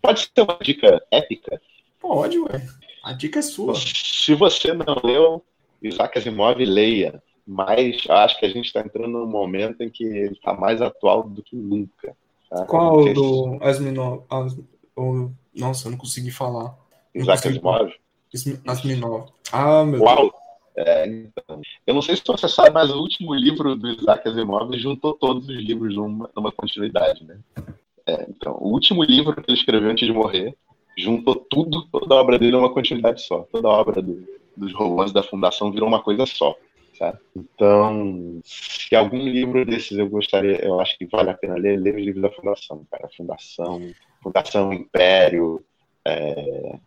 Pode 0.00 0.20
ser 0.20 0.42
uma 0.42 0.58
dica 0.60 1.02
épica? 1.10 1.60
Pode, 2.00 2.38
ué. 2.38 2.66
A 3.02 3.12
dica 3.12 3.38
é 3.38 3.42
sua. 3.42 3.74
Se 3.74 4.34
você 4.34 4.72
não 4.72 4.96
leu, 5.02 5.44
Isaac 5.82 6.18
Asimov, 6.18 6.58
leia 6.64 7.22
mas 7.50 8.04
acho 8.10 8.38
que 8.38 8.44
a 8.44 8.50
gente 8.50 8.66
está 8.66 8.80
entrando 8.80 9.08
num 9.08 9.26
momento 9.26 9.80
em 9.80 9.88
que 9.88 10.04
ele 10.04 10.34
está 10.34 10.52
mais 10.52 10.82
atual 10.82 11.22
do 11.22 11.42
que 11.42 11.56
nunca. 11.56 12.14
Tá? 12.50 12.66
Qual 12.66 13.10
do 13.14 13.56
Asminov? 13.62 14.24
As, 14.28 14.54
oh, 14.94 15.30
nossa, 15.56 15.88
eu 15.88 15.92
não 15.92 15.98
consegui 15.98 16.30
falar. 16.30 16.76
Isaac 17.14 17.48
Asimov? 17.48 17.90
Asminov. 18.66 19.30
Ah, 19.50 19.82
meu 19.82 20.02
Uau. 20.02 20.16
Deus. 20.16 20.32
É, 20.76 21.06
então, 21.06 21.60
eu 21.86 21.94
não 21.94 22.02
sei 22.02 22.16
se 22.16 22.22
você 22.24 22.46
sabe, 22.46 22.70
mas 22.70 22.90
o 22.90 23.00
último 23.00 23.34
livro 23.34 23.74
do 23.74 23.88
Isaac 23.88 24.28
Asimov 24.28 24.70
juntou 24.78 25.14
todos 25.14 25.48
os 25.48 25.56
livros 25.56 25.96
numa, 25.96 26.28
numa 26.36 26.52
continuidade, 26.52 27.24
né? 27.24 27.38
É, 28.06 28.26
então, 28.28 28.58
o 28.60 28.72
último 28.72 29.02
livro 29.02 29.34
que 29.34 29.50
ele 29.50 29.58
escreveu 29.58 29.90
antes 29.90 30.06
de 30.06 30.12
morrer 30.12 30.54
juntou 30.98 31.34
tudo, 31.34 31.86
toda 31.90 32.14
a 32.14 32.20
obra 32.20 32.38
dele 32.38 32.52
numa 32.52 32.70
continuidade 32.70 33.22
só. 33.22 33.48
Toda 33.50 33.68
a 33.68 33.72
obra 33.72 34.02
do, 34.02 34.22
dos 34.54 34.74
romances 34.74 35.14
da 35.14 35.22
Fundação 35.22 35.72
virou 35.72 35.88
uma 35.88 36.02
coisa 36.02 36.26
só. 36.26 36.54
Sabe? 36.98 37.18
Então, 37.36 38.40
se 38.44 38.96
algum 38.96 39.22
livro 39.22 39.64
desses 39.64 39.96
eu 39.96 40.08
gostaria, 40.08 40.64
eu 40.64 40.80
acho 40.80 40.98
que 40.98 41.06
vale 41.06 41.30
a 41.30 41.34
pena 41.34 41.54
ler, 41.54 41.78
ler 41.78 41.94
os 41.94 42.02
livros 42.02 42.22
da 42.22 42.30
Fundação, 42.30 42.84
cara. 42.90 43.08
Fundação, 43.16 43.94
Fundação 44.20 44.72
Império, 44.72 45.64
é, 46.04 46.78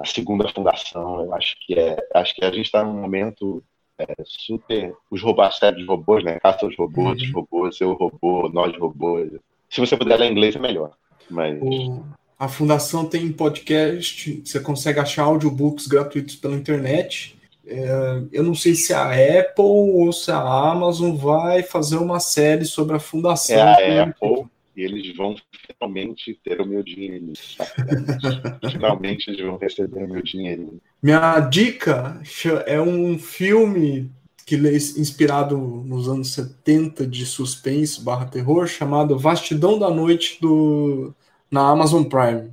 a 0.00 0.04
segunda 0.04 0.48
fundação, 0.48 1.24
eu 1.24 1.34
acho 1.34 1.56
que 1.64 1.78
é, 1.78 1.96
acho 2.14 2.34
que 2.34 2.44
a 2.44 2.50
gente 2.50 2.66
está 2.66 2.84
num 2.84 3.00
momento 3.00 3.62
é, 3.98 4.06
super, 4.24 4.94
os 5.10 5.22
robôs, 5.22 5.62
a 5.62 5.70
de 5.70 5.84
robôs, 5.84 6.24
né? 6.24 6.38
Caça 6.40 6.66
os 6.66 6.76
robôs, 6.76 7.20
uhum. 7.20 7.26
os 7.26 7.32
robôs, 7.32 7.80
eu 7.80 7.92
robô, 7.92 8.48
nós 8.48 8.76
robôs. 8.76 9.30
Se 9.70 9.80
você 9.80 9.96
puder 9.96 10.18
ler 10.18 10.30
inglês 10.30 10.56
é 10.56 10.58
melhor, 10.58 10.92
mas 11.30 11.58
a 12.38 12.48
fundação 12.48 13.06
tem 13.06 13.32
podcast, 13.32 14.42
você 14.44 14.60
consegue 14.60 14.98
achar 14.98 15.22
audiobooks 15.22 15.86
gratuitos 15.86 16.36
pela 16.36 16.56
internet. 16.56 17.38
É, 17.66 18.22
eu 18.32 18.42
não 18.42 18.54
sei 18.54 18.74
se 18.74 18.92
a 18.92 19.10
Apple 19.10 19.64
ou 19.64 20.12
se 20.12 20.30
a 20.30 20.38
Amazon 20.38 21.16
vai 21.16 21.62
fazer 21.62 21.96
uma 21.96 22.20
série 22.20 22.64
sobre 22.64 22.96
a 22.96 23.00
fundação. 23.00 23.56
É 23.56 24.00
a 24.00 24.02
Apple 24.04 24.46
e 24.76 24.82
eles 24.82 25.16
vão 25.16 25.36
finalmente 25.66 26.38
ter 26.42 26.60
o 26.60 26.66
meu 26.66 26.82
dinheiro. 26.82 27.32
finalmente 28.70 29.30
eles 29.30 29.40
vão 29.40 29.56
receber 29.56 30.04
o 30.04 30.08
meu 30.08 30.22
dinheiro. 30.22 30.80
Minha 31.02 31.40
dica 31.40 32.20
é 32.66 32.80
um 32.80 33.18
filme 33.18 34.10
que 34.44 34.56
é 34.56 34.74
inspirado 34.74 35.56
nos 35.56 36.08
anos 36.08 36.32
70 36.34 37.06
de 37.06 37.24
suspense 37.24 38.02
barra 38.02 38.26
terror, 38.26 38.66
chamado 38.66 39.18
Vastidão 39.18 39.78
da 39.78 39.88
Noite 39.88 40.38
do, 40.40 41.14
na 41.50 41.68
Amazon 41.68 42.04
Prime. 42.04 42.50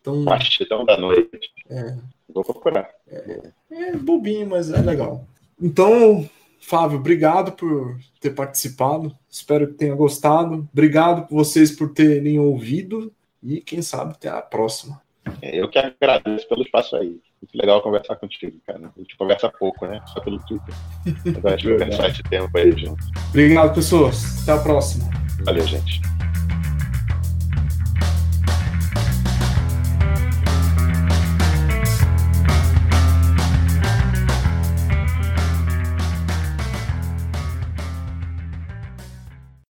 Então, 0.00 0.24
Vastidão 0.24 0.84
da 0.84 0.96
Noite. 0.96 1.38
É, 1.68 1.96
Vou 2.32 2.44
procurar. 2.44 2.88
É, 3.08 3.40
é 3.70 3.96
bobinho, 3.96 4.48
mas 4.48 4.70
é 4.70 4.80
legal. 4.80 5.26
Então, 5.60 6.28
Fábio, 6.60 6.98
obrigado 6.98 7.52
por 7.52 7.98
ter 8.20 8.30
participado. 8.30 9.16
Espero 9.28 9.68
que 9.68 9.74
tenha 9.74 9.94
gostado. 9.94 10.68
Obrigado 10.72 11.26
por 11.26 11.36
vocês 11.36 11.70
por 11.70 11.92
terem 11.92 12.38
ouvido. 12.38 13.12
E 13.42 13.60
quem 13.60 13.82
sabe 13.82 14.12
até 14.12 14.28
a 14.28 14.40
próxima. 14.40 15.02
É, 15.40 15.60
eu 15.60 15.68
que 15.68 15.78
agradeço 15.78 16.48
pelo 16.48 16.62
espaço 16.62 16.96
aí. 16.96 17.20
Muito 17.40 17.54
legal 17.54 17.82
conversar 17.82 18.16
contigo, 18.16 18.56
cara. 18.64 18.92
A 18.96 19.00
gente 19.00 19.16
conversa 19.16 19.48
pouco, 19.48 19.86
né? 19.86 20.00
Só 20.06 20.20
pelo 20.20 20.38
Twitter. 20.46 20.74
Agora 21.36 21.54
a 21.54 21.58
gente 21.58 21.76
vai 21.76 21.88
pensar 21.88 22.08
esse 22.08 22.22
tempo 22.22 22.56
aí 22.56 22.72
junto. 22.72 23.02
Obrigado, 23.30 23.74
pessoas. 23.74 24.42
Até 24.42 24.52
a 24.52 24.62
próxima. 24.62 25.10
Valeu, 25.44 25.66
gente. 25.66 26.00